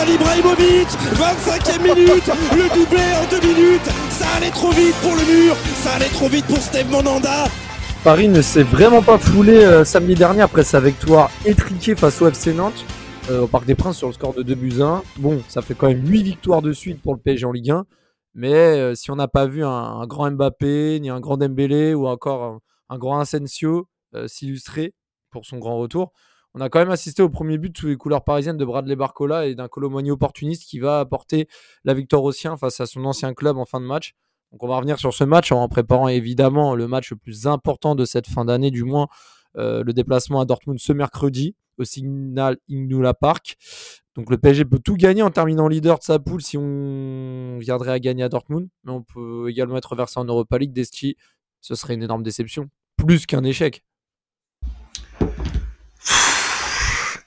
Zlatan 0.00 0.12
Ibrahimovic 0.12 0.88
25e 1.14 1.82
minute 1.82 2.26
Le 2.56 2.74
doublé 2.74 3.02
en 3.14 3.30
deux 3.30 3.46
minutes 3.46 3.84
Ça 4.10 4.26
allait 4.36 4.50
trop 4.50 4.70
vite 4.70 4.94
pour 5.02 5.14
le 5.14 5.24
mur 5.24 5.56
Ça 5.56 5.92
allait 5.94 6.08
trop 6.08 6.28
vite 6.28 6.46
pour 6.46 6.58
Steve 6.58 6.90
Monanda 6.90 7.44
Paris 8.04 8.28
ne 8.28 8.40
s'est 8.40 8.62
vraiment 8.62 9.02
pas 9.02 9.18
foulé 9.18 9.56
euh, 9.56 9.84
samedi 9.84 10.14
dernier 10.14 10.42
après 10.42 10.64
sa 10.64 10.80
victoire 10.80 11.30
étriquée 11.44 11.94
face 11.94 12.22
au 12.22 12.28
FC 12.28 12.54
Nantes 12.54 12.84
euh, 13.30 13.42
au 13.42 13.46
Parc 13.46 13.66
des 13.66 13.74
Princes 13.74 13.98
sur 13.98 14.06
le 14.06 14.14
score 14.14 14.32
de 14.32 14.42
2 14.42 14.54
buts 14.54 14.80
1. 14.80 15.02
Bon, 15.18 15.42
ça 15.48 15.60
fait 15.60 15.74
quand 15.74 15.88
même 15.88 16.06
8 16.06 16.22
victoires 16.22 16.62
de 16.62 16.72
suite 16.72 17.02
pour 17.02 17.14
le 17.14 17.20
PSG 17.20 17.44
en 17.44 17.52
Ligue 17.52 17.70
1. 17.70 17.84
Mais 18.34 18.54
euh, 18.54 18.94
si 18.94 19.10
on 19.10 19.16
n'a 19.16 19.28
pas 19.28 19.46
vu 19.46 19.64
un, 19.64 19.68
un, 19.68 20.06
grand 20.06 20.30
Mbappé, 20.30 20.98
ni 21.00 21.10
un 21.10 21.20
grand 21.20 21.36
Dembélé 21.36 21.92
ou 21.92 22.06
encore 22.06 22.42
un, 22.44 22.60
un 22.88 22.98
grand 22.98 23.20
Asensio 23.20 23.86
s'illustrer 24.26 24.94
pour 25.30 25.44
son 25.44 25.58
grand 25.58 25.76
retour, 25.78 26.12
on 26.54 26.60
a 26.60 26.68
quand 26.68 26.80
même 26.80 26.90
assisté 26.90 27.22
au 27.22 27.28
premier 27.28 27.58
but 27.58 27.76
sous 27.78 27.86
les 27.86 27.96
couleurs 27.96 28.24
parisiennes 28.24 28.56
de 28.56 28.64
Bradley 28.64 28.96
Barcola 28.96 29.46
et 29.46 29.54
d'un 29.54 29.68
Colomani 29.68 30.10
opportuniste 30.10 30.64
qui 30.64 30.78
va 30.80 31.00
apporter 31.00 31.48
la 31.84 31.94
victoire 31.94 32.22
au 32.24 32.32
sien 32.32 32.56
face 32.56 32.80
à 32.80 32.86
son 32.86 33.04
ancien 33.04 33.34
club 33.34 33.56
en 33.56 33.64
fin 33.64 33.80
de 33.80 33.86
match. 33.86 34.14
Donc 34.52 34.64
on 34.64 34.68
va 34.68 34.76
revenir 34.76 34.98
sur 34.98 35.14
ce 35.14 35.22
match 35.22 35.52
en 35.52 35.68
préparant 35.68 36.08
évidemment 36.08 36.74
le 36.74 36.88
match 36.88 37.10
le 37.10 37.16
plus 37.16 37.46
important 37.46 37.94
de 37.94 38.04
cette 38.04 38.26
fin 38.26 38.44
d'année, 38.44 38.72
du 38.72 38.82
moins 38.82 39.06
euh, 39.56 39.84
le 39.84 39.92
déplacement 39.92 40.40
à 40.40 40.44
Dortmund 40.44 40.78
ce 40.80 40.92
mercredi 40.92 41.54
au 41.78 41.84
Signal 41.84 42.56
Iduna 42.68 43.14
Park. 43.14 43.56
Donc 44.16 44.28
le 44.30 44.38
PSG 44.38 44.64
peut 44.64 44.80
tout 44.80 44.96
gagner 44.96 45.22
en 45.22 45.30
terminant 45.30 45.68
leader 45.68 45.98
de 45.98 46.04
sa 46.04 46.18
poule 46.18 46.42
si 46.42 46.56
on 46.58 47.58
viendrait 47.58 47.92
à 47.92 48.00
gagner 48.00 48.24
à 48.24 48.28
Dortmund, 48.28 48.68
mais 48.84 48.92
on 48.92 49.02
peut 49.02 49.48
également 49.48 49.76
être 49.76 49.94
versé 49.94 50.18
en 50.18 50.24
Europa 50.24 50.58
League. 50.58 50.72
Desti, 50.72 51.16
ce 51.60 51.76
serait 51.76 51.94
une 51.94 52.02
énorme 52.02 52.24
déception, 52.24 52.68
plus 52.96 53.24
qu'un 53.26 53.44
échec. 53.44 53.84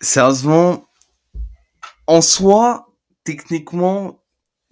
Sérieusement, 0.03 0.89
en 2.07 2.21
soi, 2.21 2.93
techniquement, 3.23 4.21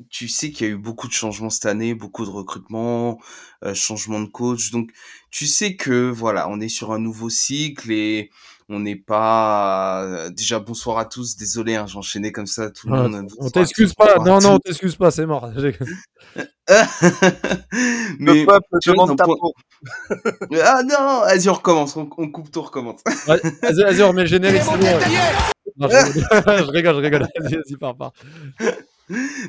tu 0.10 0.28
sais 0.28 0.52
qu'il 0.52 0.68
y 0.68 0.70
a 0.70 0.74
eu 0.74 0.78
beaucoup 0.78 1.08
de 1.08 1.14
changements 1.14 1.50
cette 1.50 1.68
année, 1.68 1.94
beaucoup 1.94 2.26
de 2.26 2.30
recrutements, 2.30 3.18
euh, 3.64 3.74
changements 3.74 4.20
de 4.20 4.26
coach. 4.26 4.72
Donc, 4.72 4.92
tu 5.30 5.48
sais 5.48 5.78
que 5.78 6.09
voilà, 6.09 6.50
on 6.50 6.59
est 6.59 6.68
sur 6.68 6.92
un 6.92 7.00
nouveau 7.00 7.30
cycle 7.30 7.94
et 7.94 8.30
on 8.70 8.80
n'est 8.80 8.95
pas 8.95 10.04
euh, 10.04 10.30
déjà 10.30 10.59
bonsoir 10.59 10.98
à 10.98 11.06
tous. 11.06 11.36
Désolé, 11.36 11.76
hein, 11.76 11.88
j'enchaînais 11.88 12.31
comme 12.31 12.48
ça 12.48 12.70
tout 12.72 12.88
le 12.88 12.95
Ah, 12.95 13.08
monde. 13.08 13.31
on 13.40 13.50
t'excuse 13.50 13.94
pas, 13.94 14.18
non, 14.20 14.40
non, 14.40 14.53
on 14.53 14.59
t'excuse 14.59 14.95
pas, 14.95 15.12
c'est 15.12 15.26
mort. 15.26 15.50
Mais 18.20 18.34
le 18.34 18.45
peuple 18.45 18.68
demande 18.86 19.18
ta 19.18 19.26
peau. 19.26 19.53
ah 20.64 20.84
non, 20.84 21.22
vas-y, 21.22 21.50
on 21.50 21.53
recommence, 21.53 21.95
on, 21.98 22.09
on 22.18 22.30
coupe 22.30 22.52
tout, 22.52 22.59
on 22.59 22.64
recommence. 22.64 23.02
Ouais, 23.28 23.42
Vas-y, 23.62 23.84
vas-y, 23.84 24.02
on 24.03 24.09
remet 24.09 24.22
le 24.22 24.28
générique, 24.28 24.62
c'est 24.62 24.78
bon. 24.78 25.00
Non, 25.78 25.88
je 25.90 25.96
rigole, 25.96 26.66
je 26.66 26.72
rigole, 26.72 26.96
je 26.96 27.02
rigole. 27.02 27.28
Vas-y, 27.40 27.56
vas-y, 27.56 27.78
pars, 27.78 27.96
pars. 27.98 28.14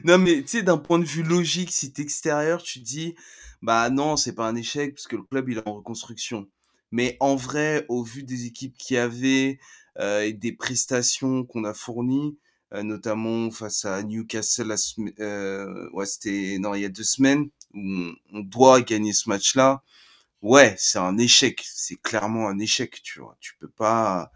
non, 0.04 0.18
mais 0.18 0.42
tu 0.42 0.48
sais, 0.48 0.62
d'un 0.62 0.78
point 0.78 0.98
de 0.98 1.04
vue 1.04 1.22
logique, 1.22 1.70
si 1.70 1.92
t'es 1.92 2.02
extérieur, 2.02 2.62
tu 2.62 2.80
te 2.80 2.84
dis, 2.84 3.14
bah 3.60 3.90
non, 3.90 4.16
c'est 4.16 4.34
pas 4.34 4.46
un 4.48 4.56
échec 4.56 4.94
parce 4.94 5.06
que 5.06 5.16
le 5.16 5.22
club 5.22 5.48
il 5.48 5.58
est 5.58 5.68
en 5.68 5.74
reconstruction. 5.74 6.46
Mais 6.92 7.16
en 7.20 7.36
vrai, 7.36 7.84
au 7.88 8.02
vu 8.04 8.22
des 8.22 8.46
équipes 8.46 8.76
qu'il 8.78 8.96
y 8.96 8.98
avait 8.98 9.58
euh, 9.98 10.22
et 10.22 10.32
des 10.32 10.52
prestations 10.52 11.44
qu'on 11.44 11.64
a 11.64 11.74
fournies, 11.74 12.38
euh, 12.74 12.82
notamment 12.82 13.50
face 13.50 13.84
à 13.84 14.02
Newcastle, 14.02 14.68
la 14.68 14.76
euh, 15.20 15.90
ouais, 15.92 16.06
c'était 16.06 16.58
non, 16.60 16.74
il 16.74 16.82
y 16.82 16.84
a 16.84 16.88
deux 16.88 17.02
semaines, 17.04 17.48
où 17.74 17.80
on, 17.80 18.14
on 18.34 18.40
doit 18.40 18.80
gagner 18.82 19.12
ce 19.12 19.28
match-là. 19.28 19.82
Ouais, 20.42 20.74
c'est 20.78 20.98
un 20.98 21.18
échec. 21.18 21.62
C'est 21.66 21.96
clairement 22.00 22.48
un 22.48 22.58
échec, 22.58 23.00
tu 23.02 23.20
vois. 23.20 23.36
Tu 23.40 23.56
peux 23.58 23.68
pas. 23.68 24.30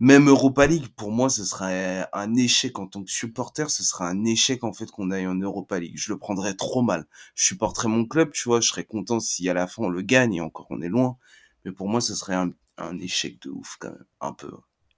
Même 0.00 0.28
Europa 0.28 0.66
League, 0.66 0.88
pour 0.96 1.12
moi, 1.12 1.30
ce 1.30 1.44
serait 1.44 2.06
un 2.12 2.34
échec 2.34 2.78
en 2.78 2.86
tant 2.88 3.04
que 3.04 3.10
supporter. 3.10 3.70
Ce 3.70 3.84
serait 3.84 4.04
un 4.06 4.24
échec 4.24 4.64
en 4.64 4.72
fait 4.72 4.90
qu'on 4.90 5.10
aille 5.12 5.26
en 5.28 5.36
Europa 5.36 5.78
League. 5.80 5.94
Je 5.96 6.12
le 6.12 6.18
prendrais 6.18 6.54
trop 6.54 6.82
mal. 6.82 7.06
Je 7.36 7.46
supporterais 7.46 7.88
mon 7.88 8.06
club, 8.06 8.32
tu 8.32 8.48
vois. 8.48 8.60
Je 8.60 8.68
serais 8.68 8.84
content 8.84 9.20
si 9.20 9.48
à 9.48 9.54
la 9.54 9.66
fin 9.68 9.84
on 9.84 9.88
le 9.90 10.02
gagne 10.02 10.34
et 10.34 10.40
encore 10.40 10.66
on 10.70 10.82
est 10.82 10.88
loin. 10.88 11.16
Mais 11.64 11.72
pour 11.72 11.88
moi, 11.88 12.00
ce 12.00 12.14
serait 12.14 12.34
un, 12.34 12.52
échec 12.98 13.40
de 13.42 13.50
ouf 13.50 13.76
quand 13.78 13.90
même, 13.90 14.04
un 14.20 14.32
peu. 14.32 14.50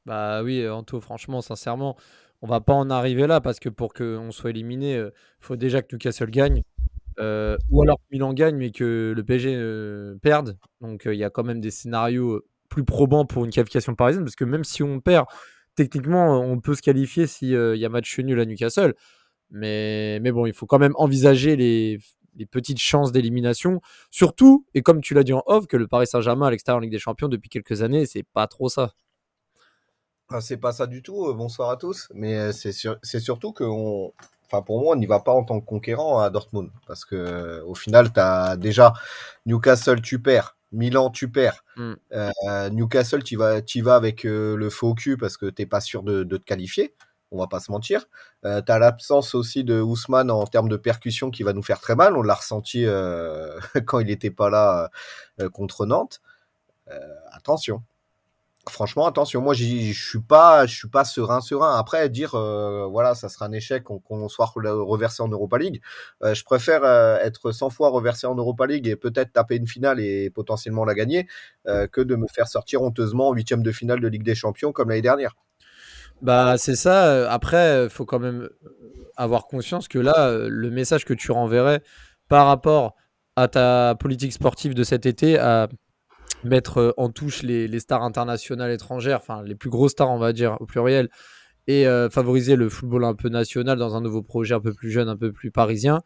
Bah 0.07 0.43
oui, 0.43 0.67
Anto, 0.69 1.01
franchement, 1.01 1.43
sincèrement, 1.43 1.97
on 2.43 2.47
va 2.47 2.61
pas 2.61 2.75
en 2.75 2.91
arriver 2.91 3.27
là 3.27 3.41
parce 3.41 3.61
que 3.61 3.69
pour 3.69 3.93
qu'on 3.95 4.31
soit 4.31 4.51
éliminé, 4.51 4.95
il 4.97 5.13
faut 5.41 5.57
déjà 5.57 5.83
que 5.83 5.95
Newcastle 5.95 6.31
gagne. 6.31 6.63
euh, 7.21 7.57
ou 7.71 7.83
alors 7.83 7.99
que 7.99 8.05
Milan 8.13 8.33
gagne, 8.33 8.57
mais 8.57 8.71
que 8.71 9.13
le 9.17 9.25
PSG 9.25 9.55
euh, 9.55 10.17
perde. 10.23 10.59
Donc 10.81 11.07
euh, 11.07 11.15
il 11.15 11.19
y 11.19 11.25
a 11.25 11.31
quand 11.31 11.45
même 11.45 11.61
des 11.61 11.71
scénarios 11.71 12.33
euh, 12.33 12.47
plus 12.69 12.85
probants 12.85 13.25
pour 13.25 13.45
une 13.45 13.51
qualification 13.51 13.95
parisienne 13.95 14.25
parce 14.25 14.37
que 14.37 14.45
même 14.45 14.65
si 14.65 14.83
on 14.83 15.01
perd, 15.01 15.27
techniquement, 15.77 16.41
on 16.41 16.61
peut 16.61 16.75
se 16.75 16.83
qualifier 16.83 17.27
s'il 17.27 17.51
y 17.51 17.85
a 17.85 17.89
match 17.89 18.19
nul 18.19 18.41
à 18.41 18.47
Newcastle. 18.47 18.95
Mais, 19.51 20.19
mais 20.21 20.33
bon, 20.33 20.47
il 20.47 20.55
faut 20.55 20.67
quand 20.67 20.79
même 20.79 20.95
envisager 20.97 21.57
les, 21.57 22.01
les 22.37 22.47
petites 22.47 22.79
chances 22.79 23.13
d'élimination. 23.13 23.81
Surtout, 24.11 24.65
et 24.75 24.83
comme 24.83 25.01
tu 25.01 25.15
l'as 25.15 25.23
dit 25.25 25.33
en 25.33 25.43
off, 25.47 25.67
que 25.67 25.77
le 25.77 25.87
Paris 25.87 26.07
Saint-Germain 26.07 26.47
à 26.47 26.51
l'extérieur 26.51 26.79
en 26.79 26.81
Ligue 26.81 26.91
des 26.93 26.99
Champions 26.99 27.29
depuis 27.29 27.49
quelques 27.49 27.83
années, 27.83 28.07
c'est 28.07 28.23
pas 28.23 28.47
trop 28.47 28.69
ça. 28.69 28.93
Ah, 30.31 30.41
c'est 30.41 30.57
pas 30.57 30.73
ça 30.73 30.87
du 30.87 31.03
tout. 31.03 31.27
euh, 31.27 31.35
Bonsoir 31.35 31.71
à 31.71 31.77
tous. 31.77 32.09
Mais 32.15 32.37
euh, 32.37 32.53
c'est 32.53 32.73
sur- 32.73 32.99
c'est 33.03 33.21
surtout 33.21 33.53
que 33.53 33.65
on... 33.65 34.13
Enfin, 34.47 34.63
pour 34.63 34.81
moi, 34.81 34.95
on 34.95 34.97
n'y 34.97 35.07
va 35.07 35.21
pas 35.21 35.33
en 35.33 35.43
tant 35.45 35.61
que 35.61 35.67
conquérant 35.67 36.19
à 36.21 36.31
Dortmund. 36.31 36.71
Parce 36.87 37.05
que 37.05 37.15
euh, 37.17 37.65
au 37.65 37.75
final, 37.75 38.13
tu 38.13 38.21
as 38.21 38.57
déjà 38.57 38.93
Newcastle, 39.47 40.01
tu 40.01 40.21
perds. 40.21 40.57
Milan, 40.73 41.11
tu 41.11 41.31
perds. 41.31 41.63
Mm. 41.77 41.93
Euh, 42.13 42.71
Newcastle, 42.71 43.23
tu 43.23 43.37
vas, 43.37 43.61
y 43.75 43.81
vas 43.81 43.95
avec 43.97 44.25
euh, 44.25 44.57
le 44.57 44.71
faux 44.71 44.95
cul 44.95 45.17
parce 45.17 45.37
que 45.37 45.47
t'es 45.47 45.67
pas 45.67 45.81
sûr 45.81 46.03
de, 46.03 46.25
de 46.25 46.37
te 46.37 46.45
qualifier. 46.45 46.95
On 47.31 47.39
va 47.39 47.47
pas 47.49 47.61
se 47.61 47.71
mentir. 47.73 48.07
Euh, 48.45 48.63
tu 48.65 48.71
as 48.71 48.79
l'absence 48.79 49.35
aussi 49.35 49.65
de 49.65 49.81
Ousmane 49.81 50.31
en 50.31 50.47
termes 50.47 50.69
de 50.69 50.77
percussion 50.77 51.31
qui 51.31 51.43
va 51.43 51.53
nous 51.53 51.63
faire 51.63 51.81
très 51.81 51.97
mal. 51.97 52.17
On 52.17 52.23
l'a 52.23 52.35
ressenti 52.35 52.85
euh, 52.87 53.59
quand 53.87 53.99
il 54.01 54.07
n'était 54.07 54.31
pas 54.31 54.51
là 54.51 54.91
euh, 55.41 55.49
contre 55.51 55.87
Nantes. 55.87 56.21
Euh, 56.91 56.99
attention. 57.33 57.83
Franchement, 58.71 59.07
attention. 59.07 59.43
Moi, 59.43 59.53
je 59.53 59.93
suis 59.93 60.21
pas, 60.23 60.67
suis 60.67 60.89
pas 60.89 61.05
serein, 61.05 61.43
serein. 61.43 61.77
Après, 61.79 62.09
dire, 62.09 62.35
euh, 62.35 62.87
voilà, 62.87 63.15
ça 63.15 63.29
sera 63.29 63.45
un 63.45 63.53
échec 63.53 63.85
qu'on 63.85 64.29
soit 64.31 64.47
re- 64.47 64.69
reversé 64.83 65.23
en 65.23 65.29
Europa 65.29 65.59
League. 65.59 65.83
euh, 66.23 66.33
je 66.35 66.45
préfère 66.45 66.83
euh, 66.83 67.19
être 67.19 67.53
100 67.53 67.69
fois 67.69 67.91
reversé 67.91 68.27
en 68.27 68.35
Europa 68.35 68.67
League 68.67 68.87
et 68.89 68.97
peut-être 68.97 69.33
taper 69.35 69.57
une 69.57 69.67
finale 69.67 70.01
et 70.01 70.31
potentiellement 70.31 70.87
la 70.87 70.95
gagner 70.95 71.29
euh, 71.69 71.87
que 71.87 72.01
de 72.01 72.17
me 72.17 72.27
faire 72.27 72.49
sortir 72.49 72.81
honteusement 72.83 73.29
en 73.29 73.33
huitième 73.35 73.63
de 73.63 73.71
finale 73.71 74.01
de 74.01 74.09
Ligue 74.09 74.23
des 74.25 74.35
Champions 74.35 74.73
comme 74.73 74.89
l'année 74.89 75.03
dernière. 75.03 75.37
Bah, 76.23 76.57
c'est 76.59 76.77
ça. 76.77 77.07
euh, 77.07 77.29
Après, 77.29 77.85
il 77.85 77.91
faut 77.91 78.05
quand 78.05 78.19
même 78.19 78.49
avoir 79.17 79.47
conscience 79.47 79.89
que 79.89 79.99
là, 79.99 80.29
euh, 80.29 80.49
le 80.51 80.71
message 80.71 81.05
que 81.05 81.15
tu 81.15 81.33
renverrais 81.33 81.83
par 82.29 82.47
rapport 82.47 82.95
à 83.37 83.49
ta 83.49 83.95
politique 83.99 84.33
sportive 84.33 84.75
de 84.75 84.85
cet 84.85 85.07
été, 85.07 85.39
à 85.39 85.69
mettre 86.45 86.79
euh, 86.79 86.93
en 86.97 87.11
touche 87.11 87.43
les, 87.43 87.81
stars 87.81 88.03
internationales 88.03 88.71
étrangères, 88.71 89.19
enfin 89.19 89.43
les 89.43 89.55
plus 89.55 89.71
grosses 89.71 89.93
stars, 89.93 90.11
on 90.11 90.19
va 90.19 90.33
dire, 90.33 90.57
au 90.61 90.67
pluriel, 90.67 91.09
et 91.67 91.87
euh, 91.87 92.11
favoriser 92.11 92.57
le 92.57 92.69
football 92.69 93.05
un 93.05 93.15
peu 93.15 93.29
national 93.29 93.79
dans 93.79 93.97
un 93.97 94.01
nouveau 94.01 94.23
projet 94.23 94.55
un 94.55 94.61
peu 94.61 94.73
plus 94.73 94.91
jeune, 94.91 95.09
un 95.09 95.17
peu 95.17 95.33
plus 95.33 95.51
parisien, 95.51 96.03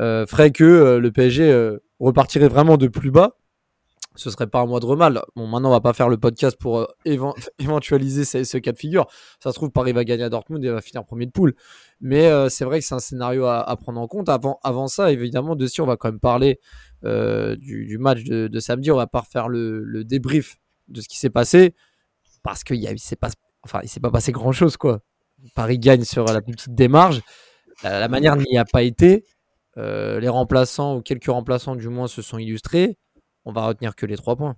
euh, 0.00 0.26
ferait 0.26 0.50
que 0.50 0.64
euh, 0.64 1.00
le 1.00 1.10
PSG 1.12 1.50
euh, 1.50 1.78
repartirait 2.00 2.48
vraiment 2.48 2.76
de 2.76 2.88
plus 2.88 3.10
bas. 3.10 3.36
Ce 4.16 4.30
serait 4.30 4.46
pas 4.46 4.60
un 4.60 4.66
moindre 4.66 4.96
mal. 4.96 5.22
Bon, 5.36 5.46
maintenant, 5.46 5.68
on 5.68 5.72
va 5.72 5.80
pas 5.80 5.92
faire 5.92 6.08
le 6.08 6.16
podcast 6.16 6.56
pour 6.58 6.78
euh, 6.78 6.86
éven- 7.04 7.34
éventualiser 7.58 8.24
ce, 8.24 8.58
cas 8.58 8.72
de 8.72 8.78
figure. 8.78 9.06
Ça 9.42 9.50
se 9.50 9.54
trouve, 9.54 9.70
Paris 9.70 9.92
va 9.92 10.04
gagner 10.04 10.24
à 10.24 10.28
Dortmund 10.28 10.64
et 10.64 10.70
va 10.70 10.80
finir 10.80 11.04
premier 11.04 11.26
de 11.26 11.30
poule. 11.30 11.54
Mais 12.00 12.26
euh, 12.26 12.48
c'est 12.48 12.64
vrai 12.64 12.80
que 12.80 12.86
c'est 12.86 12.94
un 12.94 13.00
scénario 13.00 13.46
à, 13.46 13.76
prendre 13.76 14.00
en 14.00 14.08
compte. 14.08 14.28
Avant, 14.28 14.88
ça, 14.88 15.12
évidemment, 15.12 15.54
dessus, 15.54 15.82
on 15.82 15.86
va 15.86 15.96
quand 15.96 16.08
même 16.08 16.20
parler 16.20 16.58
euh, 17.04 17.56
du, 17.56 17.98
match 17.98 18.24
de, 18.24 18.48
de 18.48 18.60
samedi. 18.60 18.90
On 18.90 18.96
va 18.96 19.06
pas 19.06 19.20
refaire 19.20 19.48
le, 19.48 20.02
débrief 20.04 20.56
de 20.88 21.00
ce 21.00 21.08
qui 21.08 21.18
s'est 21.18 21.30
passé 21.30 21.74
parce 22.42 22.64
qu'il 22.64 22.76
il 22.76 22.98
s'est 22.98 23.16
pas, 23.16 23.30
enfin, 23.64 23.80
pas 24.00 24.10
passé 24.10 24.32
grand 24.32 24.52
chose, 24.52 24.76
quoi. 24.76 25.00
Paris 25.54 25.78
gagne 25.78 26.04
sur 26.04 26.24
la 26.24 26.40
petite 26.40 26.74
démarche. 26.74 27.20
La, 27.82 28.08
manière 28.08 28.36
n'y 28.36 28.56
a 28.56 28.64
pas 28.64 28.82
été. 28.82 29.24
Les 29.76 30.28
remplaçants 30.28 30.96
ou 30.96 31.02
quelques 31.02 31.26
remplaçants 31.26 31.76
du 31.76 31.88
moins 31.88 32.06
se 32.06 32.22
sont 32.22 32.38
illustrés. 32.38 32.98
On 33.46 33.52
va 33.52 33.64
retenir 33.64 33.94
que 33.94 34.06
les 34.06 34.16
trois 34.16 34.34
points. 34.34 34.56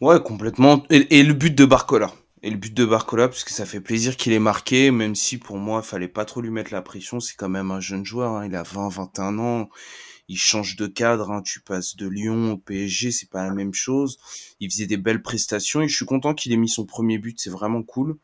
Ouais, 0.00 0.22
complètement. 0.22 0.84
Et, 0.88 1.22
le 1.22 1.34
but 1.34 1.54
de 1.54 1.66
Barcola. 1.66 2.12
Et 2.42 2.50
le 2.50 2.56
but 2.56 2.72
de 2.72 2.84
Barcola, 2.86 3.28
parce 3.28 3.44
que 3.44 3.50
ça 3.50 3.66
fait 3.66 3.80
plaisir 3.80 4.16
qu'il 4.16 4.32
ait 4.32 4.38
marqué, 4.38 4.90
même 4.90 5.14
si 5.14 5.36
pour 5.36 5.58
moi, 5.58 5.82
il 5.84 5.86
fallait 5.86 6.08
pas 6.08 6.24
trop 6.24 6.40
lui 6.40 6.48
mettre 6.48 6.72
la 6.72 6.80
pression. 6.80 7.20
C'est 7.20 7.36
quand 7.36 7.50
même 7.50 7.70
un 7.70 7.80
jeune 7.80 8.06
joueur. 8.06 8.32
hein. 8.32 8.46
Il 8.46 8.56
a 8.56 8.62
20, 8.62 8.88
21 8.88 9.38
ans. 9.38 9.68
il 10.28 10.38
change 10.38 10.76
de 10.76 10.86
cadre. 10.86 11.30
Hein. 11.30 11.42
Tu 11.42 11.60
passes 11.60 11.94
de 11.96 12.08
Lyon 12.08 12.52
au 12.52 12.56
PSG, 12.56 13.12
c'est 13.12 13.28
pas 13.28 13.44
la 13.44 13.52
même 13.52 13.74
chose. 13.74 14.18
Il 14.60 14.70
faisait 14.70 14.86
des 14.86 14.96
belles 14.96 15.22
prestations 15.22 15.82
et 15.82 15.88
je 15.88 15.94
suis 15.94 16.06
content 16.06 16.32
qu'il 16.32 16.52
ait 16.54 16.56
mis 16.56 16.70
son 16.70 16.86
premier 16.86 17.18
but. 17.18 17.38
C'est 17.38 17.50
vraiment 17.50 17.82
cool. 17.82 18.16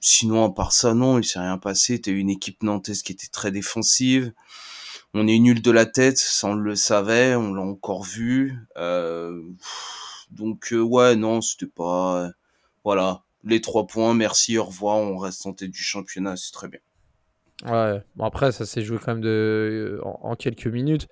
Sinon, 0.00 0.44
à 0.44 0.50
part 0.50 0.70
ça, 0.70 0.94
non, 0.94 1.18
il 1.18 1.24
s'est 1.24 1.40
rien 1.40 1.58
passé. 1.58 2.00
T'as 2.00 2.12
une 2.12 2.30
équipe 2.30 2.62
nantaise 2.62 3.02
qui 3.02 3.10
était 3.10 3.26
très 3.26 3.50
défensive. 3.50 4.32
On 5.14 5.28
est 5.28 5.38
nul 5.38 5.62
de 5.62 5.70
la 5.70 5.86
tête, 5.86 6.18
ça 6.18 6.48
on 6.48 6.54
le 6.54 6.74
savait, 6.74 7.36
on 7.36 7.54
l'a 7.54 7.62
encore 7.62 8.02
vu. 8.02 8.58
Euh, 8.76 9.40
donc 10.30 10.72
euh, 10.72 10.80
ouais, 10.80 11.14
non, 11.14 11.40
c'était 11.40 11.70
pas... 11.70 12.30
voilà, 12.82 13.22
les 13.44 13.60
trois 13.60 13.86
points, 13.86 14.14
merci, 14.14 14.58
au 14.58 14.64
revoir, 14.64 14.96
on 14.96 15.16
reste 15.16 15.46
en 15.46 15.52
tête 15.52 15.70
du 15.70 15.82
championnat, 15.82 16.36
c'est 16.36 16.52
très 16.52 16.68
bien. 16.68 16.80
Ouais, 17.64 18.02
bon 18.16 18.24
après, 18.24 18.52
ça 18.52 18.66
s'est 18.66 18.82
joué 18.82 18.98
quand 18.98 19.12
même 19.12 19.22
de... 19.22 20.00
en, 20.02 20.34
quelques 20.34 20.66
minutes. 20.66 21.06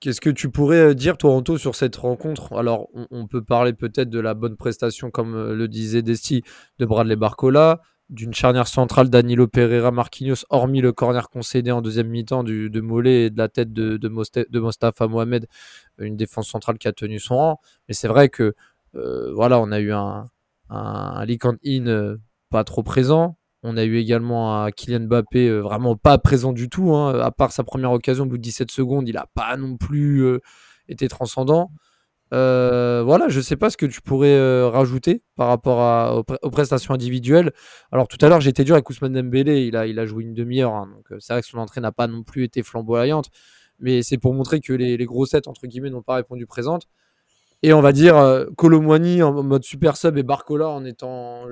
Qu'est-ce 0.00 0.20
que 0.20 0.30
tu 0.30 0.50
pourrais 0.50 0.94
dire, 0.94 1.16
Toronto, 1.16 1.56
sur 1.56 1.74
cette 1.74 1.96
rencontre? 1.96 2.52
Alors, 2.52 2.88
on, 3.10 3.26
peut 3.26 3.42
parler 3.42 3.72
peut-être 3.72 4.10
de 4.10 4.20
la 4.20 4.34
bonne 4.34 4.56
prestation, 4.56 5.10
comme 5.10 5.34
euh, 5.34 5.54
le 5.54 5.66
disait 5.66 6.02
Desti, 6.02 6.42
de 6.78 6.84
Bradley 6.84 7.16
Barcola, 7.16 7.80
d'une 8.10 8.34
charnière 8.34 8.68
centrale 8.68 9.08
Danilo 9.08 9.46
Pereira 9.46 9.90
Marquinhos, 9.90 10.44
hormis 10.50 10.80
le 10.80 10.92
corner 10.92 11.30
concédé 11.30 11.70
en 11.70 11.80
deuxième 11.80 12.08
mi-temps 12.08 12.44
de 12.44 12.80
Mollet 12.80 13.26
et 13.26 13.30
de 13.30 13.38
la 13.38 13.48
tête 13.48 13.72
de, 13.72 13.96
de, 13.96 14.58
Mostafa 14.58 15.06
Mohamed, 15.08 15.46
une 15.98 16.16
défense 16.16 16.48
centrale 16.48 16.78
qui 16.78 16.88
a 16.88 16.92
tenu 16.92 17.18
son 17.18 17.36
rang. 17.36 17.60
Mais 17.88 17.94
c'est 17.94 18.08
vrai 18.08 18.28
que 18.28 18.54
euh, 18.94 19.32
voilà, 19.34 19.58
on 19.58 19.72
a 19.72 19.80
eu 19.80 19.92
un, 19.92 20.26
un, 20.70 21.26
In 21.26 21.86
euh, 21.86 22.16
pas 22.50 22.64
trop 22.64 22.82
présent. 22.82 23.36
On 23.62 23.78
a 23.78 23.84
eu 23.84 23.96
également 23.96 24.62
un 24.62 24.70
Kylian 24.70 25.06
Mbappé 25.06 25.48
euh, 25.48 25.60
vraiment 25.60 25.96
pas 25.96 26.18
présent 26.18 26.52
du 26.52 26.68
tout. 26.68 26.94
Hein. 26.94 27.18
À 27.18 27.30
part 27.30 27.52
sa 27.52 27.64
première 27.64 27.92
occasion 27.92 28.24
au 28.24 28.28
bout 28.28 28.36
de 28.36 28.42
17 28.42 28.70
secondes, 28.70 29.08
il 29.08 29.14
n'a 29.14 29.26
pas 29.34 29.56
non 29.56 29.78
plus 29.78 30.24
été 30.88 31.08
transcendant. 31.08 31.70
Voilà, 32.34 33.28
je 33.28 33.38
ne 33.38 33.42
sais 33.42 33.56
pas 33.56 33.70
ce 33.70 33.76
que 33.76 33.86
tu 33.86 34.00
pourrais 34.00 34.68
rajouter 34.68 35.22
par 35.36 35.48
rapport 35.48 36.24
aux, 36.42 36.50
prestations 36.50 36.94
individuelles. 36.94 37.52
Alors 37.92 38.08
tout 38.08 38.18
à 38.20 38.28
l'heure, 38.28 38.40
j'étais 38.40 38.64
dur 38.64 38.74
avec 38.74 38.88
Ousmane 38.88 39.12
Dembélé, 39.12 39.66
il 39.66 39.76
a, 39.76 40.06
joué 40.06 40.24
une 40.24 40.34
demi-heure, 40.34 40.74
hein. 40.74 40.88
donc 40.94 41.20
c'est 41.20 41.32
vrai 41.32 41.42
que 41.42 41.48
son 41.48 41.58
entrée 41.58 41.80
n'a 41.80 41.92
pas 41.92 42.06
non 42.06 42.22
plus 42.22 42.44
été 42.44 42.62
flamboyante, 42.62 43.30
mais 43.78 44.02
c'est 44.02 44.18
pour 44.18 44.34
montrer 44.34 44.60
que 44.60 44.72
les, 44.72 44.96
les 44.96 45.04
grossettes, 45.06 45.48
entre 45.48 45.66
guillemets, 45.66 45.90
n'ont 45.90 46.02
pas 46.02 46.16
répondu 46.16 46.46
présente. 46.46 46.86
Et 47.64 47.72
on 47.72 47.80
va 47.80 47.92
dire 47.92 48.18
euh, 48.18 48.44
en 48.58 49.42
mode 49.42 49.64
super 49.64 49.96
sub 49.96 50.18
et 50.18 50.22
Barcola 50.22 50.68
en 50.68 50.84
étant 50.84 51.46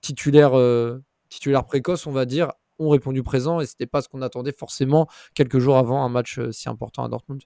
titulaire, 0.00 0.58
euh, 0.58 0.98
titulaire 1.28 1.64
précoce, 1.64 2.08
on 2.08 2.10
va 2.10 2.24
dire, 2.24 2.50
ont 2.80 2.88
répondu 2.88 3.22
présent 3.22 3.60
et 3.60 3.66
c'était 3.66 3.86
pas 3.86 4.02
ce 4.02 4.08
qu'on 4.08 4.22
attendait 4.22 4.50
forcément 4.50 5.06
quelques 5.36 5.60
jours 5.60 5.76
avant 5.76 6.02
un 6.02 6.08
match 6.08 6.40
euh, 6.40 6.50
si 6.50 6.68
important 6.68 7.04
à 7.04 7.08
Dortmund. 7.08 7.42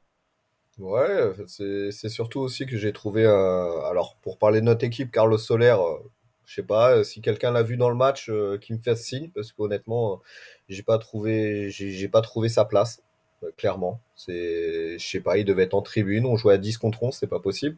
Ouais, 0.80 1.32
c'est 1.46 2.08
surtout 2.08 2.40
aussi 2.40 2.66
que 2.66 2.76
j'ai 2.76 2.92
trouvé 2.92 3.26
Alors, 3.26 4.16
pour 4.22 4.38
parler 4.38 4.60
de 4.60 4.66
notre 4.66 4.84
équipe, 4.84 5.10
Carlos 5.12 5.38
Soler, 5.38 5.76
euh, 5.78 5.98
je 6.46 6.54
sais 6.54 6.62
pas 6.62 7.04
si 7.04 7.20
quelqu'un 7.20 7.52
l'a 7.52 7.62
vu 7.62 7.76
dans 7.76 7.90
le 7.90 7.96
match, 7.96 8.30
qui 8.60 8.72
me 8.72 8.78
fasse 8.78 9.02
signe, 9.02 9.30
parce 9.34 9.52
qu'honnêtement, 9.52 10.20
j'ai 10.68 10.82
pas 10.82 10.98
trouvé, 10.98 11.70
j'ai 11.70 12.08
pas 12.08 12.22
trouvé 12.22 12.48
sa 12.48 12.64
place. 12.64 13.02
Euh, 13.44 13.50
clairement. 13.56 14.00
C'est, 14.14 14.98
je 14.98 15.06
sais 15.06 15.20
pas, 15.20 15.38
il 15.38 15.44
devait 15.44 15.64
être 15.64 15.74
en 15.74 15.82
tribune, 15.82 16.26
on 16.26 16.36
jouait 16.36 16.54
à 16.54 16.58
10 16.58 16.78
contre 16.78 17.02
11, 17.02 17.14
c'est 17.14 17.26
pas 17.26 17.40
possible. 17.40 17.76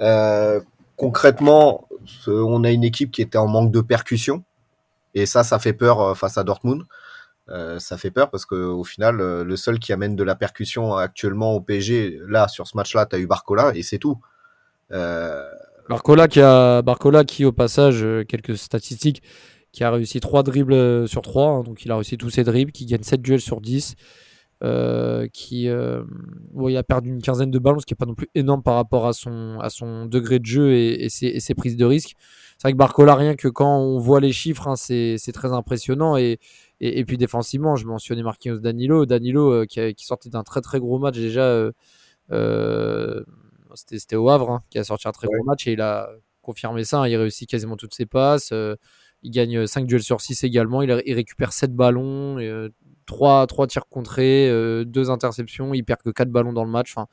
Euh, 0.00 0.60
concrètement, 0.96 1.88
on 2.26 2.64
a 2.64 2.70
une 2.70 2.84
équipe 2.84 3.10
qui 3.10 3.22
était 3.22 3.38
en 3.38 3.48
manque 3.48 3.70
de 3.72 3.80
percussion, 3.80 4.44
et 5.14 5.26
ça, 5.26 5.44
ça 5.44 5.58
fait 5.58 5.72
peur 5.72 6.00
euh, 6.00 6.14
face 6.14 6.38
à 6.38 6.44
Dortmund. 6.44 6.84
Ça 7.78 7.96
fait 7.96 8.10
peur 8.10 8.30
parce 8.30 8.44
qu'au 8.46 8.84
final, 8.84 9.16
le 9.16 9.56
seul 9.56 9.78
qui 9.78 9.92
amène 9.92 10.16
de 10.16 10.24
la 10.24 10.34
percussion 10.34 10.94
actuellement 10.94 11.54
au 11.54 11.60
PSG, 11.60 12.20
là, 12.28 12.48
sur 12.48 12.66
ce 12.66 12.76
match-là, 12.76 13.06
tu 13.06 13.16
as 13.16 13.18
eu 13.18 13.26
Barcola 13.26 13.72
et 13.74 13.82
c'est 13.82 13.98
tout. 13.98 14.18
Barcola, 15.88 16.28
qui 16.28 16.40
a, 16.40 16.82
Barcola 16.82 17.24
qui, 17.24 17.44
au 17.44 17.52
passage, 17.52 18.04
quelques 18.28 18.56
statistiques, 18.56 19.22
qui 19.72 19.84
a 19.84 19.90
réussi 19.90 20.20
3 20.20 20.42
dribbles 20.42 21.08
sur 21.08 21.22
3, 21.22 21.48
hein, 21.48 21.62
donc 21.62 21.84
il 21.84 21.90
a 21.90 21.94
réussi 21.94 22.18
tous 22.18 22.30
ses 22.30 22.44
dribbles, 22.44 22.72
qui 22.72 22.86
gagne 22.86 23.02
7 23.02 23.22
duels 23.22 23.40
sur 23.40 23.60
10, 23.60 23.94
euh, 24.64 25.28
qui 25.32 25.68
euh, 25.68 26.02
il 26.68 26.76
a 26.76 26.82
perdu 26.82 27.10
une 27.10 27.22
quinzaine 27.22 27.52
de 27.52 27.58
ballons, 27.60 27.78
ce 27.78 27.86
qui 27.86 27.92
n'est 27.92 27.98
pas 27.98 28.06
non 28.06 28.16
plus 28.16 28.28
énorme 28.34 28.62
par 28.62 28.74
rapport 28.74 29.06
à 29.06 29.12
son, 29.12 29.58
à 29.60 29.70
son 29.70 30.06
degré 30.06 30.40
de 30.40 30.46
jeu 30.46 30.72
et, 30.72 31.08
ses, 31.08 31.54
prises 31.54 31.76
de 31.76 31.84
risque. 31.84 32.16
C'est 32.56 32.62
vrai 32.64 32.72
que 32.72 32.76
Barcola, 32.76 33.14
rien 33.14 33.36
que 33.36 33.46
quand 33.46 33.78
on 33.78 33.98
voit 33.98 34.18
les 34.20 34.32
chiffres, 34.32 34.66
hein, 34.66 34.74
c'est 34.74 35.32
très 35.32 35.52
impressionnant. 35.52 36.16
Et, 36.16 36.40
et, 36.80 37.04
puis 37.04 37.16
défensivement, 37.18 37.76
je 37.76 37.86
mentionnais 37.86 38.22
Marquinhos 38.22 38.58
Danilo. 38.58 39.06
Danilo 39.06 39.52
euh, 39.52 39.66
qui, 39.66 39.94
qui, 39.94 40.06
sortait 40.06 40.28
d'un 40.30 40.44
très 40.44 40.60
très 40.60 40.78
gros 40.78 40.98
match 40.98 41.16
déjà. 41.16 41.70
C'était 43.74 44.16
au 44.16 44.28
Havre 44.28 44.50
hein, 44.50 44.62
qui 44.70 44.78
a 44.78 44.84
sorti 44.84 45.08
un 45.08 45.12
très 45.12 45.28
gros 45.28 45.44
match 45.44 45.66
et 45.66 45.72
il 45.72 45.80
a 45.80 46.08
confirmé 46.42 46.84
ça. 46.84 47.00
Hein. 47.00 47.08
il 47.08 47.16
réussit 47.16 47.48
quasiment 47.48 47.76
toutes 47.76 47.94
ses 47.94 48.06
passes. 48.06 48.52
il 49.22 49.30
gagne 49.30 49.66
5 49.66 49.86
duels 49.86 50.02
sur 50.02 50.20
6 50.20 50.44
également. 50.44 50.82
Il, 50.82 51.02
il 51.06 51.14
récupère 51.14 51.52
7 51.52 51.74
ballons. 51.74 52.38
Et, 52.38 52.70
3, 53.08 53.46
tirs 53.66 53.88
contrés, 53.88 54.48
2 54.48 54.52
euh, 54.52 55.10
interceptions, 55.10 55.74
il 55.74 55.82
perd 55.82 56.02
que 56.02 56.10
4 56.10 56.30
ballons 56.30 56.52
dans 56.52 56.64
le 56.64 56.70
match. 56.70 56.92
Enfin, 56.96 57.08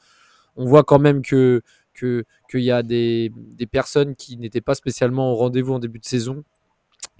on 0.55 0.65
voit 0.65 0.83
quand 0.83 0.99
même 0.99 1.21
que 1.21 1.61
qu'il 1.97 2.25
y 2.61 2.71
a 2.71 2.83
des, 2.83 3.31
personnes 3.71 4.15
qui 4.15 4.37
n'étaient 4.37 4.61
pas 4.61 4.75
spécialement 4.75 5.31
au 5.31 5.35
rendez-vous 5.35 5.73
en 5.73 5.79
début 5.79 5.99
de 5.99 6.05
saison, 6.05 6.43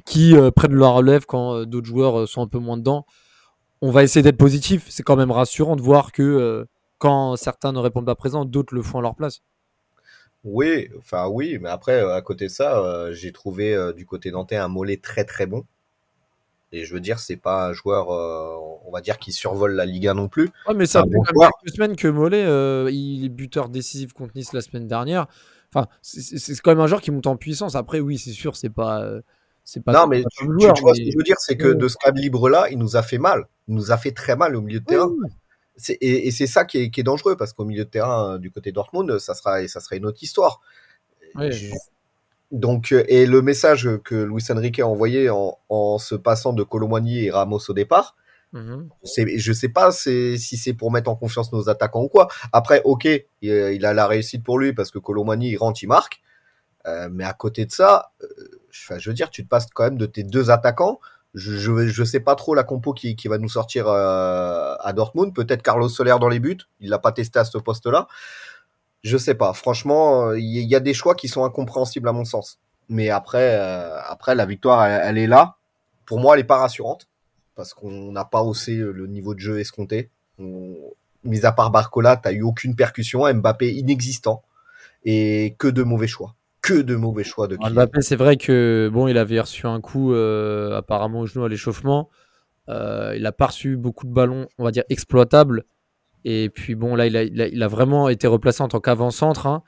qui 0.05 0.35
euh, 0.35 0.51
prennent 0.51 0.73
leur 0.73 0.93
relève 0.93 1.25
quand 1.25 1.55
euh, 1.55 1.65
d'autres 1.65 1.87
joueurs 1.87 2.27
sont 2.27 2.41
un 2.41 2.47
peu 2.47 2.59
moins 2.59 2.77
dedans. 2.77 3.05
On 3.81 3.91
va 3.91 4.03
essayer 4.03 4.23
d'être 4.23 4.37
positif. 4.37 4.85
C'est 4.89 5.03
quand 5.03 5.15
même 5.15 5.31
rassurant 5.31 5.75
de 5.75 5.81
voir 5.81 6.11
que 6.11 6.65
quand 6.97 7.35
certains 7.35 7.71
ne 7.71 7.79
répondent 7.79 8.05
pas 8.05 8.15
présent, 8.15 8.45
d'autres 8.45 8.73
le 8.73 8.81
font 8.81 8.99
à 8.99 9.01
leur 9.01 9.15
place. 9.15 9.41
Oui, 10.43 10.89
enfin 10.97 11.27
oui, 11.27 11.57
mais 11.59 11.69
après, 11.69 11.99
à 11.99 12.21
côté 12.21 12.45
de 12.45 12.51
ça, 12.51 13.11
j'ai 13.11 13.31
trouvé 13.31 13.77
du 13.95 14.05
côté 14.05 14.31
nantais 14.31 14.55
un 14.55 14.69
mollet 14.69 14.97
très 14.97 15.25
très 15.25 15.45
bon. 15.45 15.65
Et 16.75 16.83
je 16.83 16.93
veux 16.93 16.99
dire, 16.99 17.19
c'est 17.19 17.37
pas 17.37 17.69
un 17.69 17.73
joueur, 17.73 18.11
euh, 18.11 18.57
on 18.85 18.91
va 18.91 18.99
dire, 18.99 19.17
qui 19.17 19.31
survole 19.31 19.75
la 19.75 19.85
Liga 19.85 20.13
non 20.13 20.27
plus. 20.27 20.49
Ouais, 20.67 20.73
mais 20.75 20.85
ça 20.85 21.03
fait 21.03 21.09
quelques 21.09 21.73
semaines 21.73 21.95
que 21.95 22.09
Mollet, 22.09 22.43
euh, 22.43 22.89
il 22.91 23.23
est 23.23 23.29
buteur 23.29 23.69
décisif 23.69 24.11
contre 24.11 24.33
Nice 24.35 24.51
la 24.51 24.59
semaine 24.59 24.85
dernière. 24.85 25.27
Enfin, 25.73 25.87
c'est 26.01 26.59
quand 26.59 26.71
même 26.71 26.81
un 26.81 26.87
joueur 26.87 27.01
qui 27.01 27.11
monte 27.11 27.27
en 27.27 27.37
puissance. 27.37 27.75
Après, 27.75 28.01
oui, 28.01 28.17
c'est 28.17 28.31
sûr, 28.31 28.57
c'est 28.57 28.69
pas. 28.69 29.01
Euh, 29.03 29.21
c'est 29.65 29.83
pas 29.83 29.91
non, 29.91 30.05
mais 30.05 30.23
tu, 30.37 30.45
vois 30.45 30.93
ce 30.93 31.01
que 31.01 31.11
je 31.11 31.17
veux 31.17 31.23
dire, 31.23 31.37
c'est 31.39 31.57
que 31.57 31.69
de 31.69 31.87
ce 31.87 31.97
calibre-là, 31.97 32.67
il 32.69 32.77
nous 32.77 32.95
a 32.95 33.01
fait 33.01 33.17
mal. 33.17 33.45
Il 33.67 33.73
nous 33.73 33.91
a 33.91 33.97
fait 33.97 34.11
très 34.11 34.35
mal 34.35 34.55
au 34.55 34.61
milieu 34.61 34.79
de 34.79 34.85
terrain. 34.85 35.11
Et, 35.99 36.29
c'est 36.29 36.47
ça 36.47 36.65
qui 36.65 36.77
est, 36.77 37.03
dangereux 37.03 37.35
parce 37.35 37.51
qu'au 37.51 37.65
milieu 37.65 37.83
de 37.83 37.89
terrain, 37.89 38.37
du 38.37 38.51
côté 38.51 38.71
Dortmund, 38.71 39.17
ça 39.17 39.33
sera, 39.33 39.67
ça 39.67 39.79
sera 39.79 39.95
une 39.95 40.05
autre 40.05 40.21
histoire. 40.21 40.61
Donc, 42.51 42.91
euh, 42.91 43.03
et 43.07 43.25
le 43.25 43.41
message 43.41 43.89
que 44.03 44.15
Luis 44.15 44.43
Enrique 44.51 44.79
a 44.79 44.87
envoyé 44.87 45.29
en, 45.31 45.97
se 45.97 46.13
passant 46.13 46.53
de 46.53 46.61
Colomboigny 46.61 47.25
et 47.25 47.31
Ramos 47.31 47.59
au 47.67 47.73
départ, 47.73 48.15
mhm. 48.53 48.87
je 49.03 49.51
sais 49.51 49.69
pas 49.69 49.91
si 49.91 50.37
c'est 50.37 50.73
pour 50.73 50.91
mettre 50.91 51.09
en 51.09 51.15
confiance 51.15 51.51
nos 51.51 51.69
attaquants 51.69 52.03
ou 52.03 52.07
quoi. 52.07 52.27
Après, 52.53 52.81
ok, 52.85 53.09
il, 53.41 53.85
a 53.85 53.93
la 53.93 54.07
réussite 54.07 54.43
pour 54.43 54.59
lui 54.59 54.73
parce 54.73 54.91
que 54.91 54.99
Colomboigny 54.99 55.49
il 55.49 55.57
rentre, 55.57 55.81
il 55.83 55.87
marque. 55.87 56.21
Euh, 56.87 57.09
mais 57.11 57.23
à 57.23 57.33
côté 57.33 57.65
de 57.65 57.71
ça, 57.71 58.11
euh, 58.91 58.99
je 58.99 59.09
veux 59.09 59.13
dire, 59.13 59.29
tu 59.29 59.43
te 59.43 59.49
passes 59.49 59.67
quand 59.73 59.83
même 59.83 59.97
de 59.97 60.05
tes 60.05 60.23
deux 60.23 60.51
attaquants. 60.51 60.99
Je, 61.33 61.87
je, 61.87 62.03
sais 62.03 62.21
pas 62.21 62.35
trop 62.35 62.55
la 62.55 62.63
compo 62.63 62.93
qui, 62.93 63.15
va 63.27 63.37
nous 63.37 63.49
sortir 63.49 63.89
à 63.89 64.93
Dortmund. 64.93 65.35
Peut-être 65.35 65.61
Carlos 65.61 65.89
Soler 65.89 66.15
dans 66.19 66.29
les 66.29 66.39
buts. 66.39 66.59
Il 66.79 66.89
l'a 66.89 66.99
pas 66.99 67.11
testé 67.11 67.39
à 67.39 67.43
ce 67.43 67.57
poste-là. 67.57 68.07
Je 69.03 69.17
sais 69.17 69.35
pas. 69.35 69.53
Franchement, 69.53 70.31
il 70.33 70.43
y, 70.43 70.75
a 70.75 70.79
des 70.79 70.93
choix 70.93 71.13
qui 71.13 71.27
sont 71.27 71.43
incompréhensibles 71.43 72.07
à 72.07 72.13
mon 72.13 72.25
sens. 72.25 72.59
Mais 72.89 73.09
après, 73.09 73.53
euh, 73.53 73.99
après 74.01 74.33
la 74.33 74.45
victoire, 74.45 74.85
elle, 74.85 75.17
est 75.17 75.27
là. 75.27 75.57
Pour 76.05 76.19
moi, 76.19 76.35
elle 76.35 76.41
est 76.41 76.45
pas 76.45 76.57
rassurante 76.57 77.07
parce 77.55 77.73
qu'on 77.73 78.11
n'a 78.11 78.25
pas 78.25 78.41
haussé 78.41 78.75
le 78.75 79.05
niveau 79.07 79.35
de 79.35 79.39
jeu 79.39 79.59
escompté. 79.59 80.09
mis 80.39 81.45
à 81.45 81.51
part 81.51 81.69
Barcola, 81.69 82.17
t'as 82.17 82.31
eu 82.31 82.41
aucune 82.41 82.75
percussion. 82.75 83.31
Mbappé 83.31 83.73
inexistant 83.73 84.43
et 85.03 85.55
que 85.59 85.67
de 85.67 85.83
mauvais 85.83 86.07
choix. 86.07 86.33
Que 86.65 86.81
de 86.81 86.95
mauvais 86.95 87.23
choix 87.23 87.47
de 87.47 87.57
c'est 88.01 88.15
vrai 88.15 88.37
que 88.37 88.89
bon, 88.91 89.07
il 89.07 89.19
avait 89.19 89.39
reçu 89.39 89.67
un 89.67 89.81
coup 89.81 90.13
euh, 90.13 90.75
apparemment 90.75 91.19
au 91.19 91.25
genou 91.27 91.45
à 91.45 91.49
l'échauffement. 91.49 92.09
Euh, 92.69 93.13
il 93.15 93.23
a 93.27 93.31
pas 93.31 93.47
reçu 93.47 93.77
beaucoup 93.77 94.07
de 94.07 94.11
ballons, 94.11 94.47
on 94.57 94.63
va 94.63 94.71
dire 94.71 94.83
exploitables. 94.89 95.65
Et 96.23 96.49
puis 96.49 96.73
bon, 96.73 96.95
là, 96.95 97.05
il 97.05 97.63
a, 97.63 97.67
vraiment 97.67 98.09
été 98.09 98.25
replacé 98.25 98.63
en 98.63 98.67
tant 98.67 98.79
qu'avant-centre. 98.79 99.45
Hein. 99.45 99.61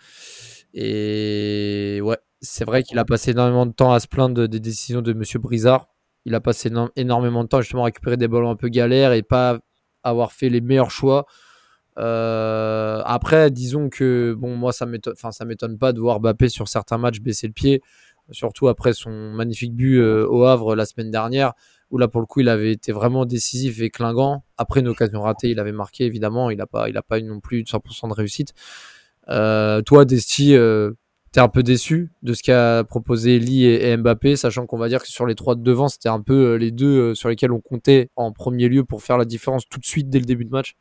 Et 0.74 2.00
ouais, 2.01 2.18
c'est 2.42 2.66
vrai 2.66 2.82
qu'il 2.82 2.98
a 2.98 3.06
passé 3.06 3.30
énormément 3.30 3.68
de 3.68 3.74
temps 3.74 3.94
à 3.94 4.00
se 4.00 4.08
plaindre 4.08 4.48
des 4.48 4.60
décisions 4.60 5.04
de 5.04 5.13
Monsieur 5.13 5.38
Brizard. 5.38 5.88
Il 6.25 6.34
a 6.34 6.39
passé 6.39 6.72
énormément 6.96 7.44
de 7.44 7.48
temps 7.48 7.62
justement 7.62 7.84
à 7.84 7.86
récupérer 7.86 8.18
des 8.18 8.27
ballons 8.27 8.50
un 8.50 8.56
peu 8.56 8.70
galères 8.70 9.13
et 9.13 9.22
pas 9.22 9.60
avoir 10.01 10.32
fait 10.32 10.50
les 10.50 10.62
meilleurs 10.62 10.89
choix. 10.89 11.27
Euh, 11.98 13.01
après, 13.06 13.50
disons 13.51 13.89
que 13.89 14.36
bon, 14.38 14.56
moi, 14.56 14.72
ça 14.72 14.86
m'étonne, 14.86 15.16
m'étonne 15.46 15.77
pas 15.77 15.94
de 15.94 16.00
voir 16.00 16.20
Mbappé 16.20 16.50
sur 16.50 16.68
certains 16.68 16.98
matchs 16.98 17.20
baisser 17.20 17.48
le 17.48 17.54
pied, 17.54 17.82
surtout 18.32 18.68
après 18.68 18.94
son 18.94 19.10
magnifique 19.34 19.75
but 19.75 19.98
euh, 19.98 20.27
au 20.27 20.44
Havre 20.46 20.75
la 20.75 20.86
semaine 20.86 21.12
dernière. 21.12 21.54
où 21.89 21.98
là 21.98 22.08
pour 22.08 22.22
le 22.22 22.27
coup 22.27 22.42
il 22.42 22.50
avait 22.50 22.72
été 22.72 22.92
vraiment 22.92 23.25
décisif 23.25 23.82
et 23.82 23.89
clinquant. 23.89 24.44
Après 24.58 24.82
une 24.82 24.89
occasion 24.89 25.22
ratée, 25.22 25.50
il 25.50 25.60
avait 25.60 25.72
marqué 25.72 26.06
évidemment, 26.06 26.50
il 26.50 26.58
n'a 26.58 26.68
pas, 26.68 26.88
pas 27.08 27.20
eu 27.20 27.24
non 27.24 27.39
plus 27.39 27.63
100% 27.63 28.10
de 28.10 28.13
réussite. 28.13 28.54
Euh, 29.30 29.82
toi, 29.82 30.06
Desti, 30.06 30.56
t'es 31.32 31.39
un 31.42 31.50
peu 31.50 31.63
déçu 31.63 32.12
de 32.24 32.34
ce 32.34 32.44
qu'a 32.44 32.84
proposé 32.84 33.39
Lee 33.39 33.66
et, 33.66 33.89
et 33.89 33.98
Mbappé, 33.98 34.36
sachant 34.36 34.66
qu'on 34.66 34.77
va 34.77 34.88
dire 34.89 35.01
que 35.01 35.10
sur 35.10 35.25
les 35.25 35.36
trois 35.36 35.56
de 35.56 35.62
devant, 35.63 35.88
c'était 35.88 36.10
un 36.10 36.22
peu 36.22 36.56
les 36.56 36.72
deux 36.72 37.16
sur 37.16 37.30
lesquels 37.30 37.51
on 37.51 37.62
comptait 37.62 38.10
en 38.16 38.32
premier 38.32 38.70
lieu 38.70 38.84
pour 38.84 39.01
faire 39.01 39.18
la 39.18 39.25
différence 39.25 39.68
tout 39.68 39.80
de 39.80 39.86
suite 39.86 40.10
dès 40.10 40.20
le 40.20 40.25
début 40.25 40.46
de 40.46 40.51
match? 40.51 40.75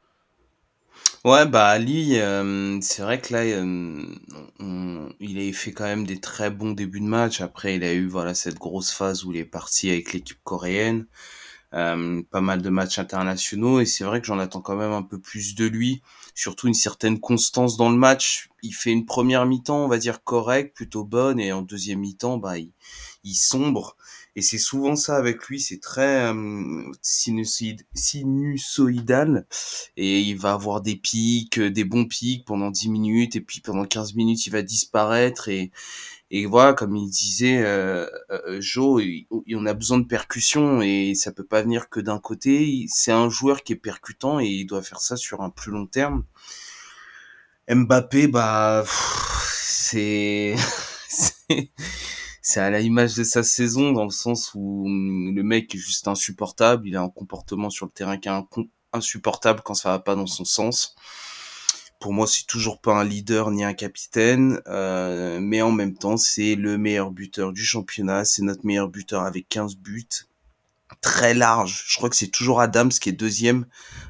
Ouais, 1.26 1.44
bah 1.44 1.66
Ali, 1.66 2.18
euh, 2.20 2.78
c'est 2.80 3.02
vrai 3.02 3.20
que 3.20 3.32
là, 3.32 3.40
euh, 3.42 5.08
il 5.18 5.38
a 5.40 5.52
fait 5.52 5.72
quand 5.72 5.82
même 5.84 6.06
des 6.06 6.20
très 6.20 6.50
bons 6.50 6.70
débuts 6.70 7.00
de 7.00 7.06
match. 7.06 7.40
Après, 7.40 7.74
il 7.74 7.82
a 7.82 7.92
eu 7.92 8.06
voilà 8.06 8.32
cette 8.32 8.58
grosse 8.58 8.92
phase 8.92 9.24
où 9.24 9.32
il 9.32 9.38
est 9.38 9.44
parti 9.44 9.90
avec 9.90 10.12
l'équipe 10.12 10.38
coréenne, 10.44 11.06
euh, 11.74 12.22
pas 12.30 12.40
mal 12.40 12.62
de 12.62 12.70
matchs 12.70 13.00
internationaux, 13.00 13.80
et 13.80 13.86
c'est 13.86 14.04
vrai 14.04 14.20
que 14.20 14.26
j'en 14.28 14.38
attends 14.38 14.60
quand 14.62 14.76
même 14.76 14.92
un 14.92 15.02
peu 15.02 15.18
plus 15.20 15.56
de 15.56 15.66
lui, 15.66 16.02
surtout 16.34 16.68
une 16.68 16.74
certaine 16.74 17.20
constance 17.20 17.76
dans 17.76 17.90
le 17.90 17.96
match. 17.98 18.48
Il 18.62 18.72
fait 18.74 18.92
une 18.92 19.06
première 19.06 19.46
mi-temps, 19.46 19.84
on 19.84 19.88
va 19.88 19.98
dire 19.98 20.22
correcte, 20.24 20.76
plutôt 20.76 21.04
bonne, 21.04 21.40
et 21.40 21.52
en 21.52 21.62
deuxième 21.62 22.00
mi-temps, 22.00 22.38
bah 22.38 22.54
il 22.58 23.34
sombre. 23.34 23.95
Et 24.36 24.42
c'est 24.42 24.58
souvent 24.58 24.96
ça 24.96 25.16
avec 25.16 25.46
lui, 25.48 25.60
c'est 25.60 25.80
très 25.80 26.30
euh, 26.32 26.84
sinusoïd- 27.02 27.84
sinusoïdal. 27.94 29.46
Et 29.96 30.20
il 30.20 30.36
va 30.38 30.52
avoir 30.52 30.82
des 30.82 30.96
pics, 30.96 31.58
des 31.60 31.84
bons 31.84 32.04
pics 32.04 32.44
pendant 32.44 32.70
10 32.70 32.88
minutes 32.90 33.34
et 33.36 33.40
puis 33.40 33.60
pendant 33.62 33.84
15 33.86 34.14
minutes 34.14 34.46
il 34.46 34.50
va 34.50 34.62
disparaître. 34.62 35.48
Et 35.48 35.70
et 36.30 36.46
voilà 36.46 36.74
comme 36.74 36.96
il 36.96 37.08
disait 37.10 37.58
euh, 37.64 38.06
euh, 38.30 38.60
Joe, 38.60 39.02
il, 39.04 39.26
il- 39.46 39.56
on 39.56 39.66
a 39.66 39.74
besoin 39.74 39.98
de 39.98 40.06
percussion 40.06 40.82
et 40.82 41.14
ça 41.14 41.32
peut 41.32 41.44
pas 41.44 41.62
venir 41.62 41.88
que 41.88 42.00
d'un 42.00 42.18
côté, 42.18 42.86
c'est 42.88 43.12
un 43.12 43.28
joueur 43.30 43.62
qui 43.62 43.72
est 43.74 43.76
percutant 43.76 44.40
et 44.40 44.46
il 44.46 44.66
doit 44.66 44.82
faire 44.82 45.00
ça 45.00 45.16
sur 45.16 45.42
un 45.42 45.50
plus 45.50 45.72
long 45.72 45.86
terme. 45.86 46.24
Mbappé 47.68 48.28
bah 48.28 48.84
c'est 49.52 50.54
c'est 52.48 52.60
à 52.60 52.70
l'image 52.70 53.16
de 53.16 53.24
sa 53.24 53.42
saison 53.42 53.90
dans 53.90 54.04
le 54.04 54.10
sens 54.10 54.52
où 54.54 54.84
hum, 54.86 55.34
le 55.34 55.42
mec 55.42 55.74
est 55.74 55.78
juste 55.78 56.06
insupportable, 56.06 56.86
il 56.86 56.96
a 56.96 57.02
un 57.02 57.08
comportement 57.08 57.70
sur 57.70 57.86
le 57.86 57.90
terrain 57.90 58.18
qui 58.18 58.28
est 58.28 58.68
insupportable 58.92 59.62
quand 59.64 59.74
ça 59.74 59.88
va 59.90 59.98
pas 59.98 60.14
dans 60.14 60.28
son 60.28 60.44
sens. 60.44 60.94
Pour 61.98 62.12
moi, 62.12 62.28
c'est 62.28 62.46
toujours 62.46 62.80
pas 62.80 62.94
un 62.94 63.02
leader 63.02 63.50
ni 63.50 63.64
un 63.64 63.74
capitaine, 63.74 64.60
euh, 64.68 65.40
mais 65.40 65.60
en 65.60 65.72
même 65.72 65.94
temps, 65.94 66.16
c'est 66.16 66.54
le 66.54 66.78
meilleur 66.78 67.10
buteur 67.10 67.52
du 67.52 67.64
championnat, 67.64 68.24
c'est 68.24 68.42
notre 68.42 68.64
meilleur 68.64 68.88
buteur 68.90 69.24
avec 69.24 69.48
15 69.48 69.74
buts, 69.74 70.06
très 71.00 71.34
large. 71.34 71.84
Je 71.88 71.96
crois 71.96 72.10
que 72.10 72.16
c'est 72.16 72.28
toujours 72.28 72.60
Adams 72.60 72.90
qui 72.90 73.08
est 73.08 73.12
deuxième 73.12 73.66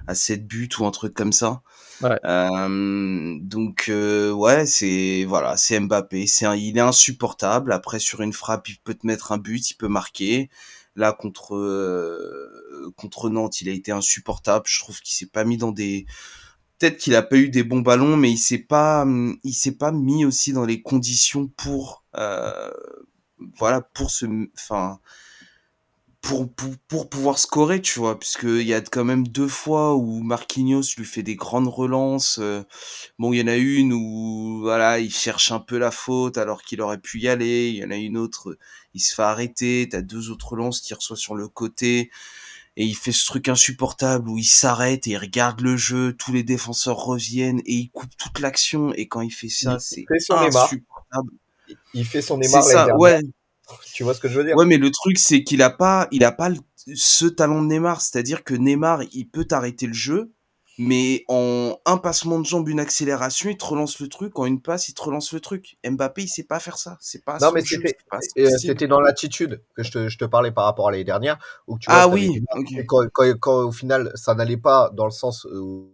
à 0.08 0.14
7 0.14 0.46
buts 0.46 0.68
ou 0.78 0.84
un 0.84 0.90
truc 0.90 1.14
comme 1.14 1.32
ça. 1.32 1.62
Ouais. 2.02 2.18
Euh, 2.24 3.38
donc 3.40 3.86
euh, 3.88 4.30
ouais, 4.32 4.66
c'est 4.66 5.24
voilà, 5.26 5.56
c'est 5.56 5.80
Mbappé, 5.80 6.26
c'est 6.26 6.46
il 6.58 6.76
est 6.76 6.80
insupportable. 6.80 7.72
Après 7.72 7.98
sur 7.98 8.20
une 8.20 8.32
frappe, 8.34 8.68
il 8.68 8.78
peut 8.78 8.94
te 8.94 9.06
mettre 9.06 9.32
un 9.32 9.38
but, 9.38 9.70
il 9.70 9.74
peut 9.76 9.88
marquer. 9.88 10.50
Là 10.94 11.12
contre 11.12 11.56
euh, 11.56 12.92
contre 12.96 13.30
Nantes, 13.30 13.60
il 13.60 13.68
a 13.68 13.72
été 13.72 13.92
insupportable. 13.92 14.66
Je 14.68 14.80
trouve 14.80 15.00
qu'il 15.00 15.16
s'est 15.16 15.26
pas 15.26 15.44
mis 15.44 15.56
dans 15.56 15.72
des 15.72 16.06
peut-être 16.78 16.98
qu'il 16.98 17.14
a 17.16 17.22
pas 17.22 17.36
eu 17.36 17.48
des 17.50 17.64
bons 17.64 17.80
ballons, 17.80 18.16
mais 18.16 18.30
il 18.30 18.38
s'est 18.38 18.58
pas 18.58 19.06
il 19.44 19.54
s'est 19.54 19.76
pas 19.76 19.92
mis 19.92 20.24
aussi 20.24 20.52
dans 20.52 20.64
les 20.66 20.82
conditions 20.82 21.48
pour 21.48 22.04
euh, 22.16 22.70
voilà 23.58 23.80
pour 23.80 24.10
se 24.10 24.26
enfin 24.54 25.00
pour, 26.26 26.52
pour, 26.52 26.76
pour 26.88 27.08
pouvoir 27.08 27.38
scorer, 27.38 27.80
tu 27.80 28.00
vois, 28.00 28.18
puisque 28.18 28.42
il 28.42 28.66
y 28.66 28.74
a 28.74 28.80
quand 28.80 29.04
même 29.04 29.28
deux 29.28 29.46
fois 29.46 29.94
où 29.94 30.22
Marquinhos 30.22 30.82
lui 30.96 31.04
fait 31.04 31.22
des 31.22 31.36
grandes 31.36 31.68
relances. 31.68 32.40
euh, 32.40 32.64
bon, 33.20 33.32
il 33.32 33.38
y 33.38 33.42
en 33.42 33.46
a 33.46 33.54
une 33.54 33.92
où, 33.92 34.58
voilà, 34.60 34.98
il 34.98 35.12
cherche 35.12 35.52
un 35.52 35.60
peu 35.60 35.78
la 35.78 35.92
faute 35.92 36.36
alors 36.36 36.62
qu'il 36.62 36.80
aurait 36.80 36.98
pu 36.98 37.20
y 37.20 37.28
aller. 37.28 37.68
Il 37.68 37.76
y 37.76 37.84
en 37.84 37.92
a 37.92 37.96
une 37.96 38.18
autre, 38.18 38.58
il 38.92 39.00
se 39.00 39.14
fait 39.14 39.22
arrêter. 39.22 39.88
T'as 39.88 40.02
deux 40.02 40.30
autres 40.30 40.48
relances 40.48 40.80
qu'il 40.80 40.96
reçoit 40.96 41.16
sur 41.16 41.36
le 41.36 41.46
côté. 41.46 42.10
Et 42.76 42.84
il 42.84 42.96
fait 42.96 43.12
ce 43.12 43.24
truc 43.24 43.48
insupportable 43.48 44.28
où 44.28 44.36
il 44.36 44.44
s'arrête 44.44 45.06
et 45.06 45.12
il 45.12 45.18
regarde 45.18 45.60
le 45.60 45.76
jeu, 45.76 46.12
tous 46.12 46.32
les 46.32 46.42
défenseurs 46.42 46.98
reviennent 46.98 47.60
et 47.60 47.74
il 47.74 47.90
coupe 47.90 48.10
toute 48.18 48.40
l'action. 48.40 48.92
Et 48.94 49.06
quand 49.06 49.20
il 49.20 49.30
fait 49.30 49.48
ça, 49.48 49.78
c'est 49.78 50.04
insupportable. 50.30 51.30
Il 51.94 52.04
fait 52.04 52.20
son 52.20 52.36
Neymar 52.38 52.66
ouais. 52.98 53.20
Tu 53.94 54.02
vois 54.04 54.14
ce 54.14 54.20
que 54.20 54.28
je 54.28 54.38
veux 54.38 54.44
dire? 54.44 54.56
Ouais, 54.56 54.64
mais 54.66 54.78
le 54.78 54.90
truc, 54.90 55.18
c'est 55.18 55.42
qu'il 55.42 55.62
a 55.62 55.70
pas, 55.70 56.08
il 56.12 56.24
a 56.24 56.32
pas 56.32 56.50
ce 56.94 57.26
talent 57.26 57.62
de 57.62 57.66
Neymar. 57.68 58.00
C'est-à-dire 58.00 58.44
que 58.44 58.54
Neymar, 58.54 59.02
il 59.12 59.28
peut 59.28 59.44
t'arrêter 59.44 59.86
le 59.86 59.92
jeu, 59.92 60.32
mais 60.78 61.24
en 61.28 61.78
un 61.86 61.96
passement 61.96 62.38
de 62.38 62.44
jambe, 62.44 62.68
une 62.68 62.80
accélération, 62.80 63.48
il 63.50 63.56
te 63.56 63.64
relance 63.64 63.98
le 64.00 64.08
truc. 64.08 64.38
En 64.38 64.44
une 64.44 64.60
passe, 64.60 64.88
il 64.88 64.94
te 64.94 65.02
relance 65.02 65.32
le 65.32 65.40
truc. 65.40 65.78
Mbappé, 65.88 66.22
il 66.24 66.28
sait 66.28 66.44
pas 66.44 66.60
faire 66.60 66.76
ça. 66.78 66.98
C'est 67.00 67.24
pas 67.24 67.38
Non, 67.40 67.50
mais 67.52 67.62
c'était 67.62 67.96
euh, 68.38 68.50
c'était 68.58 68.86
dans 68.86 69.00
l'attitude 69.00 69.62
que 69.74 69.82
je 69.82 69.90
te, 69.90 70.08
je 70.08 70.18
te 70.18 70.24
parlais 70.26 70.52
par 70.52 70.64
rapport 70.64 70.88
à 70.88 70.90
l'année 70.90 71.04
dernière, 71.04 71.38
où 71.66 71.78
tu 71.78 71.90
vois, 71.90 72.02
Ah 72.02 72.08
oui, 72.08 72.42
quand, 72.86 73.04
quand, 73.12 73.32
quand 73.40 73.62
au 73.64 73.72
final 73.72 74.10
ça 74.14 74.34
n'allait 74.34 74.56
pas 74.58 74.90
dans 74.92 75.06
le 75.06 75.10
sens 75.12 75.46
euh, 75.46 75.86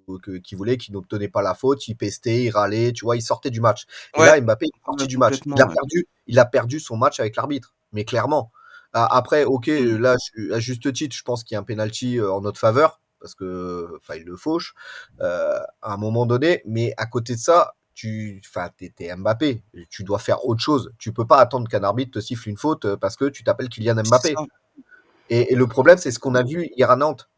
qu'il 0.42 0.58
voulait, 0.58 0.76
qu'il 0.76 0.94
n'obtenait 0.94 1.28
pas 1.28 1.42
la 1.42 1.54
faute, 1.54 1.86
il 1.88 1.94
pestait, 1.94 2.44
il 2.44 2.50
râlait, 2.50 2.92
tu 2.92 3.04
vois, 3.04 3.16
il 3.16 3.22
sortait 3.22 3.50
du 3.50 3.60
match. 3.60 3.84
Et 4.16 4.20
là, 4.20 4.40
Mbappé 4.40 4.66
il 4.66 4.68
est 4.68 4.84
sorti 4.84 5.02
Ouais, 5.04 5.08
du 5.08 5.18
match. 5.18 5.34
Il 5.46 5.60
a 5.60 5.66
ouais. 5.66 5.74
perdu, 5.74 6.06
il 6.26 6.38
a 6.38 6.44
perdu 6.44 6.80
son 6.80 6.96
match 6.96 7.20
avec 7.20 7.36
l'arbitre, 7.36 7.74
mais 7.92 8.04
clairement. 8.04 8.50
Ah, 8.94 9.08
Après, 9.16 9.44
ok, 9.44 9.68
Mm. 9.68 9.96
là, 9.98 10.16
à 10.52 10.58
juste 10.58 10.92
titre, 10.92 11.14
je 11.16 11.22
pense 11.22 11.44
qu'il 11.44 11.54
y 11.54 11.56
a 11.56 11.60
un 11.60 11.64
penalty 11.64 12.18
euh, 12.18 12.32
en 12.32 12.40
notre 12.40 12.58
faveur 12.60 13.00
parce 13.22 13.34
que, 13.34 13.88
enfin, 13.96 14.16
il 14.16 14.24
le 14.24 14.36
fauche 14.36 14.74
euh, 15.20 15.60
à 15.80 15.94
un 15.94 15.96
moment 15.96 16.26
donné. 16.26 16.62
Mais 16.66 16.92
à 16.96 17.06
côté 17.06 17.34
de 17.34 17.38
ça, 17.38 17.74
tu, 17.94 18.42
enfin, 18.44 18.68
t'es, 18.76 19.14
Mbappé, 19.16 19.62
tu 19.88 20.02
dois 20.02 20.18
faire 20.18 20.44
autre 20.44 20.60
chose. 20.60 20.92
Tu 20.98 21.12
peux 21.12 21.26
pas 21.26 21.38
attendre 21.38 21.68
qu'un 21.68 21.84
arbitre 21.84 22.10
te 22.10 22.20
siffle 22.20 22.48
une 22.48 22.58
faute 22.58 22.84
euh, 22.84 22.96
parce 22.96 23.16
que 23.16 23.26
tu 23.26 23.44
t'appelles 23.44 23.68
Kylian 23.68 24.02
Mbappé. 24.02 24.34
Et, 25.30 25.52
et 25.52 25.56
le 25.56 25.66
problème, 25.66 25.98
c'est 25.98 26.10
ce 26.10 26.18
qu'on 26.18 26.34
a 26.34 26.42
vu 26.42 26.68
hier 26.76 26.90
à 26.90 26.96
Nantes. 26.96 27.30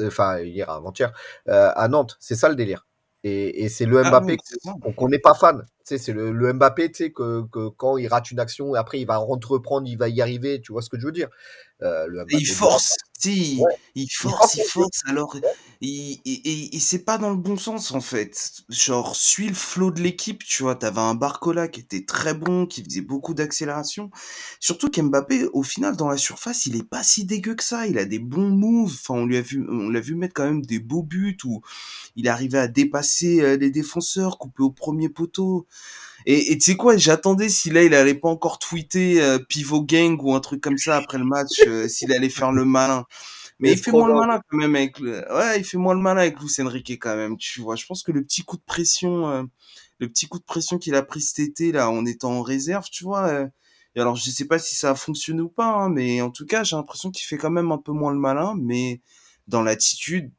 Enfin, 0.00 0.40
hier 0.40 0.68
avant-hier, 0.70 1.12
euh, 1.48 1.72
à 1.74 1.88
Nantes. 1.88 2.16
C'est 2.20 2.34
ça 2.34 2.48
le 2.48 2.54
délire. 2.54 2.86
Et, 3.22 3.64
et 3.64 3.68
c'est 3.70 3.86
le 3.86 4.04
Ah 4.04 4.10
Mbappé 4.10 4.36
oui, 4.66 4.94
qu'on 4.94 5.08
n'est 5.08 5.18
pas 5.18 5.34
fan. 5.34 5.64
Tu 5.86 5.96
sais, 5.96 5.98
c'est 5.98 6.12
le, 6.14 6.32
le 6.32 6.52
Mbappé, 6.54 6.90
tu 6.92 7.04
sais, 7.04 7.12
que, 7.12 7.42
que 7.52 7.68
quand 7.70 7.98
il 7.98 8.08
rate 8.08 8.30
une 8.30 8.40
action, 8.40 8.74
et 8.74 8.78
après 8.78 9.00
il 9.00 9.06
va 9.06 9.20
entreprendre, 9.20 9.86
il 9.88 9.96
va 9.98 10.08
y 10.08 10.20
arriver. 10.22 10.60
Tu 10.60 10.72
vois 10.72 10.82
ce 10.82 10.88
que 10.90 10.98
je 10.98 11.06
veux 11.06 11.12
dire? 11.12 11.28
Euh, 11.82 12.06
le 12.08 12.24
Et 12.30 12.36
Mbappé 12.38 12.38
il 12.38 12.46
force, 12.46 12.96
si, 13.18 13.66
Ouais. 13.66 13.72
il 13.94 14.08
force 14.08 14.34
force, 14.38 14.56
il 14.56 14.62
le 14.62 14.68
jeu. 14.68 14.70
force, 14.72 15.00
alors, 15.06 15.36
il, 15.82 16.20
il, 16.24 16.40
il- 16.44 16.68
il- 16.74 16.80
c'est 16.80 17.04
pas 17.04 17.18
dans 17.18 17.28
le 17.30 17.36
bon 17.36 17.56
sens, 17.58 17.92
en 17.92 18.00
fait. 18.00 18.62
Genre, 18.70 19.14
suis 19.14 19.48
le 19.48 19.54
flow 19.54 19.90
de 19.90 20.00
l'équipe, 20.00 20.42
tu 20.44 20.62
vois, 20.62 20.74
t'avais 20.76 21.00
un 21.00 21.14
Barcola 21.14 21.68
qui 21.68 21.80
était 21.80 22.04
très 22.06 22.32
bon, 22.34 22.66
qui 22.66 22.82
faisait 22.82 23.02
beaucoup 23.02 23.34
d'accélération. 23.34 24.10
Surtout 24.60 24.90
qu'Mbappé, 24.90 25.46
au 25.52 25.62
final, 25.62 25.96
dans 25.96 26.08
la 26.08 26.16
surface, 26.16 26.64
il 26.66 26.76
est 26.76 26.88
pas 26.88 27.02
si 27.02 27.24
dégueu 27.26 27.54
que 27.54 27.64
ça, 27.64 27.86
il 27.86 27.98
a 27.98 28.04
des 28.06 28.18
bons 28.18 28.48
moves, 28.50 28.92
enfin, 29.00 29.14
on 29.20 29.26
lui 29.26 29.36
a 29.36 29.42
vu, 29.42 29.66
on 29.68 29.90
l'a 29.90 30.00
vu 30.00 30.14
mettre 30.14 30.34
quand 30.34 30.44
même 30.44 30.62
des 30.64 30.78
beaux 30.80 31.02
buts 31.02 31.36
où 31.44 31.60
il 32.16 32.28
arrivait 32.28 32.58
à 32.58 32.68
dépasser 32.68 33.40
euh, 33.42 33.56
les 33.56 33.70
défenseurs, 33.70 34.38
couper 34.38 34.62
au 34.62 34.70
premier 34.70 35.08
poteau. 35.08 35.66
Et 36.26 36.56
tu 36.56 36.72
sais 36.72 36.76
quoi, 36.76 36.96
j'attendais 36.96 37.50
si 37.50 37.70
là 37.70 37.82
il 37.82 37.94
allait 37.94 38.14
pas 38.14 38.28
encore 38.28 38.58
tweeter 38.58 39.20
euh, 39.20 39.38
pivot 39.38 39.82
gang 39.82 40.18
ou 40.22 40.34
un 40.34 40.40
truc 40.40 40.62
comme 40.62 40.78
ça 40.78 40.96
après 40.96 41.18
le 41.18 41.24
match, 41.24 41.60
euh, 41.66 41.86
s'il 41.86 42.12
allait 42.12 42.30
faire 42.30 42.50
le 42.50 42.64
malin. 42.64 43.04
Mais 43.58 43.72
il 43.72 43.78
fait 43.78 43.92
moins 43.92 44.08
le 44.08 44.14
malin 44.14 44.40
quand 44.48 44.56
même 44.56 44.74
avec 44.74 44.98
le... 44.98 45.24
ouais, 45.32 45.58
il 45.58 45.64
fait 45.64 45.76
moins 45.76 45.94
le 45.94 46.00
malin 46.00 46.22
avec 46.22 46.40
Luis 46.40 46.54
Enrique 46.60 46.98
quand 46.98 47.16
même, 47.16 47.36
tu 47.36 47.60
vois. 47.60 47.76
Je 47.76 47.84
pense 47.86 48.02
que 48.02 48.10
le 48.10 48.24
petit 48.24 48.42
coup 48.42 48.56
de 48.56 48.62
pression, 48.62 49.28
euh, 49.28 49.42
le 49.98 50.08
petit 50.08 50.26
coup 50.26 50.38
de 50.38 50.44
pression 50.44 50.78
qu'il 50.78 50.94
a 50.94 51.02
pris 51.02 51.20
cet 51.20 51.40
été 51.40 51.72
là 51.72 51.90
en 51.90 52.06
étant 52.06 52.32
en 52.32 52.42
réserve, 52.42 52.86
tu 52.90 53.04
vois. 53.04 53.28
euh, 53.28 53.46
et 53.94 54.00
alors 54.00 54.16
je 54.16 54.28
sais 54.28 54.46
pas 54.46 54.58
si 54.58 54.74
ça 54.74 54.90
a 54.90 54.94
fonctionné 54.94 55.40
ou 55.40 55.48
pas, 55.48 55.66
hein, 55.66 55.88
mais 55.88 56.20
en 56.20 56.30
tout 56.30 56.46
cas 56.46 56.64
j'ai 56.64 56.74
l'impression 56.74 57.10
qu'il 57.10 57.26
fait 57.26 57.36
quand 57.36 57.50
même 57.50 57.70
un 57.70 57.78
peu 57.78 57.92
moins 57.92 58.12
le 58.12 58.18
malin, 58.18 58.54
mais 58.60 59.00
dans 59.46 59.62
l'attitude 59.62 60.32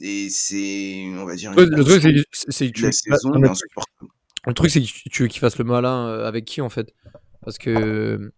et 0.00 0.28
c'est 0.30 1.04
on 1.16 1.24
va 1.24 1.36
dire 1.36 1.52
Le 1.54 1.84
truc, 1.84 2.24
c'est 2.32 2.66
que, 2.68 2.72
tu 2.72 2.82
la 2.82 2.92
saison, 2.92 3.34
insupportable. 3.34 4.10
Le 4.48 4.54
truc, 4.54 4.70
c'est 4.70 4.80
que 4.80 5.08
tu 5.10 5.22
veux 5.22 5.28
qu'il 5.28 5.40
fasse 5.40 5.58
le 5.58 5.64
malin 5.64 6.08
euh, 6.08 6.26
avec 6.26 6.44
qui 6.44 6.60
en 6.60 6.68
fait? 6.68 6.94
Parce 7.44 7.58
que, 7.58 8.32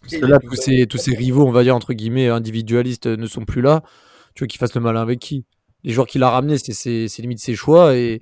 parce 0.00 0.14
là, 0.14 0.38
tous 0.38 0.56
ces, 0.56 0.86
tous 0.86 0.98
ces 0.98 1.14
rivaux, 1.14 1.46
on 1.46 1.52
va 1.52 1.62
dire 1.62 1.76
entre 1.76 1.92
guillemets, 1.92 2.28
individualistes 2.28 3.06
euh, 3.06 3.16
ne 3.16 3.26
sont 3.26 3.44
plus 3.44 3.62
là. 3.62 3.82
Tu 4.34 4.44
veux 4.44 4.48
qu'il 4.48 4.58
fasse 4.58 4.74
le 4.74 4.80
malin 4.80 5.02
avec 5.02 5.20
qui? 5.20 5.44
Les 5.84 5.92
joueurs 5.92 6.06
qu'il 6.06 6.22
a 6.22 6.30
ramenés, 6.30 6.58
c'est 6.58 7.08
limite 7.18 7.40
ses 7.40 7.54
choix. 7.54 7.96
Et, 7.96 8.20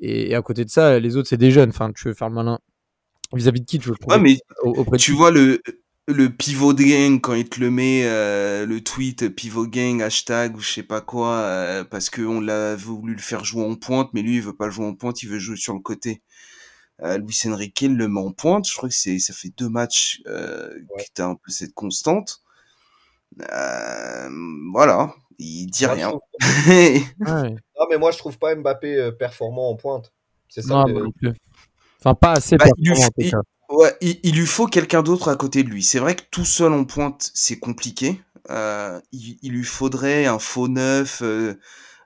et, 0.00 0.34
à 0.34 0.42
côté 0.42 0.64
de 0.64 0.70
ça, 0.70 0.98
les 0.98 1.16
autres, 1.16 1.28
c'est 1.28 1.36
des 1.36 1.50
jeunes. 1.50 1.70
Enfin, 1.70 1.92
tu 1.92 2.08
veux 2.08 2.14
faire 2.14 2.28
le 2.28 2.34
malin 2.34 2.58
vis-à-vis 3.32 3.60
de 3.60 3.66
qui 3.66 3.78
Tu 3.78 3.88
veux 3.88 3.94
Ouais, 4.08 4.18
mais 4.18 4.38
auprès 4.62 4.98
tu 4.98 5.12
vois 5.12 5.30
le 5.30 5.62
le 6.08 6.30
pivot 6.30 6.72
de 6.72 6.82
gang 6.82 7.20
quand 7.20 7.34
il 7.34 7.48
te 7.48 7.60
le 7.60 7.70
met 7.70 8.02
euh, 8.04 8.66
le 8.66 8.80
tweet 8.80 9.28
pivot 9.28 9.68
gang 9.68 10.02
hashtag 10.02 10.56
ou 10.56 10.60
je 10.60 10.68
sais 10.68 10.82
pas 10.82 11.00
quoi 11.00 11.36
euh, 11.36 11.84
parce 11.84 12.10
que 12.10 12.22
on 12.22 12.40
l'a 12.40 12.74
voulu 12.74 13.14
le 13.14 13.20
faire 13.20 13.44
jouer 13.44 13.64
en 13.64 13.76
pointe 13.76 14.10
mais 14.12 14.22
lui 14.22 14.36
il 14.36 14.42
veut 14.42 14.56
pas 14.56 14.68
jouer 14.68 14.84
en 14.84 14.94
pointe 14.94 15.22
il 15.22 15.28
veut 15.28 15.38
jouer 15.38 15.56
sur 15.56 15.74
le 15.74 15.80
côté 15.80 16.20
euh, 17.00 17.18
Luis 17.18 17.40
Enrique 17.46 17.80
le 17.82 18.06
met 18.08 18.20
en 18.20 18.32
pointe 18.32 18.68
je 18.68 18.76
crois 18.76 18.88
que 18.88 18.94
c'est 18.94 19.18
ça 19.18 19.32
fait 19.32 19.52
deux 19.56 19.68
matchs 19.68 20.20
euh, 20.26 20.68
Ouais. 20.96 21.06
t'as 21.14 21.26
un 21.26 21.34
peu 21.36 21.50
cette 21.50 21.74
constante 21.74 22.42
Euh, 23.50 24.28
voilà, 24.72 25.14
il 25.38 25.66
dit 25.66 25.84
Moi, 25.86 25.94
rien. 25.94 26.08
trouve- 26.10 26.20
Ouais. 26.68 27.00
Non, 27.78 27.86
mais 27.90 27.96
moi, 27.98 28.10
je 28.10 28.18
trouve 28.18 28.38
pas 28.38 28.54
Mbappé 28.54 28.94
euh, 28.94 29.10
performant 29.10 29.70
en 29.70 29.76
pointe. 29.76 30.12
C'est 30.48 30.62
ça. 30.62 30.84
Non. 30.86 31.10
Enfin, 32.00 32.14
pas 32.14 32.32
assez 32.32 32.56
Bah, 32.56 32.66
il 32.76 32.82
lui 32.82 32.94
performant, 32.94 33.08
tout 33.08 33.22
il- 33.24 33.30
cas. 33.30 33.38
Ouais, 33.70 33.96
il, 34.02 34.20
il 34.22 34.34
lui 34.36 34.46
faut 34.46 34.66
quelqu'un 34.66 35.02
d'autre 35.02 35.28
à 35.30 35.36
côté 35.36 35.62
de 35.62 35.68
lui. 35.70 35.82
C'est 35.82 35.98
vrai 35.98 36.14
que 36.14 36.22
tout 36.30 36.44
seul 36.44 36.72
en 36.74 36.84
pointe, 36.84 37.30
c'est 37.32 37.58
compliqué. 37.58 38.20
Euh, 38.50 39.00
il, 39.12 39.38
il 39.40 39.52
lui 39.52 39.64
faudrait 39.64 40.26
un 40.26 40.38
faux 40.38 40.68
neuf, 40.68 41.22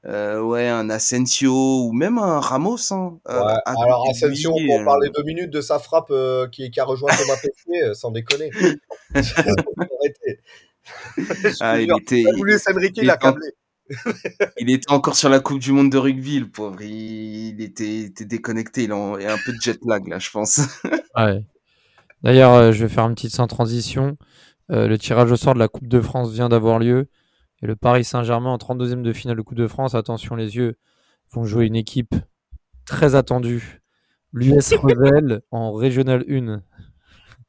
euh, 0.08 0.40
ouais, 0.40 0.68
un 0.68 0.88
Asensio 0.90 1.52
ou 1.86 1.92
même 1.92 2.18
un 2.18 2.40
Ramos. 2.40 2.92
Hein, 2.92 3.18
euh, 3.28 3.40
Ouais, 3.40 3.52
à 3.64 3.70
alors 3.82 4.04
Asensio, 4.10 4.52
lui, 4.58 4.66
pour 4.66 4.80
euh, 4.80 4.84
parler 4.84 5.10
deux 5.14 5.22
minutes 5.24 5.50
de 5.50 5.60
sa 5.60 5.78
frappe 5.78 6.08
euh, 6.10 6.48
qui, 6.48 6.70
qui 6.70 6.78
a 6.80 6.84
rejoint 6.84 7.10
Thomas 7.16 7.36
Pesquet, 7.42 7.94
sans 7.94 8.10
déconner. 8.10 8.50
Ah, 11.60 11.80
il 11.80 11.90
était, 12.00 12.20
il 12.20 12.28
a 12.28 12.32
voulu 12.36 12.54
il 12.54 12.92
il 13.02 13.10
a 13.10 13.14
était 13.14 13.26
en- 13.26 13.32
câblé. 13.32 13.46
il 14.58 14.70
était 14.70 14.90
encore 14.90 15.16
sur 15.16 15.28
la 15.28 15.40
Coupe 15.40 15.58
du 15.60 15.72
Monde 15.72 15.90
de 15.90 15.98
rugby, 15.98 16.40
le 16.40 16.48
pauvre. 16.48 16.80
Il, 16.82 17.54
il 17.58 17.60
était, 17.62 18.00
était 18.00 18.24
déconnecté. 18.24 18.84
Il 18.84 18.92
a 18.92 18.96
un, 18.96 19.18
il 19.20 19.26
a 19.26 19.32
un 19.34 19.38
peu 19.44 19.52
de 19.52 19.60
jet 19.60 19.78
lag 19.84 20.06
là, 20.08 20.18
je 20.18 20.30
pense. 20.30 20.60
Ouais. 21.16 21.42
D'ailleurs, 22.22 22.52
euh, 22.52 22.72
je 22.72 22.84
vais 22.84 22.92
faire 22.92 23.04
une 23.06 23.14
petite 23.14 23.32
sans 23.34 23.46
transition. 23.46 24.18
Euh, 24.70 24.86
le 24.86 24.98
tirage 24.98 25.32
au 25.32 25.36
sort 25.36 25.54
de 25.54 25.58
la 25.58 25.68
Coupe 25.68 25.88
de 25.88 26.00
France 26.00 26.30
vient 26.32 26.48
d'avoir 26.50 26.78
lieu. 26.78 27.08
Et 27.66 27.68
le 27.68 27.74
Paris 27.74 28.04
Saint-Germain 28.04 28.50
en 28.50 28.58
32e 28.58 29.02
de 29.02 29.12
finale 29.12 29.36
de 29.38 29.42
Coupe 29.42 29.56
de 29.58 29.66
France, 29.66 29.96
attention 29.96 30.36
les 30.36 30.54
yeux, 30.54 30.76
vont 31.32 31.44
jouer 31.46 31.66
une 31.66 31.74
équipe 31.74 32.14
très 32.84 33.16
attendue. 33.16 33.82
L'US 34.32 34.72
Revel 34.82 35.40
en 35.50 35.72
Régional 35.72 36.24
1. 36.30 36.62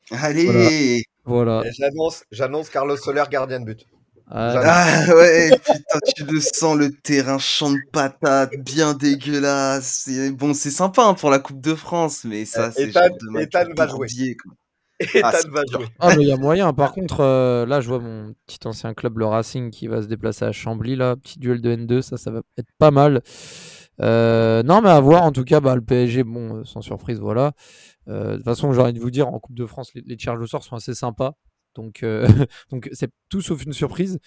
Allez. 0.09 1.03
Voilà. 1.23 1.61
J'annonce, 1.77 2.23
j'annonce 2.31 2.71
Carlos 2.71 2.97
Soler, 2.97 3.25
gardien 3.29 3.59
de 3.59 3.65
but. 3.65 3.85
Ah, 4.25 5.05
Ah 5.07 5.13
ouais, 5.13 5.51
putain, 5.51 5.99
tu 6.15 6.23
le 6.25 6.39
sens, 6.41 6.75
le 6.75 6.91
terrain 6.91 7.37
champ 7.37 7.69
de 7.71 7.77
patates, 7.91 8.55
bien 8.57 8.95
dégueulasse. 8.95 10.09
Bon, 10.33 10.55
c'est 10.55 10.71
sympa 10.71 11.03
hein, 11.03 11.13
pour 11.13 11.29
la 11.29 11.37
Coupe 11.37 11.61
de 11.61 11.75
France, 11.75 12.23
mais 12.23 12.45
ça, 12.45 12.69
Euh, 12.69 12.71
c'est 12.75 12.89
Ethan- 12.89 13.05
Ethan 13.39 13.65
va 13.77 13.85
jouer. 13.87 13.97
bourbier, 14.07 14.35
quoi. 14.35 14.51
Et 15.13 15.21
Ah, 15.23 15.31
va 15.49 15.63
jouer. 15.71 15.85
Ah, 15.99 16.15
mais 16.15 16.23
il 16.23 16.27
y 16.27 16.31
a 16.31 16.37
moyen. 16.37 16.73
Par 16.73 16.91
contre, 16.93 17.19
euh, 17.21 17.65
là, 17.65 17.81
je 17.81 17.87
vois 17.87 17.99
mon 17.99 18.33
petit 18.45 18.59
ancien 18.65 18.93
club, 18.93 19.19
le 19.19 19.25
Racing, 19.25 19.69
qui 19.69 19.87
va 19.87 20.01
se 20.01 20.07
déplacer 20.07 20.45
à 20.45 20.51
Chambly. 20.51 20.95
Là, 20.95 21.15
petit 21.15 21.39
duel 21.39 21.61
de 21.61 21.75
N2, 21.75 22.01
ça, 22.01 22.17
ça 22.17 22.31
va 22.31 22.41
être 22.57 22.71
pas 22.79 22.91
mal. 22.91 23.21
Euh, 24.01 24.63
non, 24.63 24.81
mais 24.81 24.89
à 24.89 24.99
voir. 24.99 25.23
En 25.23 25.31
tout 25.31 25.43
cas, 25.43 25.59
bah, 25.59 25.75
le 25.75 25.81
PSG, 25.81 26.23
bon, 26.23 26.57
euh, 26.57 26.63
sans 26.63 26.81
surprise, 26.81 27.19
voilà. 27.19 27.53
Euh, 28.07 28.31
de 28.31 28.35
toute 28.37 28.45
façon, 28.45 28.73
j'ai 28.73 28.81
envie 28.81 28.93
de 28.93 28.99
vous 28.99 29.11
dire, 29.11 29.27
en 29.27 29.39
Coupe 29.39 29.55
de 29.55 29.65
France, 29.65 29.91
les, 29.93 30.01
les 30.05 30.17
tirages 30.17 30.39
au 30.39 30.47
sort 30.47 30.63
sont 30.63 30.75
assez 30.75 30.93
sympas. 30.93 31.33
Donc, 31.75 32.03
euh, 32.03 32.27
donc 32.71 32.89
c'est 32.93 33.11
tout 33.29 33.41
sauf 33.41 33.63
une 33.63 33.73
surprise. 33.73 34.19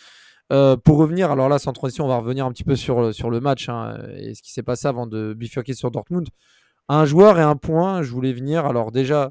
Euh, 0.53 0.77
pour 0.77 0.99
revenir, 0.99 1.31
alors 1.31 1.49
là, 1.49 1.59
sans 1.59 1.73
transition, 1.73 2.05
on 2.05 2.09
va 2.09 2.19
revenir 2.19 2.45
un 2.45 2.53
petit 2.53 2.65
peu 2.65 2.75
sur, 2.75 3.15
sur 3.15 3.31
le 3.31 3.41
match 3.41 3.69
hein, 3.69 3.97
et 4.17 4.35
ce 4.35 4.43
qui 4.43 4.53
s'est 4.53 4.65
passé 4.65 4.89
avant 4.89 5.07
de 5.07 5.33
bifurquer 5.33 5.75
sur 5.75 5.93
Dortmund. 5.93 6.29
Un 6.89 7.05
joueur 7.05 7.39
et 7.39 7.43
un 7.43 7.55
point, 7.55 8.03
je 8.03 8.11
voulais 8.11 8.33
venir. 8.33 8.67
Alors, 8.67 8.91
déjà, 8.91 9.31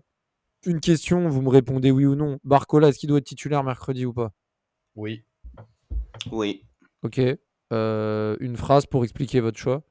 une 0.66 0.80
question, 0.80 1.30
vous 1.30 1.42
me 1.42 1.50
répondez 1.50 1.92
oui 1.92 2.06
ou 2.06 2.16
non. 2.16 2.40
Barcola, 2.44 2.90
est-ce 2.90 3.00
qu'il 3.00 3.10
doit 3.10 3.20
être 3.20 3.26
titulaire 3.26 3.64
mercredi 3.64 4.06
ou 4.06 4.14
pas? 4.14 4.32
Oui. 4.96 5.24
Oui. 6.32 6.66
Ok. 7.04 7.22
Euh, 7.72 8.36
une 8.40 8.58
phrase 8.58 8.86
pour 8.86 9.04
expliquer 9.04 9.40
votre 9.40 9.58
choix? 9.58 9.84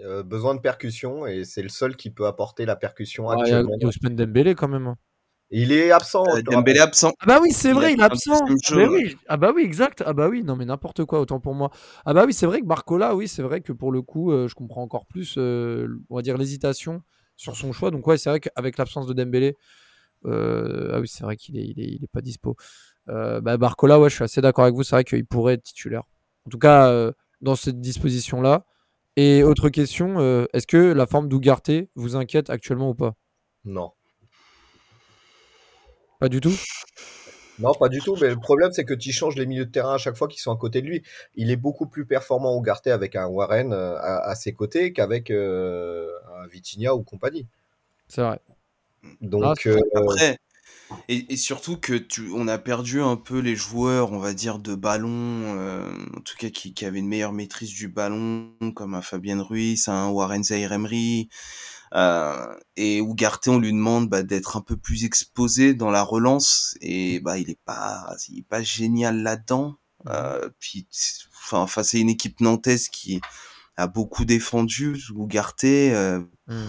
Euh, 0.00 0.22
besoin 0.22 0.54
de 0.54 0.60
percussion 0.60 1.26
et 1.26 1.44
c'est 1.44 1.62
le 1.62 1.68
seul 1.68 1.96
qui 1.96 2.10
peut 2.10 2.26
apporter 2.26 2.64
la 2.66 2.74
percussion 2.76 3.28
Ah, 3.30 3.34
Il 3.34 3.38
y 3.38 3.40
a 3.40 3.42
actuellement. 3.58 3.76
il 3.78 3.82
y 3.82 3.84
a 3.84 3.88
Ousmane 3.88 4.16
Dembélé 4.16 4.54
quand 4.54 4.68
même. 4.68 4.86
hein. 4.88 4.96
Il 5.50 5.70
est 5.70 5.92
absent. 5.92 6.24
Euh, 6.34 6.42
Dembélé 6.42 6.80
absent. 6.80 7.12
Ah 7.20 7.26
bah 7.26 7.38
oui, 7.40 7.52
c'est 7.52 7.72
vrai, 7.72 7.92
il 7.92 8.00
est 8.00 8.02
absent. 8.04 8.44
Ah 8.44 8.74
bah 8.74 8.88
oui, 8.90 9.16
ah 9.28 9.36
bah 9.36 9.52
oui, 9.54 9.62
exact. 9.62 10.02
Ah 10.04 10.12
bah 10.12 10.28
oui, 10.28 10.42
non 10.42 10.56
mais 10.56 10.64
n'importe 10.64 11.04
quoi, 11.04 11.20
autant 11.20 11.38
pour 11.38 11.54
moi. 11.54 11.70
Ah 12.04 12.12
bah 12.14 12.24
oui, 12.26 12.32
c'est 12.32 12.46
vrai 12.46 12.60
que 12.60 12.66
Barcola, 12.66 13.14
oui, 13.14 13.28
c'est 13.28 13.42
vrai 13.42 13.60
que 13.60 13.72
pour 13.72 13.92
le 13.92 14.02
coup, 14.02 14.32
euh, 14.32 14.48
je 14.48 14.54
comprends 14.54 14.82
encore 14.82 15.06
plus, 15.06 15.36
euh, 15.38 15.86
on 16.10 16.16
va 16.16 16.22
dire 16.22 16.38
l'hésitation 16.38 17.02
sur 17.36 17.56
son 17.56 17.72
choix. 17.72 17.90
Donc 17.90 18.06
ouais, 18.06 18.18
c'est 18.18 18.30
vrai 18.30 18.40
qu'avec 18.40 18.78
l'absence 18.78 19.06
de 19.06 19.12
Dembélé, 19.12 19.56
euh, 20.26 20.92
ah 20.94 21.00
oui, 21.00 21.08
c'est 21.08 21.24
vrai 21.24 21.36
qu'il 21.36 21.58
est, 21.58 21.64
il 21.64 21.80
est, 21.80 21.88
il 21.88 22.04
est 22.04 22.10
pas 22.12 22.20
dispo. 22.20 22.56
Euh, 23.08 23.40
bah 23.40 23.56
Barcola, 23.56 24.00
ouais, 24.00 24.08
je 24.08 24.14
suis 24.14 24.24
assez 24.24 24.40
d'accord 24.40 24.64
avec 24.64 24.74
vous. 24.74 24.82
C'est 24.82 24.96
vrai 24.96 25.04
qu'il 25.04 25.26
pourrait 25.26 25.54
être 25.54 25.62
titulaire. 25.62 26.04
En 26.46 26.50
tout 26.50 26.58
cas, 26.58 26.88
euh, 26.88 27.12
dans 27.40 27.56
cette 27.56 27.80
disposition-là. 27.80 28.64
Et 29.16 29.44
autre 29.44 29.68
question, 29.68 30.18
est-ce 30.52 30.66
que 30.66 30.76
la 30.76 31.06
forme 31.06 31.28
d'Ougarté 31.28 31.88
vous 31.94 32.16
inquiète 32.16 32.50
actuellement 32.50 32.90
ou 32.90 32.94
pas? 32.94 33.14
Non. 33.64 33.92
Pas 36.18 36.28
du 36.28 36.40
tout? 36.40 36.54
Non, 37.58 37.72
pas 37.74 37.88
du 37.88 38.02
tout. 38.02 38.16
Mais 38.20 38.30
le 38.30 38.38
problème, 38.38 38.72
c'est 38.72 38.84
que 38.84 38.94
tu 38.94 39.12
changes 39.12 39.36
les 39.36 39.46
milieux 39.46 39.66
de 39.66 39.70
terrain 39.70 39.94
à 39.94 39.98
chaque 39.98 40.16
fois 40.16 40.26
qu'ils 40.28 40.40
sont 40.40 40.52
à 40.52 40.56
côté 40.56 40.82
de 40.82 40.86
lui. 40.86 41.02
Il 41.36 41.50
est 41.50 41.56
beaucoup 41.56 41.86
plus 41.86 42.04
performant 42.06 42.52
au 42.52 42.60
Garté 42.60 42.90
avec 42.90 43.14
un 43.16 43.26
Warren 43.26 43.72
euh, 43.72 43.96
à, 43.96 44.28
à 44.28 44.34
ses 44.34 44.52
côtés 44.52 44.92
qu'avec 44.92 45.30
euh, 45.30 46.08
un 46.42 46.46
Vitinha 46.48 46.94
ou 46.94 47.02
compagnie. 47.02 47.46
C'est 48.08 48.22
vrai. 48.22 48.40
Donc, 49.20 49.44
Ah, 49.44 49.68
euh, 49.68 49.78
Après, 49.94 50.38
et, 51.08 51.32
et 51.32 51.36
surtout 51.36 51.78
que 51.78 51.94
tu, 51.94 52.30
on 52.34 52.48
a 52.48 52.58
perdu 52.58 53.00
un 53.00 53.16
peu 53.16 53.38
les 53.38 53.56
joueurs, 53.56 54.12
on 54.12 54.18
va 54.18 54.32
dire, 54.34 54.58
de 54.58 54.74
ballon, 54.74 55.10
euh, 55.12 55.86
en 56.16 56.20
tout 56.20 56.36
cas 56.38 56.50
qui, 56.50 56.74
qui 56.74 56.84
avaient 56.84 56.98
une 57.00 57.08
meilleure 57.08 57.32
maîtrise 57.32 57.70
du 57.70 57.88
ballon, 57.88 58.50
comme 58.74 58.94
un 58.94 59.02
Fabien 59.02 59.42
Ruiz, 59.42 59.88
un 59.88 60.08
Warren 60.10 60.42
Zaïre-Emery. 60.44 61.28
Euh, 61.94 62.54
et 62.76 62.98
Ugarte, 62.98 63.48
on 63.48 63.58
lui 63.58 63.72
demande 63.72 64.08
bah, 64.08 64.22
d'être 64.22 64.56
un 64.56 64.60
peu 64.60 64.76
plus 64.76 65.04
exposé 65.04 65.74
dans 65.74 65.90
la 65.90 66.02
relance, 66.02 66.76
et 66.80 67.20
bah 67.20 67.38
il 67.38 67.50
est 67.50 67.60
pas, 67.64 68.14
il 68.28 68.40
est 68.40 68.48
pas 68.48 68.62
génial 68.62 69.22
là-dedans. 69.22 69.76
Euh, 70.08 70.48
puis, 70.58 70.86
enfin, 71.44 71.66
face 71.66 71.94
à 71.94 71.98
une 71.98 72.10
équipe 72.10 72.40
nantaise 72.40 72.88
qui 72.88 73.20
a 73.76 73.86
beaucoup 73.86 74.24
défendu, 74.24 74.96
Ugarte, 75.16 75.64
euh, 75.64 76.20
Hmm. 76.46 76.68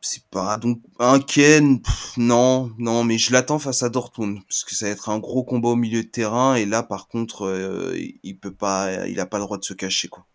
c'est 0.00 0.24
pas 0.30 0.56
donc 0.56 0.80
inquiet 0.98 1.60
pff, 1.82 2.16
non 2.16 2.72
non 2.78 3.04
mais 3.04 3.18
je 3.18 3.32
l'attends 3.32 3.58
face 3.58 3.82
à 3.82 3.90
Dortmund 3.90 4.40
parce 4.48 4.64
que 4.64 4.74
ça 4.74 4.86
va 4.86 4.92
être 4.92 5.10
un 5.10 5.18
gros 5.18 5.44
combat 5.44 5.68
au 5.70 5.76
milieu 5.76 6.02
de 6.02 6.08
terrain 6.08 6.54
et 6.54 6.64
là 6.64 6.82
par 6.82 7.06
contre 7.08 7.42
euh, 7.46 7.94
il 8.22 8.38
peut 8.38 8.54
pas 8.54 9.06
il 9.08 9.20
a 9.20 9.26
pas 9.26 9.38
le 9.38 9.44
droit 9.44 9.58
de 9.58 9.64
se 9.64 9.74
cacher 9.74 10.08
quoi 10.08 10.26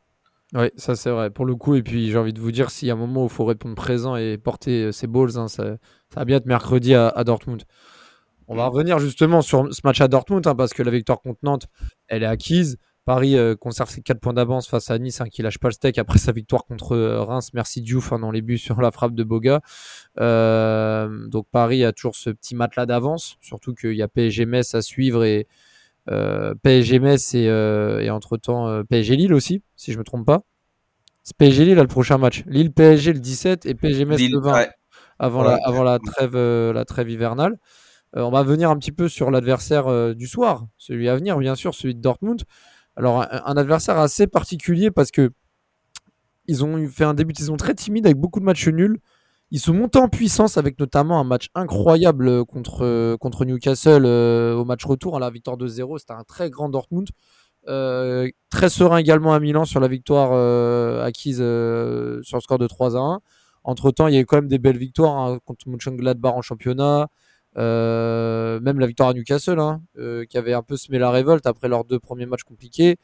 Oui, 0.53 0.69
ça 0.77 0.95
c'est 0.95 1.09
vrai. 1.09 1.31
Pour 1.31 1.45
le 1.45 1.55
coup, 1.55 1.75
et 1.75 1.81
puis 1.81 2.11
j'ai 2.11 2.17
envie 2.17 2.33
de 2.33 2.39
vous 2.39 2.51
dire, 2.51 2.69
s'il 2.69 2.87
y 2.87 2.91
a 2.91 2.93
un 2.93 2.97
moment 2.97 3.23
où 3.23 3.27
il 3.27 3.31
faut 3.31 3.45
répondre 3.45 3.75
présent 3.75 4.15
et 4.15 4.37
porter 4.37 4.83
euh, 4.83 4.91
ses 4.91 5.07
balls, 5.07 5.37
hein, 5.37 5.47
ça, 5.47 5.77
ça 6.09 6.19
va 6.19 6.25
bien 6.25 6.37
être 6.37 6.45
mercredi 6.45 6.93
à, 6.93 7.23
Dortmund. 7.23 7.63
On 8.47 8.55
va 8.55 8.67
revenir 8.67 8.99
justement 8.99 9.41
sur 9.41 9.73
ce 9.73 9.81
match 9.83 10.01
à 10.01 10.07
Dortmund, 10.07 10.45
hein, 10.45 10.53
parce 10.53 10.73
que 10.73 10.83
la 10.83 10.91
victoire 10.91 11.19
contre 11.21 11.39
Nantes, 11.41 11.65
elle 12.07 12.21
est 12.21 12.27
acquise. 12.27 12.77
Paris 13.05 13.37
euh, 13.37 13.55
conserve 13.55 13.89
ses 13.89 14.01
4 14.01 14.19
points 14.19 14.33
d'avance 14.33 14.67
face 14.67 14.91
à 14.91 14.99
Nice, 14.99 15.19
hein, 15.19 15.27
qui 15.29 15.41
lâche 15.41 15.57
pas 15.57 15.67
le 15.67 15.73
steak 15.73 15.97
après 15.97 16.19
sa 16.19 16.31
victoire 16.31 16.63
contre 16.63 16.93
euh, 16.95 17.23
Reims. 17.23 17.49
Merci 17.53 17.81
Diouf 17.81 18.13
hein, 18.13 18.19
dans 18.19 18.31
les 18.31 18.41
buts 18.41 18.57
sur 18.59 18.79
la 18.81 18.91
frappe 18.91 19.15
de 19.15 19.23
Boga. 19.23 19.61
Donc 20.17 21.47
Paris 21.51 21.83
a 21.83 21.91
toujours 21.91 22.15
ce 22.15 22.29
petit 22.29 22.55
matelas 22.55 22.85
d'avance, 22.85 23.37
surtout 23.41 23.73
qu'il 23.73 23.93
y 23.93 24.03
a 24.03 24.07
PSG 24.07 24.45
Metz 24.45 24.75
à 24.75 24.81
suivre 24.81 25.23
et 25.23 25.47
PSG 26.07 26.99
Metz 26.99 27.33
et, 27.33 27.47
euh, 27.49 27.99
et 28.01 28.09
entre-temps 28.09 28.67
euh, 28.67 28.83
PSG 28.83 29.15
Lille 29.15 29.33
aussi, 29.33 29.61
si 29.75 29.91
je 29.91 29.97
me 29.97 30.03
trompe 30.03 30.25
pas. 30.25 30.41
C'est 31.23 31.35
PSG 31.37 31.65
Lille 31.65 31.75
là, 31.75 31.81
le 31.81 31.87
prochain 31.87 32.17
match. 32.17 32.43
Lille 32.45 32.71
PSG 32.71 33.13
le 33.13 33.19
17 33.19 33.65
et 33.65 33.73
PSG 33.73 34.05
Metz 34.05 34.19
Lille, 34.19 34.31
le 34.33 34.39
20 34.41 34.53
ouais. 34.53 34.69
avant, 35.17 35.41
Ouais. 35.43 35.49
la, 35.49 35.55
avant 35.65 35.83
la, 35.83 35.97
trêve, 35.99 36.35
euh, 36.35 36.71
la 36.73 36.85
trêve 36.85 37.09
hivernale. 37.09 37.57
Euh, 38.15 38.21
on 38.21 38.29
va 38.31 38.43
venir 38.43 38.69
un 38.69 38.77
petit 38.77 38.91
peu 38.91 39.09
sur 39.09 39.31
l'adversaire 39.31 39.87
euh, 39.87 40.13
du 40.13 40.27
soir, 40.27 40.67
celui 40.77 41.09
à 41.09 41.15
venir, 41.15 41.37
bien 41.37 41.55
sûr, 41.55 41.73
celui 41.73 41.95
de 41.95 42.01
Dortmund. 42.01 42.43
Alors, 42.95 43.21
un, 43.23 43.41
un 43.45 43.57
adversaire 43.57 43.97
assez 43.97 44.27
particulier 44.27 44.91
parce 44.91 45.11
que 45.11 45.31
ils 46.47 46.63
ont 46.63 46.87
fait 46.87 47.03
un 47.05 47.15
début 47.15 47.33
de 47.33 47.39
saison 47.39 47.57
très 47.57 47.73
timide 47.73 48.05
avec 48.05 48.17
beaucoup 48.17 48.39
de 48.39 48.45
matchs 48.45 48.67
nuls. 48.67 48.99
Ils 49.55 49.59
sont 49.59 49.73
montés 49.73 49.99
en 49.99 50.09
puissance 50.09 50.57
avec 50.57 50.77
notamment 50.79 51.17
un 51.17 51.23
match 51.23 51.47
incroyable 51.55 52.27
euh, 52.27 52.43
contre, 52.43 52.83
euh, 52.83 53.15
contre 53.15 53.45
Newcastle 53.45 54.03
euh, 54.05 54.53
au 54.53 54.65
match 54.65 54.83
retour 54.83 55.15
à 55.15 55.19
la 55.21 55.29
victoire 55.29 55.55
de 55.55 55.65
0 55.65 55.97
C'était 55.97 56.11
un 56.11 56.25
très 56.25 56.49
grand 56.49 56.67
Dortmund. 56.67 57.07
Très 57.65 58.67
serein 58.69 58.97
également 58.97 59.33
à 59.33 59.39
Milan 59.39 59.63
sur 59.63 59.79
la 59.79 59.87
victoire 59.87 60.33
acquise 61.05 61.37
sur 61.37 61.43
le 62.37 62.41
score 62.41 62.57
de 62.57 62.67
3 62.67 62.97
à 62.97 62.99
1. 62.99 63.19
Entre 63.63 63.91
temps, 63.91 64.07
il 64.09 64.15
y 64.15 64.17
a 64.17 64.19
eu 64.19 64.25
quand 64.25 64.35
même 64.35 64.49
des 64.49 64.59
belles 64.59 64.77
victoires 64.77 65.15
hein, 65.17 65.39
contre 65.45 65.69
Mönchengladbach 65.69 66.33
en 66.33 66.41
championnat. 66.41 67.07
Même 67.55 68.77
la 68.81 68.87
victoire 68.87 69.07
à 69.07 69.13
Newcastle, 69.13 69.59
hein, 69.61 69.81
qui 70.29 70.37
avait 70.37 70.53
un 70.53 70.63
peu 70.63 70.75
semé 70.75 70.99
la 70.99 71.11
révolte 71.11 71.47
après 71.47 71.69
leurs 71.69 71.85
deux 71.85 71.99
premiers 71.99 72.25
matchs 72.25 72.43
compliqués. 72.43 72.97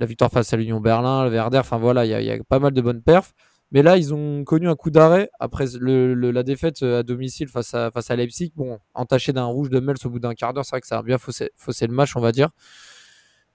La 0.00 0.04
victoire 0.06 0.30
face 0.30 0.52
à 0.52 0.58
l'Union 0.58 0.80
Berlin, 0.80 1.24
le 1.24 1.30
Werder, 1.30 1.58
enfin 1.60 1.78
voilà, 1.78 2.04
il 2.04 2.10
y, 2.10 2.14
a- 2.14 2.20
y 2.20 2.30
a 2.30 2.38
pas 2.44 2.58
mal 2.58 2.72
de 2.72 2.80
bonnes 2.82 3.02
perfs. 3.02 3.32
Mais 3.72 3.82
là, 3.82 3.96
ils 3.96 4.12
ont 4.12 4.44
connu 4.44 4.68
un 4.68 4.76
coup 4.76 4.90
d'arrêt 4.90 5.30
après 5.40 5.64
la 5.80 6.42
défaite 6.42 6.82
euh, 6.82 7.00
à 7.00 7.02
domicile 7.02 7.48
face 7.48 7.72
à, 7.72 7.90
face 7.90 8.10
à 8.10 8.16
Leipzig. 8.16 8.52
Bon, 8.54 8.78
entaché 8.92 9.32
d'un 9.32 9.46
rouge 9.46 9.70
de 9.70 9.80
Mels 9.80 9.96
au 10.04 10.10
bout 10.10 10.18
d'un 10.18 10.34
quart 10.34 10.52
d'heure, 10.52 10.64
c'est 10.66 10.72
vrai 10.72 10.82
que 10.82 10.86
ça 10.86 10.98
a 10.98 11.02
bien 11.02 11.16
faussé, 11.16 11.50
le 11.80 11.88
match, 11.88 12.14
on 12.14 12.20
va 12.20 12.32
dire. 12.32 12.50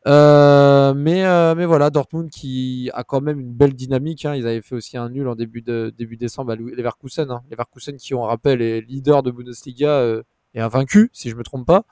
Euh, 0.07 0.95
mais, 0.95 1.23
euh, 1.25 1.53
mais 1.53 1.65
voilà, 1.65 1.91
Dortmund 1.91 2.31
qui 2.31 2.89
a 2.93 3.03
quand 3.03 3.21
même 3.21 3.39
une 3.39 3.53
belle 3.53 3.73
dynamique. 3.73 4.25
hein. 4.25 4.33
Ils 4.35 4.47
avaient 4.47 4.61
fait 4.63 4.73
aussi 4.73 4.97
un 4.97 5.09
nul 5.09 5.27
en 5.27 5.35
début, 5.35 5.61
de, 5.61 5.93
début 5.95 6.17
décembre 6.17 6.51
à 6.51 6.55
Leverkusen. 6.55 7.29
Hein. 7.29 7.43
Leverkusen 7.51 7.97
qui, 7.97 8.15
on 8.15 8.23
rappelle, 8.23 8.61
est 8.63 8.81
leader 8.81 9.21
de 9.21 9.29
Bundesliga 9.29 9.89
euh, 9.89 10.23
et 10.55 10.61
invaincu, 10.61 11.11
si 11.13 11.29
je 11.29 11.35
me 11.35 11.43
trompe 11.43 11.67
pas. 11.67 11.85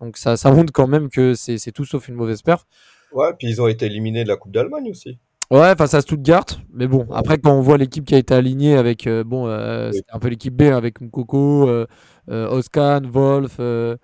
Donc 0.00 0.16
ça, 0.16 0.38
ça 0.38 0.50
montre 0.50 0.72
quand 0.72 0.86
même 0.86 1.10
que 1.10 1.34
c'est 1.34 1.72
tout 1.72 1.84
sauf 1.84 2.08
une 2.08 2.14
mauvaise 2.14 2.40
perf. 2.40 2.66
Ouais, 3.12 3.32
puis 3.38 3.48
ils 3.48 3.60
ont 3.60 3.68
été 3.68 3.86
éliminés 3.86 4.24
de 4.24 4.28
la 4.28 4.36
Coupe 4.36 4.52
d'Allemagne 4.52 4.90
aussi. 4.90 5.18
Ouais, 5.50 5.76
face 5.76 5.94
à 5.94 6.00
Stuttgart. 6.00 6.44
Mais 6.72 6.88
bon, 6.88 7.06
après, 7.12 7.38
quand 7.38 7.52
on 7.52 7.60
voit 7.60 7.78
l'équipe 7.78 8.04
qui 8.04 8.14
a 8.14 8.18
été 8.18 8.34
alignée 8.34 8.76
avec. 8.76 9.06
euh, 9.06 9.22
bon, 9.24 9.46
euh, 9.46 9.92
c'était 9.92 10.12
un 10.12 10.18
peu 10.18 10.28
l'équipe 10.28 10.54
B 10.54 10.62
hein, 10.62 10.76
avec 10.76 11.00
Mkoko, 11.00 11.68
euh, 11.68 11.86
euh, 12.30 12.48
Oskan, 12.50 13.02
Wolf, 13.04 13.56
euh, 13.60 13.96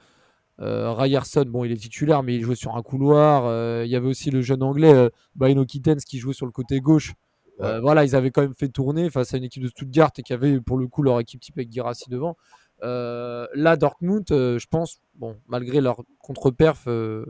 euh, 0.61 0.93
Ryerson. 0.93 1.45
Bon, 1.49 1.65
il 1.65 1.73
est 1.73 1.77
titulaire, 1.77 2.23
mais 2.23 2.37
il 2.37 2.43
jouait 2.43 2.55
sur 2.55 2.77
un 2.77 2.83
couloir. 2.83 3.45
euh, 3.47 3.83
il 3.85 3.91
y 3.91 3.97
avait 3.97 4.07
aussi 4.09 4.31
le 4.31 4.41
jeune 4.43 4.63
anglais, 4.63 4.93
euh, 4.95 5.09
Baino 5.35 5.65
Kittens, 5.65 6.05
qui 6.07 6.19
jouait 6.19 6.35
sur 6.35 6.47
le 6.47 6.53
côté 6.53 6.81
gauche. 6.81 7.15
Euh, 7.61 7.75
Ouais. 7.77 7.81
voilà, 7.81 8.05
ils 8.05 8.17
avaient 8.17 8.31
quand 8.31 8.43
même 8.43 8.55
fait 8.55 8.69
tourner 8.69 9.11
face 9.11 9.35
à 9.35 9.37
une 9.37 9.45
équipe 9.45 9.63
de 9.63 9.69
Stuttgart 9.69 10.11
et 10.19 10.23
qui 10.23 10.33
avait 10.33 10.61
pour 10.61 10.79
le 10.79 10.87
coup 10.89 11.03
leur 11.03 11.21
équipe 11.21 11.41
type 11.41 11.57
avec 11.59 11.71
Girassi 11.73 12.09
devant. 12.09 12.37
Euh, 12.83 13.47
là, 13.55 13.77
Dortmund, 13.77 14.25
euh, 14.33 14.59
je 14.59 14.67
pense, 14.69 15.01
bon, 15.15 15.37
malgré 15.49 15.81
leur 15.81 16.03
contre-perf, 16.19 16.85
euh, 16.89 17.25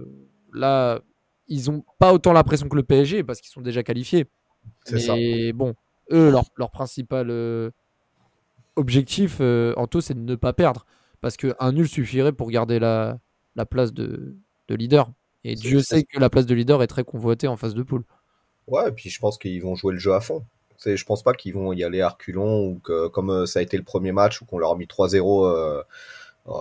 là, 0.54 1.00
ils 1.48 1.70
ont 1.70 1.84
pas 1.98 2.12
autant 2.12 2.32
la 2.32 2.44
pression 2.44 2.68
que 2.68 2.76
le 2.76 2.82
PSG 2.82 3.24
parce 3.24 3.40
qu'ils 3.40 3.50
sont 3.50 3.60
déjà 3.60 3.82
qualifiés. 3.82 4.26
C'est 4.84 5.00
ça. 5.00 5.14
Mais 5.14 5.52
bon, 5.52 5.74
eux, 6.10 6.30
leur, 6.30 6.44
leur 6.56 6.70
principal 6.70 7.28
euh, 7.30 7.70
objectif, 8.76 9.38
euh, 9.40 9.74
Anto, 9.76 10.00
c'est 10.00 10.14
de 10.14 10.20
ne 10.20 10.34
pas 10.36 10.52
perdre. 10.52 10.86
Parce 11.20 11.36
qu'un 11.36 11.72
nul 11.72 11.88
suffirait 11.88 12.32
pour 12.32 12.50
garder 12.50 12.78
la, 12.78 13.18
la 13.54 13.66
place 13.66 13.92
de, 13.92 14.36
de 14.68 14.74
leader. 14.74 15.10
Et 15.44 15.54
Dieu 15.54 15.80
sait 15.80 16.04
que 16.04 16.18
la 16.18 16.30
place 16.30 16.46
de 16.46 16.54
leader 16.54 16.82
est 16.82 16.86
très 16.86 17.04
convoitée 17.04 17.48
en 17.48 17.56
phase 17.56 17.74
de 17.74 17.82
poule. 17.82 18.04
Ouais, 18.68 18.88
et 18.88 18.92
puis 18.92 19.10
je 19.10 19.18
pense 19.18 19.38
qu'ils 19.38 19.62
vont 19.62 19.74
jouer 19.74 19.92
le 19.92 19.98
jeu 19.98 20.14
à 20.14 20.20
fond. 20.20 20.44
Je 20.84 21.04
pense 21.04 21.22
pas 21.22 21.32
qu'ils 21.32 21.54
vont 21.54 21.72
y 21.72 21.84
aller 21.84 22.00
à 22.00 22.08
reculons 22.08 22.66
ou 22.66 22.80
que, 22.82 23.08
comme 23.08 23.30
euh, 23.30 23.46
ça 23.46 23.60
a 23.60 23.62
été 23.62 23.76
le 23.76 23.84
premier 23.84 24.12
match 24.12 24.42
où 24.42 24.46
qu'on 24.46 24.58
leur 24.58 24.72
a 24.72 24.76
mis 24.76 24.86
3-0 24.86 25.46
euh, 25.46 25.82
euh, 26.48 26.52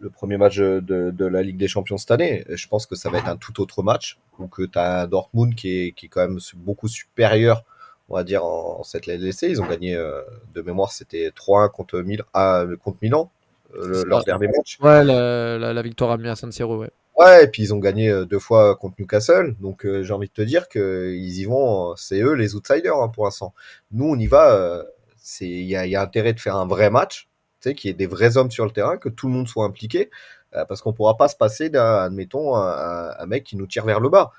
le 0.00 0.10
premier 0.10 0.36
match 0.36 0.58
de, 0.58 0.80
de 0.80 1.26
la 1.26 1.42
Ligue 1.42 1.56
des 1.56 1.68
Champions 1.68 1.96
cette 1.96 2.10
année. 2.10 2.44
Je 2.48 2.68
pense 2.68 2.86
que 2.86 2.94
ça 2.94 3.10
va 3.10 3.18
être 3.18 3.28
un 3.28 3.36
tout 3.36 3.60
autre 3.60 3.82
match 3.82 4.18
où 4.38 4.46
que 4.46 4.62
tu 4.62 4.78
as 4.78 5.02
un 5.02 5.06
Dortmund 5.06 5.54
qui 5.54 5.78
est, 5.86 5.92
qui 5.92 6.06
est 6.06 6.08
quand 6.08 6.20
même 6.26 6.38
beaucoup 6.56 6.88
supérieur, 6.88 7.64
on 8.08 8.14
va 8.16 8.24
dire, 8.24 8.44
en, 8.44 8.80
en 8.80 8.82
cette 8.82 9.06
LDC. 9.06 9.42
Ils 9.44 9.62
ont 9.62 9.66
gagné 9.66 9.94
euh, 9.96 10.20
de 10.54 10.62
mémoire, 10.62 10.92
c'était 10.92 11.30
3-1 11.30 11.70
contre, 11.70 12.00
Mil 12.00 12.22
ah, 12.34 12.64
contre 12.84 12.98
Milan, 13.02 13.30
euh, 13.74 14.04
leur 14.06 14.24
dernier 14.24 14.48
match. 14.48 14.78
Ouais, 14.80 15.02
la, 15.04 15.58
la- 15.58 15.72
la 15.72 15.82
victoire 15.82 16.10
à 16.12 16.36
San 16.36 16.52
Siro, 16.52 16.78
ouais. 16.78 16.90
Ouais, 17.16 17.44
et 17.44 17.48
puis 17.48 17.62
ils 17.62 17.72
ont 17.72 17.78
gagné 17.78 18.10
euh, 18.10 18.26
deux 18.26 18.38
fois 18.38 18.76
contre 18.76 18.96
Newcastle. 18.98 19.56
Donc 19.60 19.86
euh, 19.86 20.02
j'ai 20.02 20.12
envie 20.12 20.28
de 20.28 20.32
te 20.32 20.42
dire 20.42 20.68
que 20.68 21.14
ils 21.14 21.38
y 21.40 21.44
vont, 21.46 21.92
euh, 21.92 21.94
c'est 21.96 22.20
eux 22.20 22.34
les 22.34 22.54
outsiders 22.54 22.96
hein, 22.96 23.08
pour 23.08 23.24
l'instant. 23.24 23.54
Nous 23.92 24.04
on 24.06 24.18
y 24.18 24.26
va, 24.26 24.52
euh, 24.54 24.82
c'est 25.16 25.46
il 25.46 25.62
y 25.64 25.68
y 25.70 25.96
a 25.96 26.02
intérêt 26.02 26.34
de 26.34 26.40
faire 26.40 26.56
un 26.56 26.66
vrai 26.66 26.90
match, 26.90 27.28
tu 27.60 27.70
sais, 27.70 27.74
qu'il 27.74 27.88
y 27.88 27.90
ait 27.90 27.94
des 27.94 28.06
vrais 28.06 28.36
hommes 28.36 28.50
sur 28.50 28.64
le 28.64 28.70
terrain, 28.70 28.96
que 28.96 29.08
tout 29.08 29.26
le 29.28 29.32
monde 29.32 29.48
soit 29.48 29.64
impliqué, 29.64 30.10
euh, 30.54 30.64
parce 30.64 30.82
qu'on 30.82 30.92
pourra 30.92 31.16
pas 31.16 31.28
se 31.28 31.36
passer 31.36 31.70
d'un, 31.70 32.04
admettons, 32.04 32.54
un, 32.56 33.26
mec 33.26 33.44
qui 33.44 33.56
nous 33.56 33.66
tire 33.66 33.84
vers 33.84 34.00
le 34.00 34.08
bas. 34.08 34.32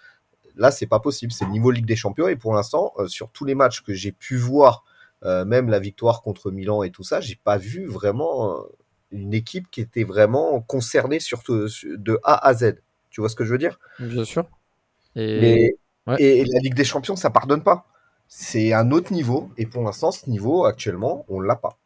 Là 0.55 0.71
c'est 0.71 0.87
pas 0.87 0.99
possible, 0.99 1.31
c'est 1.31 1.45
le 1.45 1.51
niveau 1.51 1.69
Ligue 1.69 1.85
des 1.85 1.95
Champions 1.95 2.27
et 2.27 2.35
pour 2.35 2.53
l'instant 2.53 2.93
euh, 2.97 3.07
sur 3.07 3.29
tous 3.29 3.45
les 3.45 3.53
matchs 3.53 3.81
que 3.81 3.93
j'ai 3.93 4.11
pu 4.11 4.37
voir, 4.37 4.83
euh, 5.23 5.45
même 5.45 5.69
la 5.69 5.79
victoire 5.79 6.21
contre 6.23 6.49
Milan 6.49 6.81
et 6.81 6.89
tout 6.89 7.03
ça, 7.03 7.21
j'ai 7.21 7.35
pas 7.35 7.57
vu 7.57 7.85
vraiment 7.85 8.63
une 9.11 9.33
équipe 9.33 9.69
qui 9.69 9.81
était 9.81 10.03
vraiment 10.03 10.61
concernée 10.61 11.19
sur, 11.19 11.43
de 11.47 12.19
A 12.23 12.47
à 12.47 12.53
Z. 12.53 12.81
Tu 13.09 13.21
vois 13.21 13.29
ce 13.29 13.35
que 13.35 13.45
je 13.45 13.51
veux 13.51 13.57
dire? 13.57 13.79
Bien 13.99 14.25
sûr. 14.25 14.45
Et 15.15 15.39
Mais- 15.39 15.71
ouais. 16.07 16.21
et, 16.21 16.45
la 16.45 16.59
Ligue 16.59 16.75
des 16.75 16.83
Champions, 16.83 17.15
ça 17.15 17.29
pardonne 17.29 17.63
pas. 17.63 17.85
C'est 18.27 18.73
un 18.73 18.91
autre 18.91 19.13
niveau, 19.13 19.49
et 19.57 19.65
pour 19.65 19.83
l'instant, 19.83 20.11
ce 20.11 20.29
niveau, 20.29 20.65
actuellement, 20.65 21.25
on 21.29 21.39
l'a 21.39 21.55
pas. 21.55 21.77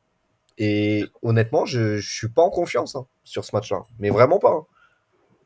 Et 0.64 1.06
honnêtement, 1.24 1.66
je, 1.66 1.98
je 1.98 2.08
suis 2.16 2.30
pas 2.30 2.44
en 2.44 2.52
confiance 2.52 2.96
hein, 2.96 3.08
sur 3.24 3.44
ce 3.44 3.56
match-là. 3.56 3.82
Mais 3.98 4.12
vraiment 4.12 4.38
pas. 4.38 4.52
hein. 4.52 4.66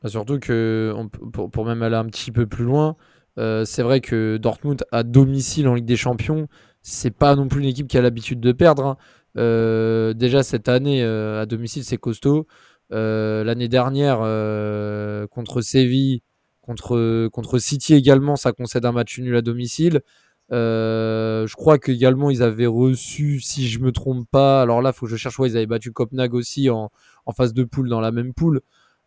Bah, 0.04 0.10
Surtout 0.10 0.40
que, 0.40 0.94
pour, 1.32 1.50
pour 1.50 1.66
même 1.66 1.82
aller 1.82 1.96
un 1.96 2.06
petit 2.06 2.34
peu 2.34 2.46
plus 2.46 2.66
loin, 2.66 2.98
euh, 3.38 3.64
c'est 3.64 3.82
vrai 3.82 4.02
que 4.02 4.36
Dortmund 4.36 4.84
à 4.92 5.04
domicile 5.04 5.70
en 5.70 5.74
Ligue 5.74 5.86
des 5.86 5.96
Champions, 5.96 6.48
c'est 6.82 7.12
pas 7.16 7.36
non 7.38 7.48
plus 7.48 7.62
une 7.62 7.70
équipe 7.70 7.88
qui 7.88 7.98
a 7.98 8.02
l'habitude 8.02 8.42
de 8.42 8.52
perdre. 8.52 8.86
hein. 8.86 8.98
Euh, 9.38 10.14
déjà 10.14 10.44
cette 10.44 10.68
année 10.68 11.02
euh, 11.02 11.42
à 11.42 11.46
domicile, 11.46 11.86
c'est 11.86 11.98
costaud. 11.98 12.46
L'année 12.92 13.68
dernière, 13.70 14.20
contre 15.30 15.62
Séville, 15.62 16.22
contre, 16.62 17.28
contre 17.30 17.58
City 17.58 17.94
également, 17.94 18.36
ça 18.36 18.52
concède 18.52 18.86
un 18.86 18.92
match 18.92 19.18
nul 19.20 19.36
à 19.36 19.42
domicile. 19.42 20.02
Euh, 20.52 21.48
je 21.48 21.56
crois 21.56 21.80
qu'également 21.80 22.30
ils 22.30 22.44
avaient 22.44 22.68
reçu, 22.68 23.40
si 23.40 23.68
je 23.68 23.80
me 23.80 23.92
trompe 23.92 24.28
pas, 24.30 24.62
alors 24.62 24.82
là, 24.82 24.94
faut 24.94 25.06
que 25.06 25.12
je 25.12 25.18
cherche, 25.18 25.40
ouais, 25.40 25.50
ils 25.50 25.58
avaient 25.58 25.66
battu 25.66 25.92
Copenhague 25.92 26.34
aussi 26.34 26.70
en, 26.70 26.92
en 27.26 27.32
phase 27.32 27.54
de 27.54 27.64
poule 27.64 27.90
dans 27.90 28.02
la 28.02 28.12
même 28.12 28.34
poule. 28.34 28.62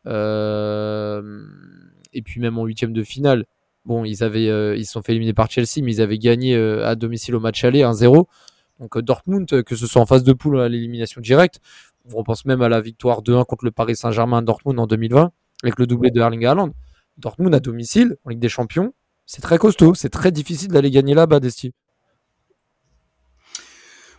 Euh, 0.07 1.45
et 2.13 2.23
puis 2.23 2.41
même 2.41 2.59
en 2.59 2.65
huitième 2.65 2.93
de 2.93 3.03
finale, 3.03 3.45
bon, 3.85 4.05
ils 4.05 4.25
avaient, 4.25 4.49
euh, 4.49 4.77
ils 4.77 4.87
se 4.87 4.93
sont 4.93 5.03
fait 5.03 5.13
éliminer 5.13 5.35
par 5.35 5.51
Chelsea, 5.51 5.83
mais 5.83 5.93
ils 5.93 6.01
avaient 6.01 6.19
gagné 6.19 6.57
à 6.57 6.95
domicile 6.95 7.35
au 7.35 7.41
match 7.41 7.65
aller 7.65 7.83
1-0. 7.83 8.27
Donc 8.81 8.99
Dortmund, 8.99 9.63
que 9.65 9.77
ce 9.77 9.87
soit 9.87 10.01
en 10.03 10.07
phase 10.07 10.23
de 10.25 10.33
poule 10.33 10.61
à 10.61 10.69
l'élimination 10.69 11.21
directe, 11.21 11.61
on 12.15 12.23
pense 12.23 12.45
même 12.45 12.63
à 12.63 12.69
la 12.69 12.81
victoire 12.81 13.23
2-1 13.23 13.45
contre 13.45 13.65
le 13.65 13.71
Paris 13.71 13.97
Saint-Germain 13.97 14.39
à 14.39 14.43
Dortmund 14.43 14.79
en 14.79 14.87
2020 14.87 15.33
avec 15.63 15.79
le 15.79 15.87
doublé 15.87 16.11
de 16.11 16.21
Erling 16.21 16.45
Haaland. 16.45 16.71
Dortmund 17.19 17.55
à 17.55 17.61
domicile 17.61 18.17
en 18.25 18.31
Ligue 18.31 18.39
des 18.39 18.49
Champions, 18.49 18.95
c'est 19.29 19.43
très 19.43 19.59
costaud, 19.59 19.95
c'est 19.95 20.09
très 20.09 20.33
difficile 20.33 20.69
d'aller 20.69 20.91
gagner 20.91 21.13
là-bas, 21.13 21.39
Desti. 21.39 21.73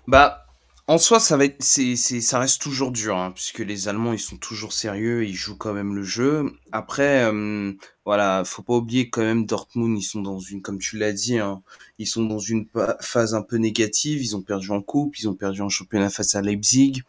Bah, 0.08 0.46
en 0.86 1.00
soi, 1.00 1.20
ça 1.20 1.36
reste 1.36 2.62
toujours 2.62 2.92
dur, 2.92 3.18
hein, 3.18 3.32
puisque 3.32 3.60
les 3.60 3.88
Allemands, 3.88 4.14
ils 4.14 4.20
sont 4.20 4.38
toujours 4.38 4.72
sérieux, 4.72 5.26
ils 5.26 5.34
jouent 5.34 5.58
quand 5.58 5.74
même 5.74 5.96
le 5.96 6.04
jeu. 6.04 6.54
Après, 6.72 7.26
euh, 7.26 7.74
voilà, 8.06 8.44
faut 8.46 8.62
pas 8.62 8.76
oublier 8.76 9.10
quand 9.10 9.22
même 9.22 9.48
Dortmund, 9.48 9.98
ils 9.98 10.04
sont 10.04 10.22
dans 10.22 10.40
une, 10.40 10.62
comme 10.62 10.78
tu 10.78 11.00
l'as 11.00 11.12
dit, 11.12 11.40
hein, 11.40 11.64
ils 11.98 12.08
sont 12.08 12.24
dans 12.26 12.38
une 12.40 12.68
phase 13.02 13.34
un 13.34 13.42
peu 13.42 13.58
négative. 13.58 14.22
Ils 14.22 14.36
ont 14.36 14.42
perdu 14.44 14.70
en 14.70 14.82
coupe, 14.84 15.18
ils 15.18 15.28
ont 15.28 15.34
perdu 15.36 15.62
en 15.62 15.70
championnat 15.70 16.12
face 16.12 16.36
à 16.36 16.42
Leipzig. 16.42 17.02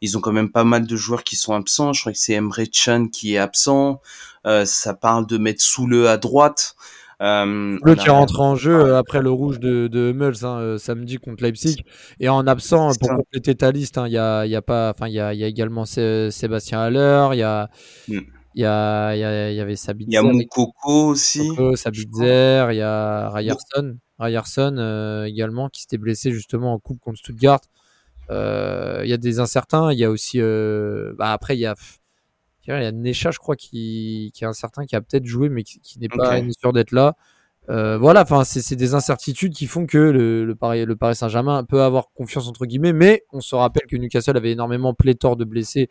Ils 0.00 0.18
ont 0.18 0.20
quand 0.20 0.32
même 0.32 0.50
pas 0.50 0.64
mal 0.64 0.88
de 0.88 0.96
joueurs 0.96 1.22
qui 1.22 1.36
sont 1.36 1.54
absents. 1.54 1.92
Je 1.92 2.00
crois 2.00 2.12
que 2.12 2.18
c'est 2.18 2.34
Emre 2.34 2.64
Can 2.72 3.06
qui 3.06 3.34
est 3.34 3.38
absent. 3.38 4.00
Euh, 4.44 4.64
ça 4.64 4.92
parle 4.92 5.26
de 5.26 5.38
mettre 5.38 5.62
Soule 5.62 6.08
à 6.08 6.16
droite. 6.16 6.74
Euh, 7.22 7.78
Le 7.82 7.94
qui 7.94 8.08
a- 8.08 8.12
rentre 8.12 8.40
en 8.40 8.56
jeu 8.56 8.74
euh, 8.74 8.98
après 8.98 9.22
le 9.22 9.30
rouge 9.30 9.60
de, 9.60 9.86
de 9.86 10.10
Hummels 10.10 10.44
hein, 10.44 10.58
euh, 10.58 10.78
samedi 10.78 11.18
contre 11.18 11.42
Leipzig. 11.44 11.84
Et 12.20 12.28
en 12.28 12.46
absent, 12.46 12.88
pour 12.98 13.08
ça. 13.08 13.14
compléter 13.16 13.54
ta 13.54 13.70
liste, 13.70 13.98
hein, 13.98 14.06
il 14.08 14.12
y, 14.14 14.18
a, 14.18 14.44
y 14.46 14.56
a 14.56 14.62
pas, 14.62 14.94
y 15.06 15.18
a, 15.20 15.32
il 15.32 15.38
y 15.40 15.44
a 15.44 15.46
également 15.46 15.84
Sé- 15.84 16.30
Sébastien 16.30 16.80
Haller, 16.80 17.28
il 17.32 17.38
y 17.38 17.42
a, 17.42 17.68
Mm. 18.08 18.18
il 18.56 18.60
y 18.62 18.64
a, 18.64 19.14
il 19.14 19.18
y 19.20 19.24
a- 19.24 19.50
il 19.50 19.56
y 19.56 19.60
avait 19.60 19.72
Il 19.72 20.12
y 20.12 20.16
a 20.16 20.20
Sabitzer, 20.20 20.22
Moukoko 20.22 21.08
aussi. 21.10 21.48
Sabitzer, 21.76 22.66
il 22.72 22.76
y 22.76 22.82
a 22.82 23.30
Ryerson, 23.30 23.96
Ryerson 24.18 24.74
euh, 24.78 25.24
également 25.24 25.68
qui 25.68 25.82
s'était 25.82 25.98
blessé 25.98 26.32
justement 26.32 26.72
en 26.74 26.78
coupe 26.78 26.98
contre 27.00 27.18
Stuttgart. 27.18 27.60
Euh, 28.30 29.02
Il 29.04 29.10
y 29.10 29.12
a 29.12 29.18
des 29.18 29.38
incertains, 29.38 29.92
il 29.92 29.98
y 29.98 30.04
a 30.04 30.10
aussi, 30.10 30.40
euh, 30.40 31.12
bah 31.18 31.32
après 31.32 31.56
il 31.56 31.60
y 31.60 31.66
a, 31.66 31.74
il 32.68 32.82
y 32.82 32.86
a 32.86 32.92
Necha, 32.92 33.30
je 33.30 33.38
crois, 33.38 33.56
qui, 33.56 34.30
qui 34.34 34.44
est 34.44 34.46
incertain, 34.46 34.86
qui 34.86 34.96
a 34.96 35.00
peut-être 35.00 35.26
joué, 35.26 35.48
mais 35.48 35.62
qui, 35.62 35.80
qui 35.80 35.98
n'est 35.98 36.08
pas 36.08 36.38
Ok. 36.38 36.44
sûr 36.58 36.72
d'être 36.72 36.92
là. 36.92 37.16
Euh, 37.70 37.96
voilà, 37.96 38.22
enfin, 38.22 38.44
c'est 38.44 38.60
c'est 38.60 38.76
des 38.76 38.92
incertitudes 38.94 39.54
qui 39.54 39.66
font 39.66 39.86
que 39.86 39.96
le, 39.96 40.44
le 40.44 40.54
Paris, 40.54 40.84
le 40.84 40.96
Paris 40.96 41.16
Saint-Germain 41.16 41.64
peut 41.64 41.80
avoir 41.82 42.10
confiance 42.14 42.46
entre 42.46 42.66
guillemets, 42.66 42.92
mais 42.92 43.24
on 43.32 43.40
se 43.40 43.54
rappelle 43.54 43.84
que 43.88 43.96
Newcastle 43.96 44.36
avait 44.36 44.52
énormément 44.52 44.92
pléthore 44.92 45.36
de 45.36 45.44
blessés 45.46 45.88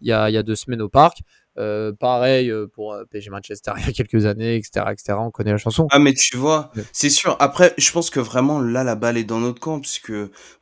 il 0.00 0.08
y 0.08 0.12
a, 0.12 0.30
il 0.30 0.34
y 0.34 0.36
a 0.36 0.44
deux 0.44 0.54
semaines 0.54 0.82
au 0.82 0.88
parc. 0.88 1.18
Euh, 1.58 1.92
pareil 1.92 2.50
euh, 2.50 2.66
pour 2.66 2.92
euh, 2.92 3.04
PSG 3.10 3.30
Manchester 3.30 3.72
il 3.78 3.86
y 3.86 3.88
a 3.88 3.92
quelques 3.92 4.26
années, 4.26 4.56
etc., 4.56 4.86
etc. 4.92 5.18
On 5.20 5.30
connaît 5.30 5.52
la 5.52 5.58
chanson. 5.58 5.88
Ah 5.90 5.98
mais 5.98 6.12
tu 6.14 6.36
vois, 6.36 6.70
Ouais. 6.76 6.84
c'est 6.92 7.10
sûr. 7.10 7.36
Après, 7.40 7.74
je 7.78 7.90
pense 7.92 8.10
que 8.10 8.20
vraiment 8.20 8.60
là 8.60 8.84
la 8.84 8.94
balle 8.94 9.16
est 9.16 9.24
dans 9.24 9.40
notre 9.40 9.60
camp 9.60 9.80
puisque 9.80 10.12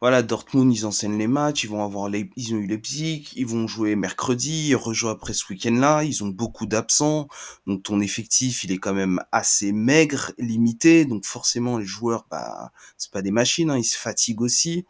voilà 0.01 0.23
Dortmund 0.23 0.73
ils 0.75 0.87
enseignent 0.87 1.19
les 1.19 1.27
matchs, 1.27 1.65
ils 1.65 1.71
vont 1.71 1.85
avoir 1.85 2.09
les, 2.09 2.31
ils 2.37 2.55
ont 2.55 2.59
eu 2.59 2.67
Leipzig, 2.67 3.29
ils 3.37 3.47
vont 3.47 3.67
jouer 3.67 3.97
mercredi, 3.97 4.69
ils 4.69 4.77
rejouent 4.77 5.09
après 5.09 5.33
ce 5.33 5.45
week-end-là, 5.51 6.05
ils 6.05 6.23
ont 6.23 6.29
beaucoup 6.29 6.67
d'absents, 6.67 7.29
donc 7.67 7.83
ton 7.83 8.01
effectif 8.01 8.65
il 8.65 8.73
est 8.73 8.79
quand 8.79 8.95
même 8.95 9.21
assez 9.33 9.73
maigre, 9.73 10.33
limité, 10.39 11.05
donc 11.05 11.25
forcément 11.25 11.79
les 11.79 11.85
joueurs 11.87 12.27
bah 12.31 12.71
c'est 12.99 13.11
pas 13.11 13.23
des 13.23 13.31
machines, 13.33 13.71
hein, 13.71 13.79
ils 13.79 13.85
se 13.85 13.99
fatiguent 13.99 14.43
aussi. 14.43 14.85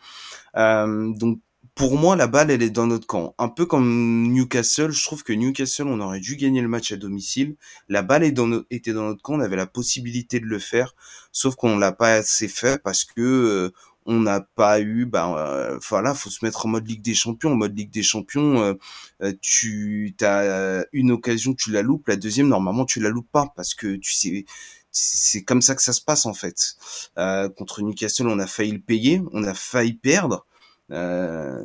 Euh, 0.57 1.13
donc 1.17 1.41
pour 1.75 1.97
moi, 1.97 2.15
la 2.15 2.29
balle, 2.29 2.51
elle 2.51 2.63
est 2.63 2.71
dans 2.71 2.87
notre 2.87 3.07
camp. 3.07 3.35
Un 3.39 3.49
peu 3.49 3.67
comme 3.67 4.33
Newcastle, 4.33 4.93
je 4.93 5.05
trouve 5.05 5.25
que 5.25 5.33
Newcastle, 5.33 5.89
on 5.89 6.01
aurait 6.01 6.21
dû 6.21 6.37
gagner 6.37 6.61
le 6.61 6.69
match 6.69 6.93
à 6.93 6.97
domicile. 6.97 7.57
La 7.89 8.03
balle 8.03 8.23
est 8.23 8.33
dans 8.33 8.63
était 8.71 8.93
dans 8.93 9.03
notre 9.03 9.23
camp, 9.23 9.35
on 9.35 9.41
avait 9.41 9.57
la 9.57 9.67
possibilité 9.67 10.39
de 10.39 10.47
le 10.47 10.59
faire, 10.61 10.95
sauf 11.33 11.57
qu'on 11.57 11.77
l'a 11.77 11.93
pas 11.93 12.15
assez 12.15 12.47
fait 12.49 12.81
parce 12.83 13.05
que 13.05 13.21
euh, 13.21 13.73
on 14.07 14.21
n'a 14.21 14.41
pas 14.41 14.81
eu, 14.81 15.11
euh, 15.15 15.79
voilà, 15.89 16.15
faut 16.15 16.31
se 16.31 16.45
mettre 16.45 16.67
en 16.67 16.69
mode 16.69 16.87
Ligue 16.87 17.03
des 17.03 17.15
Champions. 17.15 17.53
En 17.53 17.57
mode 17.57 17.77
Ligue 17.77 17.91
des 17.91 18.03
Champions, 18.03 18.61
euh, 18.63 18.75
euh, 19.23 19.33
tu 19.41 20.15
as 20.23 20.85
une 20.93 21.11
occasion, 21.11 21.55
tu 21.55 21.71
la 21.73 21.83
loupes, 21.83 22.09
la 22.09 22.17
deuxième, 22.17 22.49
normalement, 22.49 22.85
tu 22.85 23.01
la 23.01 23.09
loupes 23.09 23.31
pas 23.33 23.53
parce 23.57 23.75
que 23.75 23.97
tu 23.97 24.13
sais, 24.13 24.45
c'est 24.91 25.43
comme 25.43 25.61
ça 25.63 25.75
que 25.75 25.83
ça 25.83 25.93
se 25.93 26.01
passe 26.01 26.27
en 26.27 26.35
fait. 26.35 26.77
Euh, 27.19 27.49
contre 27.49 27.83
Newcastle, 27.83 28.29
on 28.29 28.39
a 28.39 28.47
failli 28.47 28.73
le 28.73 28.81
payer, 28.81 29.23
on 29.33 29.45
a 29.45 29.55
failli 29.55 29.95
perdre. 29.95 30.47
Euh, 30.91 31.63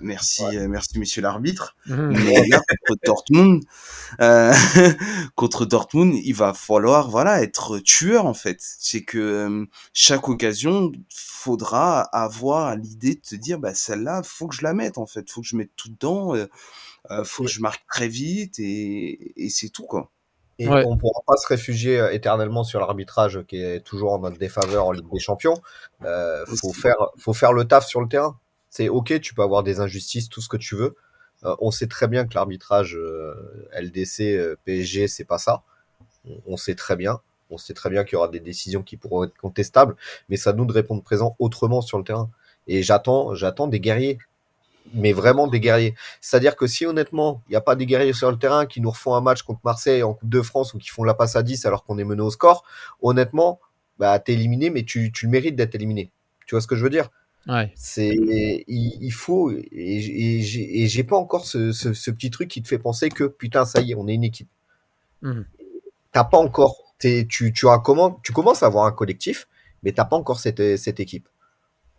merci, 0.00 0.44
euh, 0.44 0.68
merci, 0.68 0.98
monsieur 0.98 1.22
l'arbitre. 1.22 1.76
Mais 1.86 2.46
là, 2.48 2.60
contre 2.86 3.00
Dortmund, 3.04 3.64
euh, 4.20 4.52
contre 5.34 5.64
Dortmund, 5.64 6.14
il 6.14 6.34
va 6.34 6.52
falloir, 6.52 7.10
voilà, 7.10 7.42
être 7.42 7.78
tueur 7.78 8.26
en 8.26 8.34
fait. 8.34 8.58
C'est 8.60 9.02
que 9.02 9.18
euh, 9.18 9.66
chaque 9.92 10.28
occasion, 10.28 10.92
faudra 11.10 12.02
avoir 12.02 12.76
l'idée 12.76 13.14
de 13.14 13.20
te 13.20 13.36
dire, 13.36 13.58
bah 13.58 13.74
celle-là, 13.74 14.22
faut 14.24 14.48
que 14.48 14.54
je 14.54 14.62
la 14.62 14.74
mette 14.74 14.98
en 14.98 15.06
fait, 15.06 15.30
faut 15.30 15.40
que 15.40 15.46
je 15.46 15.56
mette 15.56 15.70
tout 15.76 15.88
dedans, 15.88 16.34
euh, 16.34 17.24
faut 17.24 17.44
que 17.44 17.50
je 17.50 17.60
marque 17.60 17.86
très 17.88 18.08
vite 18.08 18.58
et, 18.58 19.32
et 19.44 19.50
c'est 19.50 19.68
tout 19.70 19.86
quoi. 19.86 20.10
Et 20.58 20.68
Ouais. 20.68 20.84
on 20.86 20.94
ne 20.94 20.98
pourra 20.98 21.20
pas 21.26 21.36
se 21.36 21.46
réfugier 21.46 21.98
euh, 22.00 22.10
éternellement 22.12 22.64
sur 22.64 22.80
l'arbitrage 22.80 23.42
qui 23.46 23.62
est 23.62 23.80
toujours 23.80 24.12
en 24.12 24.18
notre 24.20 24.38
défaveur 24.38 24.86
en 24.86 24.92
Ligue 24.92 25.10
des 25.12 25.18
Champions. 25.18 25.60
Euh, 26.04 26.44
faut 26.46 26.72
faire, 26.72 26.96
faut 27.18 27.34
faire 27.34 27.52
le 27.52 27.64
taf 27.66 27.86
sur 27.86 28.00
le 28.00 28.08
terrain. 28.08 28.38
C'est 28.70 28.88
ok, 28.88 29.20
tu 29.20 29.34
peux 29.34 29.42
avoir 29.42 29.62
des 29.62 29.80
injustices, 29.80 30.28
tout 30.28 30.40
ce 30.40 30.48
que 30.48 30.56
tu 30.56 30.74
veux. 30.76 30.96
Euh, 31.44 31.54
on 31.60 31.70
sait 31.70 31.86
très 31.86 32.08
bien 32.08 32.26
que 32.26 32.34
l'arbitrage 32.34 32.96
euh, 32.96 33.68
LDC, 33.78 34.20
euh, 34.22 34.56
PSG, 34.64 35.08
c'est 35.08 35.24
pas 35.24 35.38
ça. 35.38 35.62
On, 36.26 36.40
on 36.46 36.56
sait 36.56 36.74
très 36.74 36.96
bien. 36.96 37.20
On 37.50 37.58
sait 37.58 37.74
très 37.74 37.90
bien 37.90 38.04
qu'il 38.04 38.14
y 38.14 38.16
aura 38.16 38.28
des 38.28 38.40
décisions 38.40 38.82
qui 38.82 38.96
pourront 38.96 39.24
être 39.24 39.36
contestables, 39.36 39.94
mais 40.28 40.36
ça 40.36 40.52
nous 40.52 40.64
de 40.64 40.72
répondre 40.72 41.02
présent 41.02 41.36
autrement 41.38 41.80
sur 41.80 41.96
le 41.98 42.04
terrain. 42.04 42.30
Et 42.66 42.82
j'attends, 42.82 43.34
j'attends 43.34 43.68
des 43.68 43.78
guerriers, 43.78 44.18
mais 44.94 45.12
vraiment 45.12 45.46
des 45.46 45.60
guerriers. 45.60 45.94
C'est-à-dire 46.20 46.56
que 46.56 46.66
si 46.66 46.86
honnêtement, 46.86 47.42
il 47.48 47.52
n'y 47.52 47.56
a 47.56 47.60
pas 47.60 47.76
des 47.76 47.86
guerriers 47.86 48.12
sur 48.12 48.30
le 48.30 48.38
terrain 48.38 48.66
qui 48.66 48.80
nous 48.80 48.90
refont 48.90 49.14
un 49.14 49.20
match 49.20 49.42
contre 49.42 49.60
Marseille 49.64 50.02
en 50.02 50.14
Coupe 50.14 50.28
de 50.28 50.42
France 50.42 50.74
ou 50.74 50.78
qui 50.78 50.88
font 50.88 51.04
la 51.04 51.14
passe 51.14 51.36
à 51.36 51.42
10 51.42 51.66
alors 51.66 51.84
qu'on 51.84 51.98
est 51.98 52.04
mené 52.04 52.22
au 52.22 52.30
score, 52.30 52.64
honnêtement, 53.02 53.60
bah, 53.98 54.18
t'es 54.18 54.34
éliminé, 54.34 54.70
mais 54.70 54.84
tu, 54.84 55.12
tu 55.12 55.26
le 55.26 55.32
mérites 55.32 55.56
d'être 55.56 55.74
éliminé. 55.74 56.10
Tu 56.46 56.54
vois 56.54 56.60
ce 56.60 56.66
que 56.66 56.76
je 56.76 56.82
veux 56.82 56.90
dire? 56.90 57.10
Ouais. 57.46 57.72
C'est, 57.76 58.08
il, 58.66 58.98
il 59.00 59.12
faut, 59.12 59.50
et, 59.52 59.68
et 59.72 60.42
j'ai 60.42 60.82
et 60.82 60.88
j'ai 60.88 61.04
pas 61.04 61.16
encore 61.16 61.46
ce, 61.46 61.70
ce, 61.70 61.92
ce 61.92 62.10
petit 62.10 62.30
truc 62.30 62.48
qui 62.48 62.60
te 62.60 62.66
fait 62.68 62.78
penser 62.78 63.08
que 63.08 63.24
putain, 63.24 63.64
ça 63.64 63.80
y 63.80 63.92
est, 63.92 63.94
on 63.94 64.08
est 64.08 64.14
une 64.14 64.24
équipe. 64.24 64.48
Mhm. 65.22 65.46
T'as 66.12 66.24
pas 66.24 66.38
encore, 66.38 66.94
t'es, 66.98 67.26
tu, 67.28 67.52
tu, 67.52 67.68
as 67.68 67.78
comment, 67.78 68.18
tu 68.22 68.32
commences 68.32 68.62
à 68.62 68.66
avoir 68.66 68.86
un 68.86 68.92
collectif, 68.92 69.46
mais 69.82 69.92
t'as 69.92 70.04
pas 70.04 70.16
encore 70.16 70.40
cette, 70.40 70.76
cette 70.76 70.98
équipe. 70.98 71.28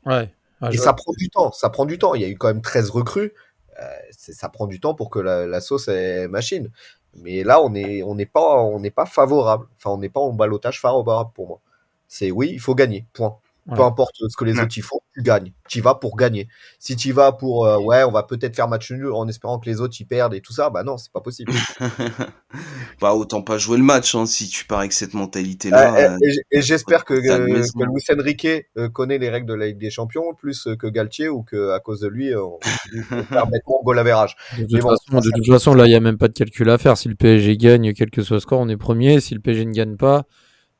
Ouais. 0.05 0.33
Ah, 0.61 0.71
Et 0.71 0.77
ça 0.77 0.93
prend 0.93 1.13
du 1.17 1.29
temps, 1.29 1.51
ça 1.51 1.69
prend 1.69 1.85
du 1.85 1.97
temps. 1.99 2.15
Il 2.15 2.21
y 2.21 2.25
a 2.25 2.29
eu 2.29 2.37
quand 2.37 2.47
même 2.47 2.61
13 2.61 2.89
recrues. 2.89 3.33
Euh, 3.79 3.85
c'est- 4.11 4.33
ça 4.33 4.49
prend 4.49 4.67
du 4.67 4.79
temps 4.79 4.95
pour 4.95 5.09
que 5.09 5.19
la, 5.19 5.45
la 5.47 5.61
sauce 5.61 5.87
est 5.87 6.27
machine. 6.27 6.71
Mais 7.15 7.43
là, 7.43 7.61
on 7.61 7.73
est, 7.75 8.03
on 8.03 8.15
n'est 8.15 8.25
pas, 8.25 8.57
on 8.61 8.79
n'est 8.79 8.91
pas 8.91 9.05
favorable. 9.05 9.67
Enfin, 9.77 9.91
on 9.91 9.97
n'est 9.97 10.09
pas 10.09 10.19
en 10.21 10.33
balotage 10.33 10.79
favorable 10.81 11.31
pour 11.33 11.47
moi. 11.47 11.61
C'est 12.07 12.31
oui, 12.31 12.49
il 12.53 12.59
faut 12.59 12.75
gagner. 12.75 13.05
Point. 13.13 13.37
Peu 13.75 13.81
importe 13.81 14.15
ce 14.15 14.37
que 14.37 14.45
les 14.45 14.53
Ouais. 14.53 14.63
autres 14.63 14.77
y 14.77 14.81
font, 14.81 15.01
tu 15.13 15.21
gagnes. 15.21 15.51
Tu 15.67 15.79
y 15.79 15.81
vas 15.81 15.95
pour 15.95 16.15
gagner. 16.15 16.47
Si 16.79 16.95
tu 16.95 17.09
y 17.09 17.11
vas 17.11 17.33
pour, 17.33 17.65
euh, 17.65 17.77
ouais, 17.79 18.03
on 18.03 18.11
va 18.11 18.23
peut-être 18.23 18.55
faire 18.55 18.69
match 18.69 18.91
nul 18.91 19.11
en 19.11 19.27
espérant 19.27 19.59
que 19.59 19.69
les 19.69 19.81
autres 19.81 19.99
y 19.99 20.05
perdent 20.05 20.33
et 20.33 20.39
tout 20.41 20.53
ça, 20.53 20.69
bah 20.69 20.83
non, 20.83 20.97
c'est 20.97 21.11
pas 21.11 21.19
possible. 21.19 21.51
bah 23.01 23.13
autant 23.13 23.41
pas 23.41 23.57
jouer 23.57 23.77
le 23.77 23.83
match 23.83 24.15
hein, 24.15 24.25
si 24.25 24.47
tu 24.47 24.65
pars 24.65 24.79
avec 24.79 24.93
cette 24.93 25.13
mentalité-là. 25.13 26.13
Euh, 26.13 26.17
et 26.51 26.61
j'espère 26.61 27.03
que, 27.03 27.13
euh, 27.13 27.45
que 27.45 27.83
Luis 27.83 28.03
Enrique 28.17 28.47
euh, 28.77 28.89
connaît 28.89 29.17
les 29.17 29.29
règles 29.29 29.47
de 29.47 29.53
la 29.53 29.67
Ligue 29.67 29.79
des 29.79 29.89
Champions 29.89 30.33
plus 30.33 30.67
que 30.79 30.87
Galtier 30.87 31.27
ou 31.27 31.43
que 31.43 31.71
à 31.71 31.79
cause 31.79 31.99
de 31.99 32.07
lui, 32.07 32.33
on 32.35 32.59
on 33.11 33.23
perd 33.23 33.51
bêtement 33.51 33.81
goal. 33.83 33.97
De 33.97 34.03
toute, 34.03 34.71
Mais 34.71 34.79
bon, 34.79 34.89
façon, 34.89 35.19
de 35.19 35.31
toute 35.35 35.47
façon, 35.47 35.73
là, 35.73 35.85
il 35.85 35.89
n'y 35.89 35.95
a 35.95 35.99
même 35.99 36.17
pas 36.17 36.27
de 36.27 36.33
calcul 36.33 36.69
à 36.69 36.77
faire. 36.77 36.97
Si 36.97 37.09
le 37.09 37.15
PSG 37.15 37.57
gagne, 37.57 37.93
quel 37.93 38.09
que 38.09 38.21
soit 38.21 38.37
le 38.37 38.41
score, 38.41 38.59
on 38.59 38.69
est 38.69 38.77
premier. 38.77 39.19
Si 39.19 39.33
le 39.33 39.41
PSG 39.41 39.65
ne 39.65 39.73
gagne 39.73 39.97
pas, 39.97 40.25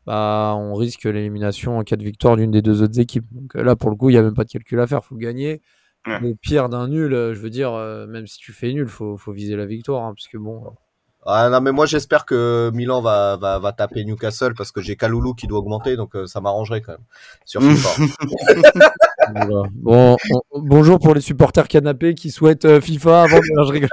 bah, 0.08 0.56
on 0.58 0.74
risque 0.74 1.04
l'élimination 1.04 1.78
en 1.78 1.84
cas 1.84 1.96
de 1.98 2.04
victoire 2.04 2.36
d'une 2.38 2.50
des 2.50 2.64
deux 2.64 2.82
autres 2.82 3.00
équipes. 3.00 3.26
Donc 3.32 3.56
euh, 3.56 3.64
là, 3.64 3.76
pour 3.76 3.92
le 3.92 3.96
coup, 3.96 4.10
il 4.10 4.14
n'y 4.14 4.20
a 4.20 4.24
même 4.24 4.34
pas 4.34 4.46
de 4.46 4.50
calcul 4.50 4.80
à 4.80 4.88
faire. 4.88 5.06
faut 5.06 5.16
gagner. 5.16 5.62
Ouais. 6.08 6.20
Au 6.32 6.36
pire 6.36 6.70
d'un 6.70 6.88
nul, 6.88 7.14
euh, 7.14 7.34
je 7.36 7.40
veux 7.40 7.50
dire, 7.50 7.74
euh, 7.74 8.08
même 8.08 8.26
si 8.26 8.38
tu 8.40 8.54
fais 8.54 8.72
nul, 8.74 8.88
faut, 8.88 9.18
faut 9.18 9.34
viser 9.34 9.56
la 9.58 9.66
victoire. 9.68 10.06
hein, 10.06 10.14
parce 10.16 10.28
que 10.30 10.38
bon, 10.38 10.64
Ah, 11.26 11.50
non, 11.50 11.60
mais 11.60 11.74
moi 11.74 11.86
j'espère 11.86 12.26
que 12.26 12.72
Milan 12.74 13.02
va, 13.02 13.36
va, 13.36 13.60
va 13.60 13.74
taper 13.74 14.06
Newcastle 14.06 14.54
parce 14.56 14.72
que 14.72 14.80
j'ai 14.80 14.96
Kaloulou 14.96 15.34
qui 15.34 15.48
doit 15.48 15.60
augmenter, 15.60 15.98
donc 15.98 16.16
euh, 16.16 16.26
ça 16.26 16.40
m'arrangerait 16.40 16.80
quand 16.80 16.94
même 16.94 17.04
sur 17.44 17.62
FIFA. 17.62 17.90
voilà. 19.36 19.64
bon, 19.74 20.16
on- 20.54 20.62
bonjour 20.62 21.00
pour 21.00 21.14
les 21.14 21.20
supporters 21.20 21.68
canapés 21.68 22.14
qui 22.16 22.32
souhaitent 22.32 22.64
euh, 22.64 22.80
FIFA 22.80 23.24
avant 23.24 23.40
de... 23.40 23.44
Je 23.68 23.72
rigole. 23.74 23.90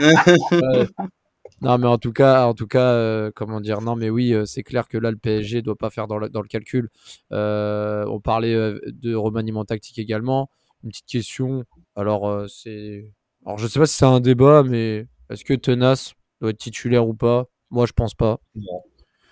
Ouais. 0.00 0.88
Non, 1.62 1.78
mais 1.78 1.86
en 1.86 1.98
tout 1.98 2.12
cas, 2.12 2.46
en 2.46 2.54
tout 2.54 2.66
cas, 2.66 2.92
euh, 2.92 3.30
comment 3.34 3.60
dire, 3.60 3.80
non, 3.80 3.94
mais 3.94 4.10
oui, 4.10 4.34
euh, 4.34 4.44
c'est 4.44 4.64
clair 4.64 4.88
que 4.88 4.98
là, 4.98 5.10
le 5.12 5.16
PSG 5.16 5.62
doit 5.62 5.76
pas 5.76 5.90
faire 5.90 6.08
dans 6.08 6.18
le, 6.18 6.28
dans 6.28 6.42
le 6.42 6.48
calcul. 6.48 6.90
Euh, 7.32 8.04
on 8.08 8.20
parlait 8.20 8.54
de 8.54 9.14
remaniement 9.14 9.64
tactique 9.64 9.98
également. 9.98 10.50
Une 10.82 10.90
petite 10.90 11.06
question. 11.06 11.64
Alors, 11.94 12.48
c'est, 12.50 13.12
alors, 13.46 13.58
je 13.58 13.68
sais 13.68 13.78
pas 13.78 13.86
si 13.86 13.94
c'est 13.96 14.04
un 14.04 14.20
débat, 14.20 14.64
mais 14.64 15.06
est-ce 15.30 15.44
que 15.44 15.54
Tenas 15.54 16.14
doit 16.40 16.50
être 16.50 16.58
titulaire 16.58 17.06
ou 17.06 17.14
pas? 17.14 17.46
Moi, 17.70 17.86
je 17.86 17.92
pense 17.92 18.14
pas. 18.14 18.40
non. 18.54 18.82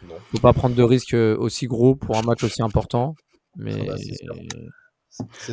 Non. 0.09 0.15
Faut 0.33 0.39
pas 0.39 0.55
prendre 0.55 0.75
de 0.75 0.83
risques 0.83 1.13
aussi 1.13 1.67
gros 1.67 1.95
pour 1.95 2.17
un 2.17 2.23
match 2.23 2.43
aussi 2.43 2.63
important. 2.63 3.15
Mais 3.57 3.75
Ah 3.81 3.85
bah, 3.87 3.97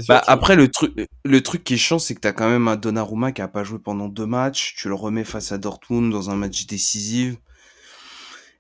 Bah, 0.07 0.21
après, 0.27 0.55
le 0.55 0.69
truc, 0.69 0.93
le 1.25 1.41
truc 1.41 1.63
qui 1.63 1.75
est 1.75 1.77
chiant, 1.77 1.99
c'est 1.99 2.15
que 2.15 2.19
t'as 2.19 2.33
quand 2.33 2.49
même 2.49 2.67
un 2.67 2.75
Donnarumma 2.75 3.31
qui 3.31 3.41
a 3.41 3.47
pas 3.47 3.63
joué 3.63 3.79
pendant 3.79 4.07
deux 4.07 4.25
matchs. 4.25 4.75
Tu 4.75 4.87
le 4.87 4.95
remets 4.95 5.23
face 5.23 5.51
à 5.51 5.57
Dortmund 5.57 6.11
dans 6.11 6.29
un 6.29 6.35
match 6.35 6.65
décisif. 6.65 7.35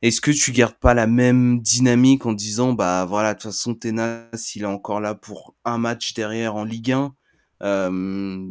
Est-ce 0.01 0.21
que 0.21 0.31
tu 0.31 0.51
gardes 0.51 0.75
pas 0.75 0.93
la 0.93 1.07
même 1.07 1.59
dynamique 1.59 2.25
en 2.25 2.33
disant, 2.33 2.73
bah 2.73 3.05
voilà, 3.05 3.33
de 3.33 3.39
toute 3.39 3.51
façon, 3.51 3.73
Tenas, 3.73 4.51
il 4.55 4.61
est 4.61 4.65
encore 4.65 5.01
là 5.01 5.15
pour 5.15 5.55
un 5.65 5.79
match 5.79 6.13
derrière 6.13 6.55
en 6.55 6.63
Ligue 6.63 6.91
1. 6.91 7.15
Euh, 7.63 8.47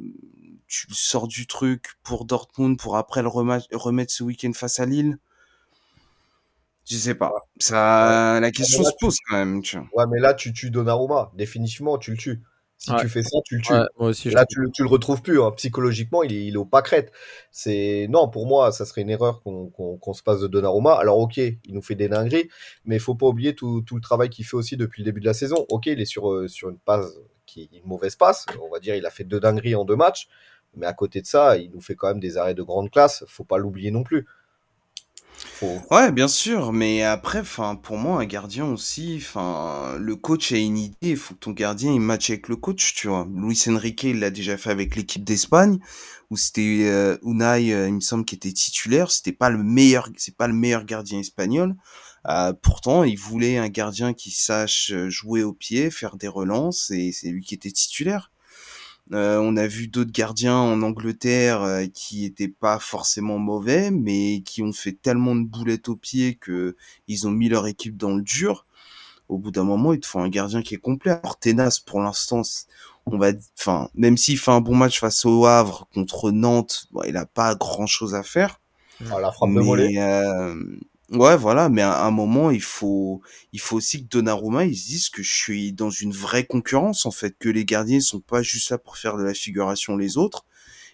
tu 0.67 0.89
le 0.89 0.95
sors 0.95 1.29
du 1.29 1.47
truc 1.47 1.95
pour 2.03 2.25
Dortmund 2.25 2.77
pour 2.79 2.97
après 2.97 3.23
le 3.23 3.29
remettre 3.29 4.13
ce 4.13 4.25
week-end 4.25 4.53
face 4.53 4.81
à 4.81 4.87
Lille? 4.87 5.19
Je 6.89 6.97
sais 6.97 7.15
pas. 7.15 7.33
Ça, 7.59 8.39
la 8.41 8.51
question 8.51 8.83
là, 8.83 8.91
se 8.91 8.95
pose 9.01 9.17
quand 9.29 9.37
même, 9.37 9.63
tu 9.63 9.77
vois. 9.77 9.87
Ouais, 9.93 10.05
mais 10.11 10.21
là 10.21 10.35
tu 10.35 10.53
tues 10.53 10.71
Donnarumma, 10.71 11.33
définitivement 11.35 11.99
tu 11.99 12.13
le 12.13 12.17
tues. 12.17 12.43
Si 12.79 12.91
Ouais. 12.93 13.01
tu 13.01 13.09
fais 13.09 13.23
ça, 13.23 13.39
tu 13.47 13.57
le 13.57 13.63
tues. 13.63 13.73
ouais, 13.73 13.87
moi 13.99 14.09
aussi, 14.11 14.29
je 14.31 14.35
Là, 14.35 14.45
tu, 14.45 14.61
le- 14.61 14.71
tu 14.71 14.83
le 14.83 14.89
retrouves 14.89 15.23
plus. 15.23 15.41
hein. 15.43 15.51
Psychologiquement, 15.57 16.23
il 16.23 16.35
est, 16.35 16.45
il 16.45 16.55
est 16.55 16.59
au 16.59 16.67
pâquerette. 16.67 17.11
C'est 17.51 18.07
non, 18.11 18.29
pour 18.29 18.47
moi, 18.47 18.71
ça 18.71 18.85
serait 18.85 19.01
une 19.01 19.09
erreur 19.09 19.43
qu'on 19.43 19.71
qu'on- 19.71 19.97
qu'on 19.97 20.13
se 20.13 20.23
passe 20.23 20.41
de 20.41 20.47
Donnarumma. 20.47 20.93
Alors, 20.95 21.19
ok, 21.19 21.39
il 21.39 21.59
nous 21.71 21.81
fait 21.81 21.95
des 21.95 22.09
dingueries, 22.09 22.49
mais 22.85 22.97
il 22.97 23.01
faut 23.01 23.15
pas 23.15 23.27
oublier 23.27 23.55
tout, 23.55 23.81
tout 23.81 23.95
le 23.97 24.03
travail 24.03 24.29
qu'il 24.29 24.45
fait 24.45 24.57
aussi 24.59 24.77
depuis 24.77 25.03
le 25.03 25.07
début 25.07 25.21
de 25.21 25.27
la 25.27 25.33
saison. 25.35 25.65
Ok, 25.71 25.87
il 25.87 26.01
est 26.01 26.05
sur 26.05 26.31
euh, 26.31 26.49
sur 26.49 26.69
une 26.69 26.79
passe 26.79 27.07
qui 27.47 27.63
est 27.63 27.79
une 27.79 27.87
mauvaise 27.87 28.15
passe. 28.15 28.45
On 28.63 28.69
va 28.71 28.79
dire, 28.79 28.95
il 28.95 29.07
a 29.07 29.11
fait 29.11 29.25
deux 29.25 29.41
dingueries 29.41 29.75
en 29.75 29.87
deux 29.87 29.97
matchs, 29.97 30.29
mais 30.77 30.85
à 30.87 30.93
côté 30.93 31.23
de 31.23 31.27
ça, 31.27 31.57
il 31.57 31.71
nous 31.71 31.81
fait 31.81 31.95
quand 31.95 32.09
même 32.09 32.21
des 32.21 32.37
arrêts 32.37 32.55
de 32.55 32.63
grande 32.63 32.91
classe. 32.91 33.25
Faut 33.27 33.45
pas 33.45 33.57
l'oublier 33.57 33.91
non 33.91 34.03
plus. 34.05 34.27
Ouais, 35.91 36.13
bien 36.13 36.29
sûr, 36.29 36.73
mais 36.73 37.03
après, 37.03 37.41
enfin, 37.41 37.77
pour 37.77 37.97
moi, 37.97 38.21
un 38.21 38.27
gardien 38.27 38.67
aussi, 38.67 39.17
enfin, 39.19 39.97
le 39.99 40.15
coach 40.15 40.53
a 40.53 40.59
une 40.59 40.77
idée, 40.77 40.97
il 41.01 41.17
faut 41.17 41.35
que 41.35 41.41
ton 41.41 41.53
gardien 41.53 41.93
il 41.93 42.01
matche 42.01 42.29
avec 42.29 42.49
le 42.49 42.57
coach, 42.57 42.95
tu 42.95 43.09
vois. 43.09 43.27
Luis 43.35 43.63
Enrique, 43.69 44.03
il 44.03 44.21
l'a 44.21 44.31
déjà 44.31 44.59
fait 44.59 44.71
avec 44.71 44.97
l'équipe 44.97 45.25
d'Espagne, 45.25 45.79
où 46.31 46.37
c'était 46.37 46.83
euh, 46.85 47.17
Unai, 47.23 47.73
euh, 47.73 47.89
il 47.89 47.95
me 47.95 48.01
semble, 48.01 48.27
qui 48.27 48.35
était 48.35 48.53
titulaire. 48.53 49.11
C'était 49.11 49.33
pas 49.33 49.49
le 49.49 49.63
meilleur, 49.63 50.11
c'est 50.19 50.37
pas 50.37 50.47
le 50.47 50.55
meilleur 50.55 50.85
gardien 50.85 51.21
espagnol. 51.21 51.75
Euh, 52.29 52.53
pourtant, 52.53 53.05
il 53.05 53.19
voulait 53.19 53.57
un 53.57 53.69
gardien 53.69 54.13
qui 54.13 54.33
sache 54.33 54.93
jouer 55.09 55.43
au 55.43 55.55
pied, 55.55 55.91
faire 55.91 56.17
des 56.17 56.29
relances, 56.29 56.91
et 56.91 57.13
c'est 57.13 57.29
lui 57.29 57.43
qui 57.43 57.55
était 57.55 57.71
titulaire. 57.71 58.31
Euh, 59.13 59.39
on 59.39 59.57
a 59.57 59.67
vu 59.67 59.87
d'autres 59.87 60.13
gardiens 60.13 60.57
en 60.57 60.83
Angleterre 60.83 61.63
euh, 61.63 61.87
qui 61.87 62.25
étaient 62.25 62.49
pas 62.49 62.81
forcément 62.81 63.39
mauvais, 63.39 63.91
mais 63.91 64.43
qui 64.45 64.63
ont 64.63 64.73
fait 64.73 64.93
tellement 64.93 65.37
de 65.37 65.45
boulettes 65.45 65.89
au 65.89 65.97
pied 65.97 66.35
que 66.35 66.77
ils 67.07 67.27
ont 67.27 67.31
mis 67.31 67.49
leur 67.49 67.67
équipe 67.67 67.97
dans 67.97 68.17
le 68.17 68.23
dur. 68.23 68.67
Au 69.29 69.39
bout 69.39 69.51
d'un 69.51 69.65
moment, 69.65 69.93
il 69.93 70.01
te 70.01 70.07
faut 70.07 70.19
un 70.19 70.29
gardien 70.29 70.63
qui 70.63 70.75
est 70.75 70.79
complet. 70.79 71.13
Alors 71.13 71.39
Tenas, 71.39 71.81
pour 71.85 72.01
l'instant, 72.01 72.43
on 73.07 73.19
va, 73.19 73.31
enfin, 73.59 73.89
même 73.95 74.17
s'il 74.17 74.39
fait 74.39 74.51
un 74.51 74.61
bon 74.61 74.75
match 74.75 75.01
face 75.01 75.25
au 75.25 75.47
Havre 75.47 75.89
contre 75.95 76.33
Nantes, 76.33 76.87
bon, 76.91 77.03
il 77.07 77.17
a 77.17 77.27
pas 77.27 77.55
grand 77.55 77.87
chose 77.87 78.15
à 78.15 78.23
faire. 78.23 78.61
Ah, 79.11 79.21
la 79.21 79.31
frappe 79.31 79.51
de 79.51 79.99
euh, 79.99 80.55
ouais, 81.11 81.37
voilà. 81.37 81.69
Mais 81.69 81.83
à 81.83 82.05
un 82.05 82.11
moment, 82.11 82.51
il 82.51 82.63
faut, 82.63 83.21
il 83.53 83.61
faut 83.61 83.77
aussi 83.77 84.03
que 84.03 84.09
Donnarumma, 84.09 84.65
ils 84.65 84.77
se 84.77 84.87
disent 84.87 85.09
que 85.09 85.23
je 85.23 85.35
suis 85.35 85.73
dans 85.73 85.91
une 85.91 86.13
vraie 86.13 86.45
concurrence 86.47 87.07
en 87.07 87.11
fait, 87.11 87.37
que 87.39 87.49
les 87.49 87.65
gardiens 87.65 88.01
sont 88.01 88.21
pas 88.21 88.43
juste 88.43 88.71
là 88.71 88.79
pour 88.79 88.97
faire 88.97 89.17
de 89.17 89.23
la 89.23 89.35
figuration 89.35 89.97
les 89.97 90.17
autres, 90.19 90.45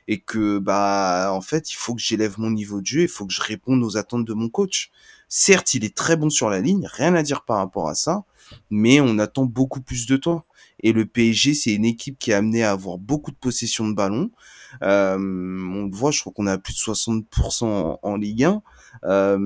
et 0.09 0.21
que 0.21 0.59
bah 0.59 1.31
en 1.33 1.41
fait, 1.41 1.71
il 1.73 1.77
faut 1.77 1.95
que 1.95 2.03
j'élève 2.03 2.39
mon 2.39 2.51
niveau 2.51 2.81
de 2.81 2.87
jeu, 2.87 3.03
il 3.03 3.09
faut 3.09 3.27
que 3.27 3.33
je 3.33 3.43
réponde 3.43 3.83
aux 3.85 3.97
attentes 3.97 4.25
de 4.25 4.35
mon 4.35 4.49
coach. 4.49 4.91
Certes, 5.29 5.75
il 5.75 5.85
est 5.85 5.97
très 5.97 6.17
bon 6.17 6.31
sur 6.31 6.51
la 6.51 6.61
ligne, 6.61 6.87
rien 6.93 7.15
à 7.15 7.23
dire 7.23 7.45
par 7.45 7.59
rapport 7.59 7.89
à 7.89 7.95
ça, 7.95 8.25
mais 8.71 9.01
on 9.01 9.19
attend 9.19 9.45
beaucoup 9.45 9.81
plus 9.81 10.07
de 10.07 10.17
toi. 10.17 10.45
Et 10.81 10.93
le 10.93 11.07
PSG, 11.07 11.55
c'est 11.55 11.73
une 11.73 11.85
équipe 11.85 12.19
qui 12.19 12.33
est 12.33 12.35
amenée 12.35 12.65
à 12.65 12.73
avoir 12.73 12.99
beaucoup 12.99 13.31
de 13.31 13.37
possession 13.37 13.89
de 13.89 13.95
ballon. 13.95 14.31
Euh, 14.83 15.17
on 15.17 15.85
le 15.85 15.97
voit, 15.97 16.11
je 16.11 16.21
crois 16.21 16.33
qu'on 16.33 16.47
a 16.47 16.59
plus 16.59 16.75
de 16.75 16.79
60% 16.79 17.65
en, 17.65 17.99
en 18.03 18.17
Ligue 18.17 18.45
1. 18.45 18.63
Euh, 19.05 19.39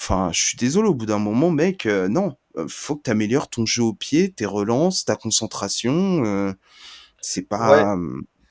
Enfin, 0.00 0.30
je 0.32 0.40
suis 0.40 0.56
désolé, 0.56 0.88
au 0.88 0.94
bout 0.94 1.06
d'un 1.06 1.18
moment, 1.18 1.50
mec, 1.50 1.86
euh, 1.86 2.08
non, 2.08 2.36
Euh, 2.56 2.66
faut 2.68 2.96
que 2.96 3.02
tu 3.04 3.10
améliores 3.10 3.48
ton 3.48 3.66
jeu 3.66 3.82
au 3.82 3.92
pied, 3.92 4.30
tes 4.32 4.46
relances, 4.46 5.04
ta 5.04 5.16
concentration. 5.16 6.54
C'est 7.20 7.42
pas. 7.42 7.96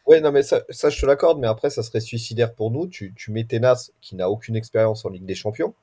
Ouais, 0.05 0.21
non, 0.21 0.31
mais 0.31 0.41
ça, 0.43 0.61
ça 0.69 0.89
je 0.89 0.99
te 1.01 1.05
l'accorde, 1.05 1.39
mais 1.39 1.47
après, 1.47 1.69
ça 1.69 1.83
serait 1.83 1.99
suicidaire 1.99 2.53
pour 2.53 2.71
nous. 2.71 2.87
Tu, 2.87 3.13
tu 3.15 3.31
mets 3.31 3.43
Tenas, 3.43 3.91
qui 4.01 4.15
n'a 4.15 4.29
aucune 4.29 4.55
expérience 4.55 5.03
en 5.05 5.09
Ligue 5.09 5.25
des 5.25 5.35
Champions, 5.35 5.73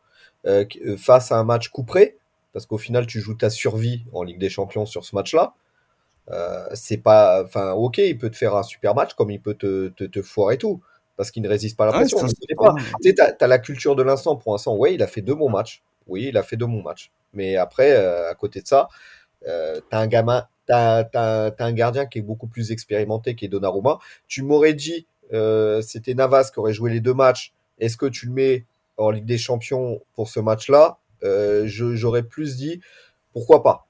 euh, 0.47 0.65
face 0.99 1.33
à 1.33 1.39
un 1.39 1.45
match 1.45 1.69
couperé, 1.69 2.17
parce 2.53 2.67
qu'au 2.67 2.79
final, 2.79 3.07
tu 3.07 3.21
joues 3.21 3.35
ta 3.35 3.51
survie 3.51 4.05
en 4.13 4.23
Ligue 4.23 4.39
des 4.39 4.51
Champions 4.51 4.87
sur 4.87 5.05
ce 5.05 5.15
match-là. 5.17 5.55
Euh, 6.31 6.67
c'est 6.75 6.99
pas. 6.99 7.45
Enfin, 7.45 7.73
ok, 7.73 7.99
il 7.99 8.19
peut 8.19 8.31
te 8.31 8.37
faire 8.37 8.57
un 8.57 8.63
super 8.63 8.95
match, 8.95 9.15
comme 9.15 9.31
il 9.31 9.41
peut 9.41 9.55
te, 9.55 9.89
te, 9.91 10.05
te 10.05 10.23
foirer 10.23 10.59
tout, 10.59 10.81
parce 11.17 11.31
qu'il 11.31 11.43
ne 11.43 11.49
résiste 11.49 11.77
pas 11.77 11.85
à 11.85 11.87
la 11.87 11.93
pression. 11.93 12.19
Tu 12.27 12.35
sais, 13.03 13.15
t'as, 13.15 13.47
la 13.47 13.59
culture 13.59 13.97
de 13.97 14.03
l'instant. 14.03 14.37
Pour 14.37 14.53
l'instant, 14.53 14.77
ouais, 14.77 14.95
il 14.95 15.03
a 15.03 15.07
fait 15.07 15.23
deux 15.23 15.35
bons 15.35 15.51
matchs. 15.51 15.83
Oui, 16.07 16.27
il 16.29 16.37
a 16.37 16.43
fait 16.43 16.57
deux 16.57 16.67
bons 16.67 16.83
matchs. 16.83 17.11
Mais 17.33 17.57
après, 17.57 17.93
euh, 17.93 18.31
à 18.31 18.35
côté 18.35 18.61
de 18.61 18.67
ça, 18.67 18.89
euh, 19.47 19.81
t'as 19.91 19.99
un 19.99 20.07
gamin 20.07 20.47
T'as 20.67 21.05
as, 21.15 21.53
un 21.59 21.73
gardien 21.73 22.07
qui 22.07 22.19
est 22.19 22.23
beaucoup 22.23 22.47
plus 22.47 22.73
expérimenté, 22.73 23.35
qui 23.35 23.45
est 23.45 23.49
Donnarumma. 23.49 23.99
Tu 24.29 24.43
m'aurais 24.43 24.75
dit, 24.75 25.07
euh, 25.33 25.83
c'était 25.83 26.15
Navas 26.15 26.51
qui 26.53 26.59
aurait 26.59 26.73
joué 26.73 26.91
les 26.91 27.01
deux 27.01 27.15
matchs. 27.15 27.53
Est-ce 27.79 27.97
que 27.97 28.07
tu 28.07 28.27
le 28.27 28.33
mets 28.33 28.65
en 28.97 29.11
Ligue 29.11 29.27
des 29.27 29.39
Champions 29.39 30.01
pour 30.15 30.29
ce 30.29 30.41
match-là? 30.41 30.99
Euh, 31.23 31.65
J'aurais 31.67 32.23
plus 32.23 32.57
dit, 32.57 32.81
pourquoi 33.33 33.63
pas 33.63 33.87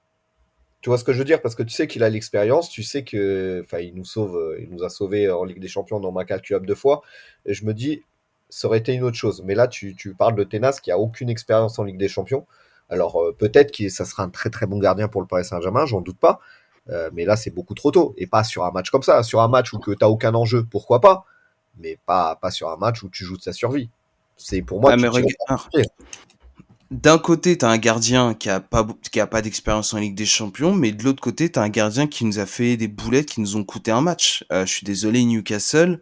Tu 0.84 0.90
vois 0.90 0.98
ce 0.98 1.04
que 1.04 1.14
je 1.14 1.18
veux 1.18 1.24
dire? 1.24 1.40
Parce 1.40 1.54
que 1.54 1.62
tu 1.62 1.72
sais 1.72 1.86
qu'il 1.86 2.02
a 2.02 2.10
l'expérience, 2.10 2.68
tu 2.68 2.82
sais 2.82 3.04
que, 3.04 3.62
enfin, 3.64 3.78
il 3.78 3.94
nous 3.94 4.04
sauve, 4.04 4.54
il 4.60 4.68
nous 4.68 4.84
a 4.84 4.90
sauvé 4.90 5.30
en 5.30 5.42
Ligue 5.42 5.58
des 5.58 5.66
Champions 5.66 5.98
dans 5.98 6.12
ma 6.12 6.26
calculable 6.26 6.66
deux 6.66 6.74
fois. 6.74 7.00
Et 7.46 7.54
je 7.54 7.64
me 7.64 7.72
dis, 7.72 8.02
ça 8.50 8.68
aurait 8.68 8.80
été 8.80 8.92
une 8.92 9.02
autre 9.02 9.16
chose. 9.16 9.42
Mais 9.46 9.54
là, 9.54 9.66
tu, 9.66 9.96
tu 9.96 10.12
parles 10.12 10.34
de 10.34 10.44
Tenas 10.44 10.80
qui 10.82 10.90
a 10.90 10.98
aucune 10.98 11.30
expérience 11.30 11.78
en 11.78 11.84
Ligue 11.84 11.96
des 11.96 12.08
Champions. 12.08 12.44
Alors 12.90 13.18
euh, 13.22 13.32
peut-être 13.32 13.74
que 13.74 13.88
ça 13.88 14.04
sera 14.04 14.24
un 14.24 14.28
très 14.28 14.50
très 14.50 14.66
bon 14.66 14.78
gardien 14.78 15.08
pour 15.08 15.22
le 15.22 15.26
Paris 15.26 15.46
Saint-Germain, 15.46 15.86
j'en 15.86 16.02
doute 16.02 16.18
pas. 16.18 16.38
Euh, 16.90 17.08
mais 17.14 17.24
là, 17.24 17.36
c'est 17.36 17.50
beaucoup 17.50 17.72
trop 17.72 17.90
tôt. 17.90 18.14
Et 18.18 18.26
pas 18.26 18.44
sur 18.44 18.62
un 18.64 18.70
match 18.70 18.90
comme 18.90 19.02
ça. 19.02 19.22
Sur 19.22 19.40
un 19.40 19.48
match 19.48 19.72
où 19.72 19.78
tu 19.78 19.90
n'as 19.98 20.08
aucun 20.08 20.34
enjeu, 20.34 20.66
pourquoi 20.70 21.00
pas? 21.00 21.24
Mais 21.78 21.98
pas, 22.04 22.36
pas 22.36 22.50
sur 22.50 22.68
un 22.68 22.76
match 22.76 23.02
où 23.02 23.08
tu 23.08 23.24
joues 23.24 23.38
de 23.38 23.42
sa 23.42 23.54
survie. 23.54 23.88
C'est 24.36 24.60
pour 24.60 24.82
moi. 24.82 24.90
D'un 26.94 27.18
côté, 27.18 27.58
tu 27.58 27.64
as 27.64 27.68
un 27.68 27.78
gardien 27.78 28.34
qui 28.34 28.48
a 28.48 28.60
pas, 28.60 28.86
qui 29.10 29.20
a 29.20 29.26
pas 29.26 29.42
d'expérience 29.42 29.92
en 29.94 29.98
Ligue 29.98 30.14
des 30.14 30.26
Champions, 30.26 30.74
mais 30.74 30.92
de 30.92 31.02
l'autre 31.02 31.20
côté, 31.20 31.50
tu 31.50 31.58
as 31.58 31.62
un 31.62 31.68
gardien 31.68 32.06
qui 32.06 32.24
nous 32.24 32.38
a 32.38 32.46
fait 32.46 32.76
des 32.76 32.88
boulettes 32.88 33.26
qui 33.26 33.40
nous 33.40 33.56
ont 33.56 33.64
coûté 33.64 33.90
un 33.90 34.00
match. 34.00 34.44
Euh, 34.52 34.64
je 34.64 34.72
suis 34.72 34.84
désolé, 34.84 35.24
Newcastle. 35.24 36.00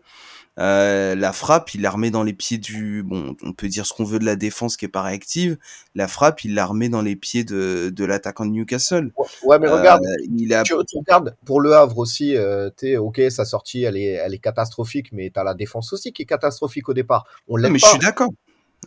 Euh, 0.58 1.14
la 1.14 1.32
frappe, 1.32 1.74
il 1.74 1.80
la 1.80 1.90
remet 1.90 2.10
dans 2.10 2.22
les 2.22 2.34
pieds 2.34 2.58
du, 2.58 3.02
bon, 3.02 3.34
on 3.42 3.54
peut 3.54 3.68
dire 3.68 3.86
ce 3.86 3.94
qu'on 3.94 4.04
veut 4.04 4.18
de 4.18 4.26
la 4.26 4.36
défense 4.36 4.76
qui 4.76 4.84
est 4.84 4.88
pas 4.88 5.00
réactive. 5.00 5.56
La 5.94 6.08
frappe, 6.08 6.44
il 6.44 6.54
la 6.54 6.66
remet 6.66 6.90
dans 6.90 7.00
les 7.00 7.16
pieds 7.16 7.42
de, 7.42 7.90
de 7.90 8.04
l'attaquant 8.04 8.44
de 8.44 8.50
Newcastle. 8.50 9.12
Ouais, 9.44 9.58
mais 9.58 9.68
regarde, 9.68 10.04
euh, 10.04 10.26
il 10.36 10.52
a... 10.52 10.62
tu, 10.62 10.74
regardes 10.74 11.34
pour 11.46 11.62
le 11.62 11.72
Havre 11.72 11.96
aussi, 11.96 12.36
euh, 12.36 12.68
es 12.82 12.98
ok, 12.98 13.22
sa 13.30 13.46
sortie, 13.46 13.84
elle 13.84 13.96
est, 13.96 14.12
elle 14.12 14.34
est 14.34 14.38
catastrophique, 14.38 15.08
mais 15.12 15.30
t'as 15.30 15.42
la 15.42 15.54
défense 15.54 15.92
aussi 15.94 16.12
qui 16.12 16.22
est 16.22 16.26
catastrophique 16.26 16.88
au 16.88 16.94
départ. 16.94 17.24
On 17.48 17.56
l'aide 17.56 17.68
pas. 17.68 17.72
Mais 17.72 17.78
je 17.78 17.86
suis 17.86 17.98
d'accord. 17.98 18.28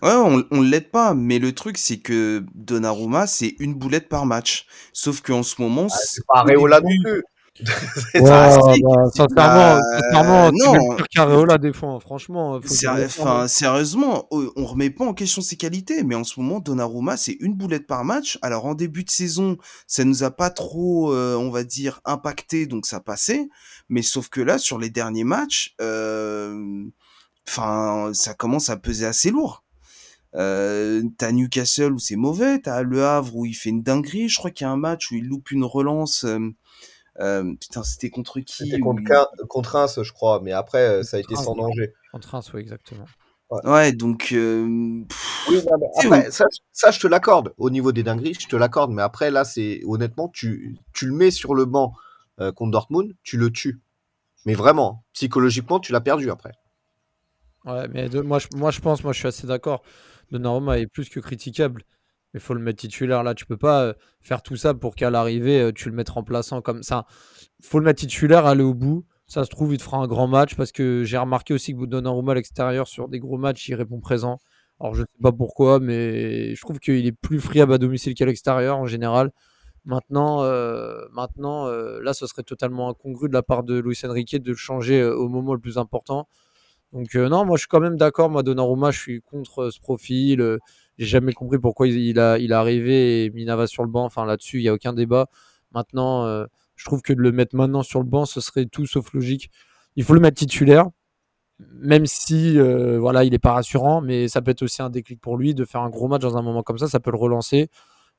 Ouais, 0.02 0.14
on, 0.14 0.44
on 0.52 0.62
l'aide 0.62 0.92
pas, 0.92 1.14
mais 1.14 1.40
le 1.40 1.54
truc 1.54 1.78
c'est 1.78 1.98
que 1.98 2.46
Donnarumma 2.54 3.28
c'est 3.28 3.56
une 3.60 3.74
boulette 3.74 4.10
par 4.10 4.26
match. 4.26 4.68
Sauf 4.94 5.22
qu'en 5.22 5.44
ce 5.44 5.62
moment, 5.62 5.88
ah, 5.90 5.98
c'est 5.98 6.26
pas 6.28 6.44
Réola 6.44 6.82
non 6.82 6.90
plus. 7.04 7.24
Ouais, 7.58 8.22
bah, 8.22 8.52
sincèrement, 8.52 9.10
bah, 9.34 9.80
sincèrement, 10.12 10.52
non. 10.52 10.98
Des 11.58 11.72
fois, 11.72 11.90
hein, 11.92 12.00
franchement. 12.02 12.60
Enfin, 13.06 13.48
sérieusement, 13.48 14.28
on 14.32 14.66
remet 14.66 14.90
pas 14.90 15.06
en 15.06 15.14
question 15.14 15.42
ses 15.42 15.56
qualités, 15.56 16.04
mais 16.04 16.16
en 16.16 16.26
ce 16.26 16.38
moment, 16.42 16.60
Donnarumma, 16.60 17.16
c'est 17.16 17.38
une 17.40 17.54
boulette 17.54 17.88
par 17.88 18.04
match. 18.04 18.38
Alors, 18.42 18.66
en 18.66 18.76
début 18.76 19.06
de 19.06 19.10
saison, 19.10 19.58
ça 19.88 20.04
nous 20.04 20.24
a 20.24 20.32
pas 20.32 20.50
trop, 20.50 21.14
euh, 21.14 21.38
on 21.38 21.50
va 21.50 21.64
dire, 21.64 22.02
impacté, 22.04 22.66
donc 22.66 22.86
ça 22.86 23.00
passait. 23.00 23.48
Mais 23.88 24.02
sauf 24.02 24.28
que 24.28 24.42
là, 24.42 24.58
sur 24.58 24.78
les 24.78 24.90
derniers 24.90 25.24
matchs, 25.24 25.76
euh, 25.80 26.84
enfin, 27.48 28.12
ça 28.14 28.34
commence 28.34 28.70
à 28.70 28.76
peser 28.76 29.06
assez 29.06 29.32
lourd. 29.32 29.64
Euh, 30.36 31.04
t'as 31.18 31.32
Newcastle 31.32 31.94
où 31.94 32.00
c'est 32.00 32.16
mauvais, 32.16 32.60
t'as 32.60 32.82
Le 32.82 33.06
Havre 33.06 33.36
où 33.36 33.46
il 33.46 33.54
fait 33.54 33.70
une 33.70 33.84
dinguerie. 33.84 34.30
Je 34.30 34.38
crois 34.38 34.52
qu'il 34.52 34.66
y 34.66 34.68
a 34.68 34.72
un 34.72 34.78
match 34.78 35.12
où 35.12 35.16
il 35.16 35.28
loupe 35.28 35.52
une 35.52 35.64
relance. 35.64 36.26
Euh, 36.26 36.40
euh, 37.22 37.54
putain, 37.60 37.84
c'était 37.84 38.10
contre 38.10 38.40
qui 38.42 38.64
C'était 38.66 38.80
contre, 38.80 39.02
contre 39.48 39.72
Reims, 39.72 40.00
je 40.02 40.12
crois, 40.12 40.42
mais 40.44 40.52
après, 40.52 41.04
ça 41.04 41.18
a 41.18 41.20
été 41.20 41.36
sans 41.36 41.56
danger. 41.56 41.94
Contre 42.12 42.30
Reims, 42.30 42.52
oui, 42.54 42.62
exactement. 42.62 43.06
Ouais, 43.64 43.92
donc. 43.94 44.30
Euh... 44.34 45.04
Oui, 45.48 45.62
après, 46.04 46.32
ça, 46.32 46.46
ça, 46.72 46.92
je 46.92 47.00
te 47.00 47.08
l'accorde. 47.08 47.54
Au 47.58 47.70
niveau 47.70 47.92
des 47.92 48.04
dingueries, 48.04 48.34
je 48.40 48.48
te 48.48 48.56
l'accorde. 48.56 48.92
Mais 48.92 49.04
après, 49.04 49.32
là, 49.32 49.46
c'est 49.46 49.82
honnêtement, 49.86 50.28
tu, 50.30 50.76
tu 50.94 51.06
le 51.06 51.14
mets 51.14 51.32
sur 51.32 51.54
le 51.54 51.66
banc 51.66 51.94
euh, 52.42 52.52
contre 52.52 52.72
Dortmund, 52.72 53.14
tu 53.24 53.38
le 53.38 53.52
tues. 53.52 53.80
Mais 54.46 54.56
vraiment, 54.56 55.04
psychologiquement, 55.14 55.80
tu 55.80 55.92
l'as 55.92 56.02
perdu 56.02 56.30
après. 56.32 56.54
Ouais, 57.66 57.88
mais 57.88 58.10
moi, 58.24 58.40
je, 58.40 58.48
moi, 58.56 58.72
je 58.72 58.80
pense, 58.80 59.04
moi, 59.04 59.14
je 59.14 59.20
suis 59.20 59.28
assez 59.28 59.48
d'accord. 59.48 59.84
Donnarumma 60.32 60.80
est 60.80 60.88
plus 60.88 61.10
que 61.10 61.20
critiquable 61.20 61.84
il 62.36 62.42
faut 62.42 62.54
le 62.54 62.60
mettre 62.60 62.80
titulaire 62.80 63.24
là. 63.24 63.34
Tu 63.34 63.46
peux 63.46 63.58
pas 63.58 63.84
euh, 63.84 63.94
faire 64.22 64.44
tout 64.44 64.58
ça 64.58 64.74
pour 64.74 64.96
qu'à 64.96 65.10
l'arrivée, 65.10 65.62
euh, 65.62 65.72
tu 65.72 65.90
le 65.90 65.96
mettes 65.96 66.10
remplaçant 66.10 66.62
comme 66.62 66.84
ça. 66.84 67.06
faut 67.64 67.80
le 67.80 67.86
mettre 67.86 68.02
titulaire, 68.02 68.46
aller 68.46 68.64
au 68.64 68.74
bout. 68.74 69.06
Ça 69.26 69.44
se 69.46 69.50
trouve, 69.50 69.74
il 69.74 69.78
te 69.78 69.84
fera 69.84 69.98
un 69.98 70.08
grand 70.08 70.28
match 70.28 70.56
parce 70.56 70.72
que 70.72 71.04
j'ai 71.04 71.18
remarqué 71.18 71.54
aussi 71.54 71.74
que 71.74 71.86
Donnarumma 71.86 72.34
à 72.34 72.36
l'extérieur 72.36 72.88
sur 72.88 73.08
des 73.08 73.20
gros 73.20 73.38
matchs, 73.38 73.70
il 73.70 73.76
répond 73.76 74.00
présent. 74.00 74.38
Alors 74.80 74.94
je 74.94 75.02
sais 75.02 75.22
pas 75.22 75.32
pourquoi, 75.32 75.80
mais 75.80 76.54
je 76.54 76.62
trouve 76.62 76.80
qu'il 76.80 77.06
est 77.08 77.12
plus 77.14 77.40
friable 77.40 77.74
à 77.74 77.78
domicile 77.78 78.14
qu'à 78.14 78.26
l'extérieur 78.26 78.78
en 78.78 78.86
général. 78.86 79.32
Maintenant, 79.86 80.44
euh, 80.44 81.06
maintenant 81.14 81.68
là, 81.70 82.14
ce 82.14 82.28
serait 82.28 82.44
totalement 82.44 82.90
incongru 82.90 83.30
de 83.30 83.34
la 83.34 83.44
part 83.44 83.64
de 83.64 83.80
Luis 83.80 84.00
Enrique 84.04 84.36
de 84.36 84.52
le 84.52 84.58
changer 84.58 85.04
au 85.04 85.30
moment 85.30 85.54
le 85.54 85.60
plus 85.60 85.78
important. 85.78 86.28
Donc 86.96 87.14
non, 87.14 87.46
moi 87.46 87.58
je 87.58 87.62
suis 87.62 87.68
quand 87.68 87.82
même 87.82 87.98
d'accord. 87.98 88.30
Moi, 88.30 88.42
Donnarumma, 88.42 88.90
je 88.90 89.00
suis 89.00 89.22
contre 89.22 89.70
ce 89.70 89.80
profil. 89.80 90.60
J'ai 90.98 91.06
jamais 91.06 91.34
compris 91.34 91.60
pourquoi 91.60 91.90
il, 91.90 92.20
a, 92.20 92.40
il 92.40 92.52
est 92.52 92.56
arrivé 92.56 93.26
et 93.26 93.30
Minava 93.32 93.68
sur 93.68 93.84
le 93.84 93.90
banc. 93.90 94.06
Enfin, 94.06 94.26
là-dessus, 94.26 94.60
il 94.60 94.62
n'y 94.62 94.70
a 94.70 94.74
aucun 94.74 94.94
débat. 94.94 95.28
Maintenant, 95.74 96.26
euh, 96.26 96.46
je 96.78 96.86
trouve 96.86 97.02
que 97.02 97.12
de 97.12 97.20
le 97.22 97.34
mettre 97.34 97.54
maintenant 97.56 97.84
sur 97.84 98.00
le 98.00 98.06
banc, 98.06 98.26
ce 98.26 98.40
serait 98.40 98.66
tout 98.66 98.86
sauf 98.86 99.14
logique. 99.14 99.52
Il 99.98 100.06
faut 100.06 100.14
le 100.14 100.22
mettre 100.22 100.38
titulaire, 100.38 100.88
même 101.60 102.06
si 102.06 102.58
euh, 102.58 102.98
voilà, 102.98 103.26
il 103.26 103.32
n'est 103.32 103.40
pas 103.40 103.52
rassurant, 103.52 104.00
mais 104.00 104.30
ça 104.30 104.42
peut 104.42 104.52
être 104.52 104.62
aussi 104.62 104.82
un 104.82 104.90
déclic 104.90 105.20
pour 105.20 105.38
lui 105.38 105.54
de 105.54 105.66
faire 105.66 105.82
un 105.82 105.90
gros 105.90 106.08
match 106.08 106.22
dans 106.22 106.38
un 106.38 106.42
moment 106.42 106.64
comme 106.64 106.78
ça. 106.78 106.88
Ça 106.88 107.02
peut 107.02 107.12
le 107.12 107.18
relancer. 107.18 107.70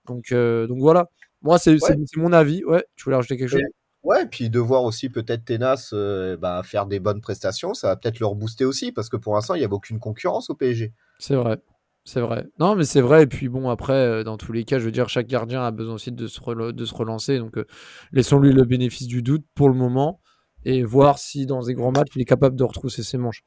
Donc, 0.07 0.33
euh, 0.33 0.67
donc 0.67 0.81
voilà. 0.81 1.09
Moi, 1.41 1.59
c'est 1.59 1.79
mon 2.17 2.33
avis. 2.35 2.63
Ouais, 2.65 2.85
tu 2.95 3.05
voulais 3.05 3.17
rajouter 3.17 3.39
quelque 3.39 3.49
chose? 3.49 3.63
Ouais, 4.07 4.25
puis 4.27 4.51
de 4.51 4.61
voir 4.61 4.85
aussi 4.85 5.09
peut-être 5.09 5.45
Tenas 5.45 5.93
bah, 6.39 6.63
faire 6.65 6.87
des 6.87 7.01
bonnes 7.01 7.21
prestations, 7.21 7.75
ça 7.75 7.89
va 7.89 7.97
peut-être 7.97 8.21
le 8.21 8.27
rebooster 8.27 8.65
aussi, 8.65 8.93
parce 8.93 9.09
que 9.09 9.17
pour 9.17 9.35
l'instant, 9.35 9.55
il 9.55 9.59
n'y 9.59 9.65
a 9.65 9.73
aucune 9.73 9.99
concurrence 9.99 10.49
au 10.49 10.55
PSG. 10.55 10.93
C'est 11.19 11.35
vrai. 11.35 11.59
C'est 12.07 12.21
vrai. 12.21 12.47
Non, 12.61 12.77
mais 12.77 12.85
c'est 12.85 13.01
vrai. 13.01 13.25
Et 13.25 13.27
puis 13.27 13.49
bon, 13.49 13.69
après, 13.69 13.93
euh, 13.93 14.23
dans 14.23 14.37
tous 14.37 14.53
les 14.53 14.63
cas, 14.63 14.79
je 14.79 14.85
veux 14.85 14.93
dire, 14.93 15.09
chaque 15.09 15.27
gardien 15.27 15.65
a 15.65 15.73
besoin 15.73 15.95
aussi 15.95 16.13
de 16.13 16.29
se, 16.29 16.71
de 16.71 16.85
se 16.85 16.95
relancer. 16.95 17.39
Donc, 17.39 17.59
euh, 17.59 17.67
laissons-lui 18.13 18.53
le 18.53 18.63
bénéfice 18.63 19.09
du 19.09 19.23
doute 19.23 19.45
pour 19.57 19.69
le 19.69 19.75
moment 19.75 20.21
et 20.65 20.85
voir 20.85 21.19
si 21.19 21.47
dans 21.47 21.63
des 21.63 21.75
grands 21.75 21.91
matchs, 21.91 22.13
il 22.15 22.23
est 22.23 22.27
capable 22.27 22.55
de 22.55 22.63
retrousser 22.63 23.03
ses 23.03 23.19
manches. 23.19 23.43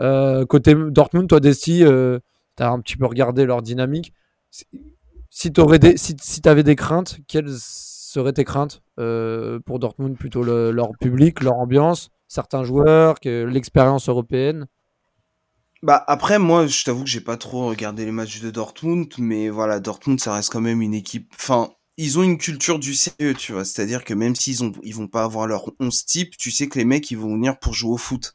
Euh, 0.00 0.44
côté 0.44 0.74
Dortmund, 0.74 1.30
toi, 1.30 1.40
Desti, 1.40 1.78
tu 1.78 2.62
as 2.62 2.70
un 2.70 2.80
petit 2.80 2.98
peu 2.98 3.06
regardé 3.06 3.46
leur 3.46 3.62
dynamique. 3.62 4.12
Si 5.30 5.50
tu 5.50 5.60
avais 5.62 6.62
des 6.62 6.76
craintes, 6.76 7.20
quelles 7.26 7.48
seraient 8.14 8.32
tes 8.32 8.44
craintes 8.44 8.82
pour 8.96 9.78
Dortmund 9.78 10.16
Plutôt 10.16 10.42
leur 10.42 10.90
public, 11.00 11.42
leur 11.42 11.54
ambiance, 11.54 12.10
certains 12.28 12.64
joueurs, 12.64 13.16
l'expérience 13.24 14.08
européenne? 14.08 14.66
Bah 15.84 16.02
après 16.06 16.38
moi 16.38 16.66
je 16.66 16.82
t'avoue 16.82 17.04
que 17.04 17.10
j'ai 17.10 17.20
pas 17.20 17.36
trop 17.36 17.66
regardé 17.66 18.06
les 18.06 18.10
matchs 18.10 18.40
de 18.40 18.50
Dortmund 18.50 19.12
mais 19.18 19.50
voilà 19.50 19.80
Dortmund 19.80 20.18
ça 20.18 20.32
reste 20.32 20.50
quand 20.50 20.62
même 20.62 20.80
une 20.80 20.94
équipe 20.94 21.30
enfin 21.34 21.72
ils 21.96 22.18
ont 22.18 22.22
une 22.22 22.38
culture 22.38 22.78
du 22.78 22.94
sérieux 22.94 23.34
tu 23.34 23.52
vois. 23.52 23.66
C'est-à-dire 23.66 24.02
que 24.02 24.14
même 24.14 24.34
s'ils 24.34 24.64
ont 24.64 24.72
ils 24.82 24.94
vont 24.94 25.08
pas 25.08 25.24
avoir 25.24 25.46
leur 25.46 25.70
11 25.80 26.06
type 26.06 26.38
tu 26.38 26.50
sais 26.50 26.68
que 26.68 26.78
les 26.78 26.86
mecs 26.86 27.10
ils 27.10 27.18
vont 27.18 27.34
venir 27.34 27.58
pour 27.58 27.74
jouer 27.74 27.92
au 27.92 27.96
foot. 27.98 28.32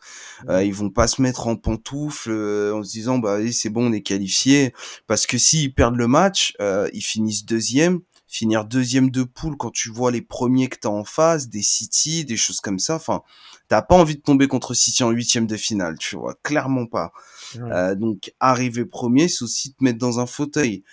Euh, 0.47 0.63
ils 0.63 0.75
vont 0.75 0.91
pas 0.91 1.07
se 1.07 1.23
mettre 1.23 1.47
en 1.47 1.55
pantoufle 1.55 2.29
euh, 2.29 2.73
en 2.75 2.83
se 2.83 2.91
disant 2.91 3.17
bah 3.17 3.39
c'est 3.51 3.69
bon 3.71 3.89
on 3.89 3.93
est 3.93 4.01
qualifié 4.01 4.71
parce 5.07 5.25
que 5.25 5.39
s'ils 5.39 5.73
perdent 5.73 5.97
le 5.97 6.07
match 6.07 6.53
euh, 6.61 6.87
ils 6.93 7.01
finissent 7.01 7.45
deuxième 7.45 8.01
finir 8.29 8.63
deuxième 8.63 9.09
de 9.09 9.23
poule 9.23 9.57
quand 9.57 9.71
tu 9.71 9.89
vois 9.89 10.11
les 10.11 10.21
premiers 10.21 10.69
que 10.69 10.77
t'as 10.77 10.89
en 10.89 11.03
face 11.03 11.49
des 11.49 11.63
City 11.63 12.23
des 12.23 12.37
choses 12.37 12.61
comme 12.61 12.79
ça. 12.79 12.95
Enfin 12.95 13.23
t'as 13.67 13.81
pas 13.81 13.95
envie 13.95 14.15
de 14.15 14.21
tomber 14.21 14.47
contre 14.47 14.73
City 14.73 15.03
en 15.03 15.09
huitième 15.09 15.47
de 15.47 15.57
finale 15.57 15.97
tu 15.97 16.15
vois. 16.15 16.35
Clairement 16.43 16.85
pas. 16.85 17.11
Euh, 17.57 17.95
donc 17.95 18.31
arriver 18.39 18.85
premier, 18.85 19.27
c'est 19.27 19.43
aussi 19.43 19.73
te 19.73 19.83
mettre 19.83 19.97
dans 19.97 20.19
un 20.19 20.27
fauteuil. 20.27 20.83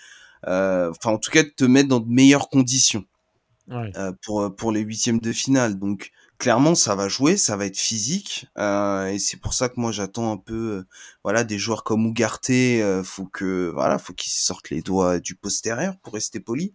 Euh, 0.47 0.91
enfin, 0.91 1.11
en 1.11 1.17
tout 1.17 1.31
cas, 1.31 1.43
te 1.43 1.63
mettre 1.63 1.89
dans 1.89 1.99
de 1.99 2.09
meilleures 2.09 2.49
conditions 2.49 3.05
euh, 3.71 4.11
pour 4.23 4.55
pour 4.55 4.71
les 4.71 4.81
huitièmes 4.81 5.19
de 5.19 5.31
finale. 5.31 5.77
Donc 5.77 6.11
clairement, 6.37 6.75
ça 6.75 6.95
va 6.95 7.07
jouer, 7.07 7.37
ça 7.37 7.57
va 7.57 7.65
être 7.65 7.77
physique, 7.77 8.47
euh, 8.57 9.07
et 9.07 9.19
c'est 9.19 9.37
pour 9.37 9.53
ça 9.53 9.69
que 9.69 9.79
moi 9.79 9.91
j'attends 9.91 10.31
un 10.31 10.37
peu, 10.37 10.53
euh, 10.53 10.87
voilà, 11.23 11.43
des 11.43 11.57
joueurs 11.57 11.83
comme 11.83 12.05
Ugarte, 12.05 12.49
euh, 12.49 13.03
faut 13.03 13.25
que, 13.25 13.71
voilà, 13.73 13.97
faut 13.97 14.13
qu'ils 14.13 14.31
sortent 14.31 14.69
les 14.69 14.81
doigts 14.81 15.19
du 15.19 15.35
postérieur 15.35 15.95
pour 15.97 16.13
rester 16.13 16.39
poli, 16.39 16.73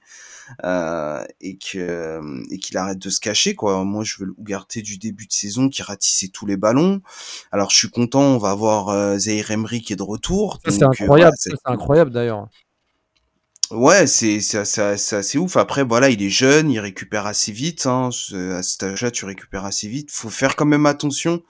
euh, 0.65 1.25
et 1.41 1.57
que 1.59 2.21
et 2.51 2.59
qu'il 2.59 2.77
arrête 2.77 2.99
de 2.99 3.11
se 3.11 3.21
cacher, 3.21 3.55
quoi. 3.55 3.85
Moi, 3.85 4.05
je 4.05 4.17
veux 4.19 4.27
le 4.27 4.35
Ugarte 4.39 4.79
du 4.79 4.99
début 4.99 5.27
de 5.27 5.33
saison 5.33 5.69
qui 5.69 5.83
ratissait 5.83 6.29
tous 6.29 6.47
les 6.47 6.57
ballons. 6.57 7.01
Alors, 7.53 7.71
je 7.71 7.77
suis 7.77 7.91
content, 7.91 8.23
on 8.23 8.39
va 8.39 8.51
avoir 8.51 8.89
euh, 8.89 9.19
Zaire 9.19 9.51
Emery 9.51 9.81
qui 9.83 9.93
est 9.93 9.97
de 9.97 10.03
retour. 10.03 10.59
C'est 10.67 10.83
incroyable, 10.83 11.07
voilà, 11.07 11.31
c'est 11.37 11.53
incroyable 11.65 12.11
d'ailleurs. 12.11 12.49
Ouais, 13.73 14.07
c'est 14.07 14.41
c'est 14.41 14.65
c'est 14.67 14.99
c'est 14.99 15.17
assez 15.17 15.39
ouf. 15.39 15.57
Après, 15.57 15.83
voilà, 15.83 16.11
il 16.11 16.23
est 16.23 16.29
jeune, 16.31 16.71
il 16.71 16.79
récupère 16.79 17.27
assez 17.27 17.53
vite. 17.53 17.87
Hein. 17.87 18.11
À 18.33 18.63
cet 18.63 18.83
âge-là, 18.83 19.11
tu 19.11 19.25
récupères 19.25 19.65
assez 19.65 19.89
vite. 19.89 20.11
Faut 20.11 20.29
faire 20.29 20.57
quand 20.57 20.67
même 20.67 20.85
attention, 20.85 21.43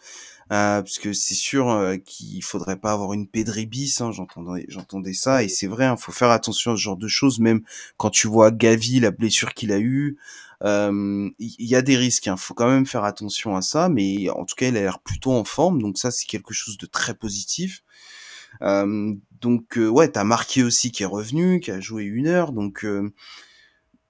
euh, 0.53 0.83
parce 0.83 0.99
que 0.99 1.13
c'est 1.15 1.35
sûr 1.35 1.71
euh, 1.71 1.97
qu'il 1.99 2.45
faudrait 2.45 2.77
pas 2.79 2.93
avoir 2.93 3.13
une 3.15 3.27
pédrie 3.29 3.67
bis. 3.67 4.01
Hein. 4.01 4.13
J'entendais 4.13 4.67
j'entendais 4.69 5.15
ça, 5.15 5.43
et 5.45 5.49
c'est 5.49 5.67
vrai. 5.69 5.87
Hein, 5.87 5.97
faut 5.97 6.13
faire 6.13 6.31
attention 6.31 6.73
à 6.73 6.77
ce 6.77 6.81
genre 6.83 6.97
de 6.99 7.09
choses, 7.09 7.41
même 7.41 7.63
quand 7.99 8.11
tu 8.11 8.29
vois 8.29 8.51
Gavi, 8.53 9.01
la 9.01 9.11
blessure 9.13 9.55
qu'il 9.55 9.73
a 9.73 9.79
eue. 9.79 10.19
euh, 10.65 11.29
Il 11.39 11.55
y, 11.59 11.69
y 11.69 11.77
a 11.77 11.83
des 11.83 11.97
risques. 11.97 12.29
Hein. 12.29 12.37
Faut 12.37 12.55
quand 12.55 12.69
même 12.69 12.87
faire 12.87 13.05
attention 13.05 13.57
à 13.57 13.63
ça, 13.63 13.89
mais 13.89 14.31
en 14.31 14.45
tout 14.45 14.57
cas, 14.57 14.69
il 14.69 14.77
a 14.77 14.83
l'air 14.83 15.01
plutôt 15.01 15.33
en 15.33 15.45
forme, 15.45 15.83
donc 15.83 15.99
ça, 15.99 16.11
c'est 16.11 16.27
quelque 16.27 16.55
chose 16.55 16.79
de 16.79 16.87
très 16.87 17.15
positif. 17.15 17.83
Donc 18.61 19.77
euh, 19.77 19.89
ouais, 19.89 20.09
t'as 20.09 20.25
Marqué 20.25 20.63
aussi 20.63 20.93
qui 20.93 21.03
est 21.03 21.07
revenu, 21.07 21.61
qui 21.61 21.73
a 21.73 21.81
joué 21.81 22.05
une 22.05 22.29
heure, 22.29 22.53
donc 22.53 22.85
euh, 22.85 23.13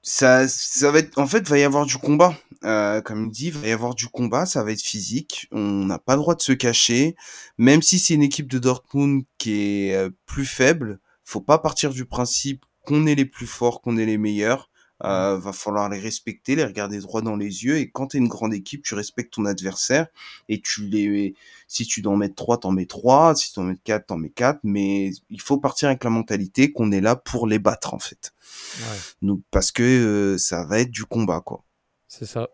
ça, 0.02 0.48
ça 0.48 0.90
va 0.90 0.98
être, 0.98 1.18
en 1.18 1.26
fait, 1.26 1.48
va 1.48 1.58
y 1.58 1.62
avoir 1.62 1.86
du 1.86 1.96
combat. 1.96 2.36
Euh, 2.64 3.00
comme 3.00 3.26
il 3.26 3.30
dit, 3.30 3.50
va 3.50 3.68
y 3.68 3.72
avoir 3.72 3.94
du 3.94 4.08
combat, 4.08 4.46
ça 4.46 4.62
va 4.62 4.72
être 4.72 4.82
physique. 4.82 5.48
On 5.52 5.84
n'a 5.86 5.98
pas 5.98 6.14
le 6.14 6.20
droit 6.20 6.34
de 6.34 6.42
se 6.42 6.52
cacher, 6.52 7.16
même 7.58 7.82
si 7.82 7.98
c'est 7.98 8.14
une 8.14 8.22
équipe 8.22 8.48
de 8.48 8.58
Dortmund 8.58 9.24
qui 9.38 9.54
est 9.54 9.94
euh, 9.94 10.10
plus 10.26 10.44
faible. 10.44 11.00
Faut 11.24 11.40
pas 11.40 11.58
partir 11.58 11.90
du 11.90 12.04
principe 12.04 12.64
qu'on 12.84 13.06
est 13.06 13.14
les 13.14 13.24
plus 13.24 13.46
forts, 13.46 13.80
qu'on 13.80 13.96
est 13.96 14.06
les 14.06 14.18
meilleurs. 14.18 14.70
Euh, 15.04 15.36
va 15.36 15.52
falloir 15.52 15.88
les 15.88 15.98
respecter, 15.98 16.54
les 16.54 16.64
regarder 16.64 17.00
droit 17.00 17.22
dans 17.22 17.34
les 17.34 17.64
yeux. 17.64 17.76
Et 17.78 17.90
quand 17.90 18.08
t'es 18.08 18.18
une 18.18 18.28
grande 18.28 18.54
équipe, 18.54 18.84
tu 18.84 18.94
respectes 18.94 19.32
ton 19.34 19.46
adversaire 19.46 20.06
et 20.48 20.60
tu 20.60 20.86
les, 20.86 21.34
si 21.66 21.84
tu 21.86 22.02
dois 22.02 22.12
en 22.12 22.16
mettre 22.16 22.36
trois, 22.36 22.58
t'en 22.58 22.70
mets 22.70 22.86
trois. 22.86 23.34
Si 23.34 23.52
tu 23.52 23.58
en 23.58 23.64
mets 23.64 23.78
quatre, 23.82 24.06
t'en 24.06 24.16
mets 24.16 24.30
quatre. 24.30 24.60
Mais 24.62 25.10
il 25.28 25.40
faut 25.40 25.58
partir 25.58 25.88
avec 25.88 26.04
la 26.04 26.10
mentalité 26.10 26.70
qu'on 26.72 26.92
est 26.92 27.00
là 27.00 27.16
pour 27.16 27.48
les 27.48 27.58
battre 27.58 27.94
en 27.94 27.98
fait. 27.98 28.32
Ouais, 28.78 28.98
Donc 29.22 29.40
parce 29.50 29.72
que 29.72 29.82
euh, 29.82 30.38
ça 30.38 30.64
va 30.64 30.78
être 30.78 30.90
du 30.92 31.04
combat 31.04 31.40
quoi. 31.40 31.64
c'est 32.06 32.26
ça. 32.26 32.48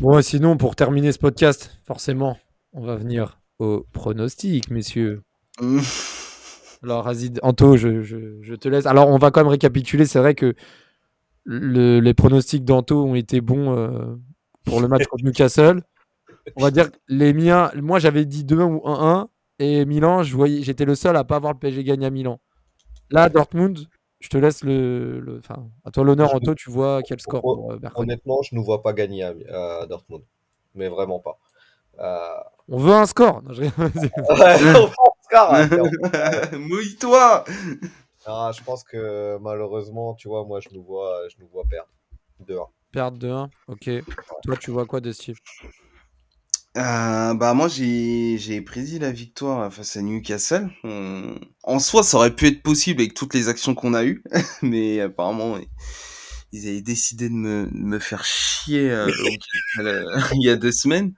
Bon, 0.00 0.18
et 0.18 0.22
sinon, 0.22 0.56
pour 0.56 0.76
terminer 0.76 1.12
ce 1.12 1.18
podcast, 1.18 1.76
forcément, 1.86 2.38
on 2.72 2.82
va 2.86 2.96
venir 2.96 3.40
au 3.58 3.84
pronostic, 3.92 4.70
messieurs. 4.70 5.22
Mmh. 5.60 5.80
Alors, 6.82 7.06
Azid, 7.06 7.38
Anto, 7.42 7.76
je, 7.76 8.00
je- 8.02 8.38
je 8.40 8.54
te 8.54 8.68
laisse. 8.68 8.86
Alors, 8.86 9.08
on 9.08 9.18
va 9.18 9.30
quand 9.30 9.40
même 9.40 9.48
récapituler. 9.50 10.06
C'est 10.06 10.18
vrai 10.18 10.34
que 10.34 10.54
le- 11.52 12.00
les 12.00 12.14
pronostics 12.14 12.64
d'Anto 12.64 13.04
ont 13.04 13.14
été 13.14 13.40
bons 13.40 13.76
euh, 13.76 14.16
pour 14.64 14.80
le 14.80 14.88
match 14.88 15.06
contre 15.06 15.24
Newcastle. 15.24 15.82
On 16.56 16.62
va 16.62 16.70
dire 16.70 16.90
que 16.90 16.96
les 17.08 17.32
miens, 17.32 17.70
moi 17.76 17.98
j'avais 17.98 18.24
dit 18.24 18.44
2-1 18.44 18.64
ou 18.64 18.80
1-1 18.84 19.28
et 19.58 19.84
Milan, 19.84 20.22
je 20.22 20.34
voyais, 20.36 20.62
j'étais 20.62 20.84
le 20.84 20.94
seul 20.94 21.16
à 21.16 21.24
pas 21.24 21.38
voir 21.38 21.52
le 21.52 21.58
PSG 21.58 21.84
gagner 21.84 22.06
à 22.06 22.10
Milan. 22.10 22.40
Là, 23.10 23.28
Dortmund, 23.28 23.78
je 24.20 24.28
te 24.28 24.38
laisse 24.38 24.62
le, 24.64 25.20
le- 25.20 25.38
enfin, 25.38 25.68
à 25.84 25.90
toi 25.90 26.04
l'honneur, 26.04 26.34
Anto, 26.34 26.54
tu 26.54 26.70
vois 26.70 27.02
quel 27.02 27.20
score 27.20 27.40
pour 27.40 27.72
euh. 27.72 27.78
Honnêtement, 27.96 28.42
je 28.42 28.54
ne 28.54 28.60
nous 28.60 28.64
vois 28.64 28.82
pas 28.82 28.92
gagner 28.92 29.24
à, 29.24 29.34
à 29.82 29.86
Dortmund. 29.86 30.22
Mais 30.74 30.88
vraiment 30.88 31.18
pas. 31.18 31.38
Euh... 31.98 32.18
On 32.68 32.78
veut 32.78 32.92
un 32.92 33.06
score. 33.06 33.42
Non, 33.42 33.52
je 33.52 33.62
rigole. 33.62 33.90
Ouais, 33.94 34.56
on 34.76 34.86
fait 34.86 34.94
un 35.08 35.22
score, 35.28 35.54
hein, 35.54 36.58
Mouille-toi 36.58 37.44
Ah, 38.26 38.50
je 38.56 38.62
pense 38.62 38.84
que 38.84 39.38
malheureusement, 39.40 40.14
tu 40.14 40.28
vois, 40.28 40.44
moi, 40.44 40.60
je 40.60 40.68
nous 40.72 40.82
vois, 40.82 41.28
je 41.28 41.36
nous 41.40 41.48
vois 41.48 41.64
perdre. 41.64 41.88
2-1. 42.40 42.66
Perdre 42.92 43.18
2-1. 43.18 43.50
Ok. 43.66 43.90
Toi, 44.44 44.56
tu 44.56 44.70
vois 44.70 44.86
quoi 44.86 45.00
de 45.00 45.12
Steve? 45.12 45.36
Euh, 46.76 47.34
bah 47.34 47.52
moi 47.52 47.66
j'ai 47.66 48.38
j'ai 48.38 48.60
prédit 48.60 49.00
la 49.00 49.10
victoire 49.10 49.72
face 49.72 49.96
à 49.96 50.02
Newcastle. 50.02 50.70
On- 50.84 51.34
En 51.64 51.80
soi 51.80 52.04
ça 52.04 52.16
aurait 52.16 52.34
pu 52.34 52.46
être 52.46 52.62
possible 52.62 53.00
avec 53.00 53.14
toutes 53.14 53.34
les 53.34 53.48
actions 53.48 53.74
qu'on 53.74 53.92
a 53.92 54.04
eues, 54.04 54.22
mais 54.62 55.00
apparemment 55.00 55.58
ils- 56.52 56.68
avaient 56.68 56.80
décidé 56.82 57.28
de 57.28 57.34
me, 57.34 57.66
de 57.66 57.76
me 57.76 57.98
faire 57.98 58.24
chier 58.24 58.90
euh, 58.90 59.10
euh, 59.80 60.04
il 60.34 60.42
y 60.44 60.50
a 60.50 60.56
deux 60.56 60.72
semaines. 60.72 61.12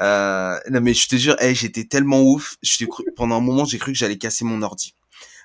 Euh, 0.00 0.58
non 0.70 0.80
mais 0.82 0.94
je 0.94 1.08
te 1.08 1.16
jure, 1.16 1.36
hey, 1.40 1.54
j'étais 1.54 1.84
tellement 1.86 2.22
ouf. 2.22 2.56
Je 2.62 2.78
t'ai 2.78 2.86
cru- 2.86 3.04
pendant 3.16 3.36
un 3.38 3.40
moment 3.40 3.64
j'ai 3.66 3.78
cru 3.78 3.92
que 3.92 3.98
j'allais 3.98 4.18
casser 4.18 4.44
mon 4.46 4.62
ordi. 4.62 4.94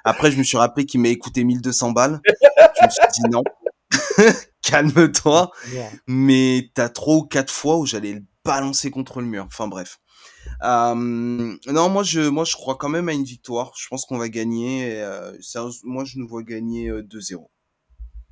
Après 0.03 0.31
je 0.31 0.37
me 0.37 0.43
suis 0.43 0.57
rappelé 0.57 0.85
qu'il 0.85 0.99
m'a 1.01 1.13
coûté 1.15 1.43
1200 1.43 1.91
balles. 1.91 2.21
Je 2.25 2.85
me 2.85 2.89
suis 2.89 3.01
dit 3.13 3.29
non, 3.31 3.43
calme-toi 4.61 5.51
mais 6.07 6.71
t'as 6.73 6.89
trois 6.89 7.15
ou 7.15 7.23
quatre 7.23 7.51
fois 7.53 7.77
où 7.77 7.85
j'allais 7.85 8.13
le 8.13 8.23
balancer 8.45 8.91
contre 8.91 9.21
le 9.21 9.27
mur. 9.27 9.45
Enfin 9.47 9.67
bref. 9.67 9.99
Euh, 10.63 10.95
non, 10.95 11.89
moi 11.89 12.03
je, 12.03 12.21
moi 12.21 12.43
je 12.43 12.53
crois 12.55 12.75
quand 12.75 12.89
même 12.89 13.09
à 13.09 13.13
une 13.13 13.23
victoire. 13.23 13.71
Je 13.77 13.87
pense 13.89 14.05
qu'on 14.05 14.17
va 14.17 14.29
gagner. 14.29 15.01
euh, 15.01 15.31
moi 15.83 16.03
je 16.05 16.17
nous 16.17 16.27
vois 16.27 16.43
gagner 16.43 16.89
euh, 16.89 17.01
2-0. 17.03 17.47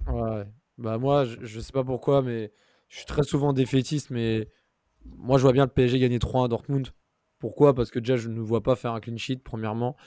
Ouais. 0.07 0.45
Bah 0.77 0.97
moi, 0.97 1.25
je, 1.25 1.37
je 1.41 1.59
sais 1.59 1.71
pas 1.71 1.83
pourquoi, 1.83 2.21
mais 2.21 2.51
je 2.89 2.97
suis 2.97 3.05
très 3.05 3.23
souvent 3.23 3.53
défaitiste, 3.53 4.09
mais 4.09 4.49
moi 5.05 5.37
je 5.37 5.43
vois 5.43 5.53
bien 5.53 5.65
le 5.65 5.71
PSG 5.71 5.99
gagner 5.99 6.17
3-1 6.17 6.45
à 6.45 6.47
Dortmund. 6.47 6.87
Pourquoi? 7.41 7.73
Parce 7.73 7.89
que 7.89 7.99
déjà 7.99 8.15
je 8.15 8.29
ne 8.29 8.39
vois 8.39 8.61
pas 8.61 8.75
faire 8.75 8.93
un 8.93 9.01
clean 9.01 9.17
sheet, 9.17 9.41
premièrement. 9.43 9.97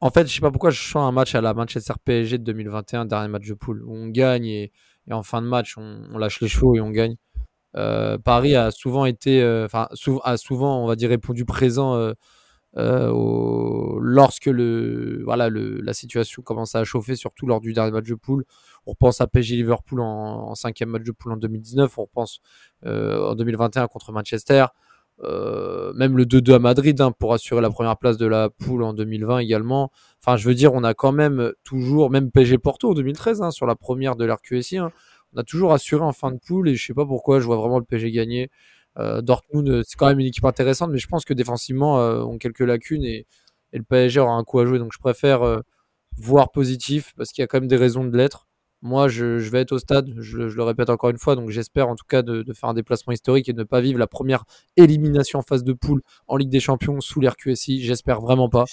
En 0.00 0.10
fait, 0.10 0.26
je 0.26 0.34
sais 0.34 0.40
pas 0.40 0.50
pourquoi 0.50 0.70
je 0.70 0.80
sens 0.80 1.08
un 1.08 1.10
match 1.10 1.34
à 1.34 1.40
la 1.40 1.54
Manchester 1.54 1.94
PSG 2.04 2.38
de 2.38 2.44
2021, 2.44 3.06
dernier 3.06 3.28
match 3.28 3.48
de 3.48 3.54
poule, 3.54 3.82
où 3.82 3.94
on 3.94 4.08
gagne 4.08 4.44
et, 4.46 4.72
en 5.10 5.22
fin 5.22 5.40
de 5.40 5.46
match 5.46 5.76
on, 5.78 6.18
lâche 6.18 6.40
les 6.42 6.48
chevaux 6.48 6.76
et 6.76 6.80
on 6.80 6.90
gagne. 6.90 7.16
Euh, 7.76 8.18
Paris 8.18 8.56
a 8.56 8.70
souvent 8.70 9.06
été, 9.06 9.42
euh, 9.42 9.64
enfin 9.64 9.88
a 10.24 10.36
souvent, 10.36 10.84
on 10.84 10.86
va 10.86 10.96
dire, 10.96 11.08
répondu 11.08 11.46
présent 11.46 11.94
euh, 11.96 12.12
lorsque 14.00 14.50
la 14.52 15.92
situation 15.94 16.42
commence 16.42 16.74
à 16.74 16.84
chauffer, 16.84 17.16
surtout 17.16 17.46
lors 17.46 17.60
du 17.60 17.72
dernier 17.72 17.92
match 17.92 18.06
de 18.06 18.14
poule. 18.14 18.44
On 18.84 18.90
repense 18.92 19.22
à 19.22 19.26
PSG 19.26 19.56
Liverpool 19.56 20.00
en, 20.00 20.54
cinquième 20.54 20.90
match 20.90 21.04
de 21.04 21.12
poule 21.12 21.32
en 21.32 21.36
2019. 21.38 21.96
On 21.98 22.02
repense 22.02 22.40
en 22.84 23.34
2021 23.34 23.86
contre 23.88 24.12
Manchester. 24.12 24.66
Euh, 25.24 25.92
même 25.94 26.16
le 26.16 26.26
2-2 26.26 26.54
à 26.54 26.58
Madrid 26.60 27.00
hein, 27.00 27.10
pour 27.10 27.34
assurer 27.34 27.60
la 27.60 27.70
première 27.70 27.96
place 27.96 28.16
de 28.18 28.26
la 28.26 28.50
poule 28.50 28.84
en 28.84 28.92
2020 28.94 29.38
également. 29.38 29.90
Enfin, 30.22 30.36
je 30.36 30.46
veux 30.48 30.54
dire, 30.54 30.74
on 30.74 30.84
a 30.84 30.94
quand 30.94 31.12
même 31.12 31.52
toujours, 31.64 32.10
même 32.10 32.30
PSG 32.30 32.58
Porto 32.58 32.90
en 32.90 32.94
2013, 32.94 33.42
hein, 33.42 33.50
sur 33.50 33.66
la 33.66 33.74
première 33.74 34.14
de 34.16 34.24
l'RQSI, 34.24 34.78
hein, 34.78 34.92
on 35.34 35.38
a 35.38 35.42
toujours 35.42 35.72
assuré 35.72 36.02
en 36.04 36.12
fin 36.12 36.30
de 36.30 36.38
poule 36.38 36.68
et 36.68 36.74
je 36.74 36.86
sais 36.86 36.94
pas 36.94 37.06
pourquoi, 37.06 37.40
je 37.40 37.46
vois 37.46 37.56
vraiment 37.56 37.78
le 37.78 37.84
PSG 37.84 38.10
gagner. 38.12 38.50
Euh, 38.98 39.20
Dortmund, 39.22 39.68
euh, 39.68 39.82
c'est 39.86 39.96
quand 39.96 40.06
même 40.06 40.20
une 40.20 40.26
équipe 40.26 40.44
intéressante, 40.44 40.90
mais 40.90 40.98
je 40.98 41.06
pense 41.08 41.24
que 41.24 41.34
défensivement, 41.34 42.00
euh, 42.00 42.22
ont 42.22 42.38
quelques 42.38 42.60
lacunes 42.60 43.04
et, 43.04 43.26
et 43.72 43.78
le 43.78 43.84
PSG 43.84 44.20
aura 44.20 44.32
un 44.34 44.44
coup 44.44 44.58
à 44.60 44.66
jouer. 44.66 44.78
Donc 44.78 44.92
je 44.92 44.98
préfère 44.98 45.62
voir 46.16 46.50
positif 46.50 47.12
parce 47.16 47.30
qu'il 47.30 47.42
y 47.42 47.44
a 47.44 47.46
quand 47.46 47.60
même 47.60 47.68
des 47.68 47.76
raisons 47.76 48.04
de 48.04 48.16
l'être. 48.16 48.47
Moi, 48.82 49.08
je, 49.08 49.38
je 49.38 49.50
vais 49.50 49.60
être 49.60 49.72
au 49.72 49.78
stade, 49.78 50.08
je, 50.18 50.48
je 50.48 50.56
le 50.56 50.62
répète 50.62 50.88
encore 50.88 51.10
une 51.10 51.18
fois, 51.18 51.34
donc 51.34 51.50
j'espère 51.50 51.88
en 51.88 51.96
tout 51.96 52.04
cas 52.08 52.22
de, 52.22 52.42
de 52.42 52.52
faire 52.52 52.68
un 52.68 52.74
déplacement 52.74 53.12
historique 53.12 53.48
et 53.48 53.52
de 53.52 53.58
ne 53.58 53.64
pas 53.64 53.80
vivre 53.80 53.98
la 53.98 54.06
première 54.06 54.44
élimination 54.76 55.40
en 55.40 55.42
phase 55.42 55.64
de 55.64 55.72
poule 55.72 56.00
en 56.28 56.36
Ligue 56.36 56.50
des 56.50 56.60
Champions 56.60 57.00
sous 57.00 57.20
l'RQSI. 57.20 57.82
J'espère 57.82 58.20
vraiment 58.20 58.48
pas. 58.48 58.66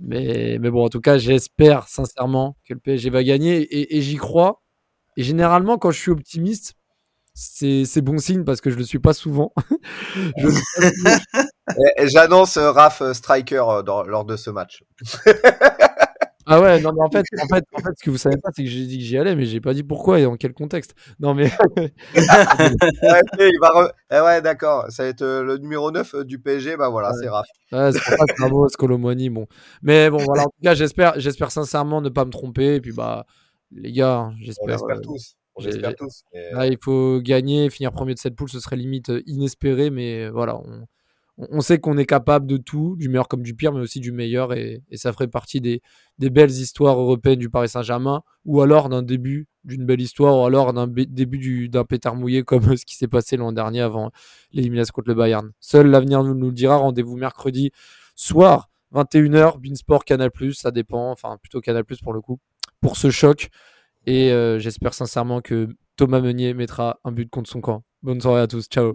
Mais, 0.00 0.58
mais 0.60 0.70
bon, 0.70 0.84
en 0.84 0.88
tout 0.88 1.00
cas, 1.00 1.18
j'espère 1.18 1.88
sincèrement 1.88 2.56
que 2.66 2.74
le 2.74 2.80
PSG 2.80 3.10
va 3.10 3.24
gagner 3.24 3.56
et, 3.62 3.96
et 3.96 4.02
j'y 4.02 4.16
crois. 4.16 4.62
Et 5.16 5.22
généralement, 5.22 5.78
quand 5.78 5.90
je 5.90 6.00
suis 6.00 6.10
optimiste, 6.10 6.74
c'est 7.34 8.00
bon 8.02 8.18
signe 8.18 8.44
parce 8.44 8.60
que 8.62 8.70
je 8.70 8.76
le 8.76 8.84
suis 8.84 8.98
pas 8.98 9.12
souvent. 9.14 9.52
J'annonce 12.04 12.58
Raph 12.58 13.02
striker 13.12 13.82
dans- 13.84 14.04
lors 14.04 14.24
de 14.24 14.36
ce 14.36 14.50
match. 14.50 14.84
Ah 16.48 16.60
ouais, 16.60 16.80
non, 16.80 16.92
mais 16.92 17.02
en 17.02 17.10
fait, 17.10 17.24
en 17.42 17.46
fait, 17.48 17.64
en 17.74 17.78
fait, 17.78 17.90
ce 17.98 18.04
que 18.04 18.10
vous 18.10 18.18
savez 18.18 18.36
pas, 18.36 18.50
c'est 18.54 18.62
que 18.62 18.68
j'ai 18.70 18.86
dit 18.86 18.98
que 18.98 19.04
j'y 19.04 19.18
allais, 19.18 19.34
mais 19.34 19.46
j'ai 19.46 19.60
pas 19.60 19.74
dit 19.74 19.82
pourquoi 19.82 20.20
et 20.20 20.22
dans 20.22 20.36
quel 20.36 20.52
contexte. 20.52 20.94
Non, 21.18 21.34
mais 21.34 21.50
Ouais, 22.14 23.20
il 23.40 23.58
va 23.60 23.68
re- 23.70 23.90
Eh 24.12 24.20
ouais, 24.20 24.42
d'accord. 24.42 24.86
Ça 24.90 25.02
va 25.04 25.08
être 25.08 25.22
euh, 25.22 25.42
le 25.42 25.58
numéro 25.58 25.90
9 25.90 26.14
euh, 26.14 26.24
du 26.24 26.38
PSG. 26.38 26.76
Bah 26.76 26.88
voilà, 26.88 27.10
Ouais. 27.10 27.16
c'est 27.20 27.28
Raph. 27.28 27.46
Ouais, 27.72 27.92
c'est 27.92 27.98
pour 28.00 28.18
ça 28.18 28.24
que 28.26 28.42
Ramos, 28.42 28.68
Colomoni, 28.78 29.30
bon. 29.30 29.46
Mais 29.82 30.10
bon, 30.10 30.18
voilà, 30.18 30.42
en 30.42 30.46
tout 30.46 30.62
cas, 30.62 30.74
j'espère, 30.74 31.14
j'espère 31.18 31.50
sincèrement 31.50 32.00
ne 32.00 32.08
pas 32.08 32.24
me 32.24 32.30
tromper. 32.30 32.76
Et 32.76 32.80
puis, 32.80 32.92
bah, 32.92 33.26
les 33.72 33.92
gars, 33.92 34.16
hein, 34.18 34.34
On 34.34 34.42
j'espère. 34.44 34.66
l'espère 34.68 34.96
euh, 34.96 35.00
tous. 35.00 35.34
On 35.56 35.62
l'espère 35.64 35.94
tous. 35.96 36.22
mais- 36.34 36.52
Là, 36.52 36.66
il 36.66 36.78
faut 36.82 37.20
gagner, 37.20 37.70
finir 37.70 37.92
premier 37.92 38.14
de 38.14 38.18
cette 38.18 38.36
poule, 38.36 38.48
ce 38.50 38.60
serait 38.60 38.76
limite 38.76 39.10
inespéré, 39.26 39.90
mais 39.90 40.28
voilà, 40.28 40.56
on, 40.56 40.86
on 41.38 41.60
sait 41.60 41.78
qu'on 41.78 41.98
est 41.98 42.06
capable 42.06 42.46
de 42.46 42.56
tout, 42.56 42.96
du 42.96 43.08
meilleur 43.08 43.28
comme 43.28 43.42
du 43.42 43.54
pire, 43.54 43.72
mais 43.72 43.80
aussi 43.80 44.00
du 44.00 44.12
meilleur, 44.12 44.54
et, 44.54 44.82
ça 44.94 45.12
ferait 45.12 45.28
partie 45.28 45.60
des, 45.60 45.82
belles 46.18 46.50
histoires 46.50 46.98
européennes 46.98 47.38
du 47.38 47.50
Paris 47.50 47.68
Saint-Germain, 47.68 48.22
ou 48.44 48.60
alors 48.62 48.88
d'un 48.88 49.02
début 49.02 49.46
d'une 49.64 49.84
belle 49.84 50.00
histoire, 50.00 50.38
ou 50.38 50.46
alors 50.46 50.72
d'un 50.72 50.86
début 50.86 51.68
d'un 51.68 51.84
pétard 51.84 52.16
mouillé 52.16 52.42
comme 52.42 52.76
ce 52.76 52.84
qui 52.86 52.96
s'est 52.96 53.08
passé 53.08 53.36
l'an 53.36 53.52
dernier 53.52 53.80
avant 53.80 54.10
l'élimination 54.52 54.92
contre 54.94 55.08
le 55.08 55.14
Bayern. 55.14 55.50
Seul 55.60 55.88
l'avenir 55.88 56.22
nous, 56.22 56.34
le 56.34 56.52
dira. 56.52 56.76
Rendez-vous 56.76 57.16
mercredi 57.16 57.70
soir, 58.14 58.70
21h, 58.94 59.58
Beansport, 59.60 60.04
Canal+, 60.04 60.30
ça 60.54 60.70
dépend, 60.70 61.10
enfin 61.10 61.36
plutôt 61.40 61.60
Canal+, 61.60 61.84
pour 62.02 62.12
le 62.12 62.20
coup, 62.20 62.38
pour 62.80 62.96
ce 62.96 63.10
choc. 63.10 63.50
Et 64.06 64.30
euh, 64.30 64.58
j'espère 64.58 64.94
sincèrement 64.94 65.40
que 65.40 65.68
Thomas 65.96 66.20
Meunier 66.20 66.54
mettra 66.54 67.00
un 67.04 67.12
but 67.12 67.28
contre 67.28 67.50
son 67.50 67.60
camp. 67.60 67.82
Bonne 68.02 68.20
soirée 68.20 68.42
à 68.42 68.46
tous, 68.46 68.66
ciao. 68.66 68.94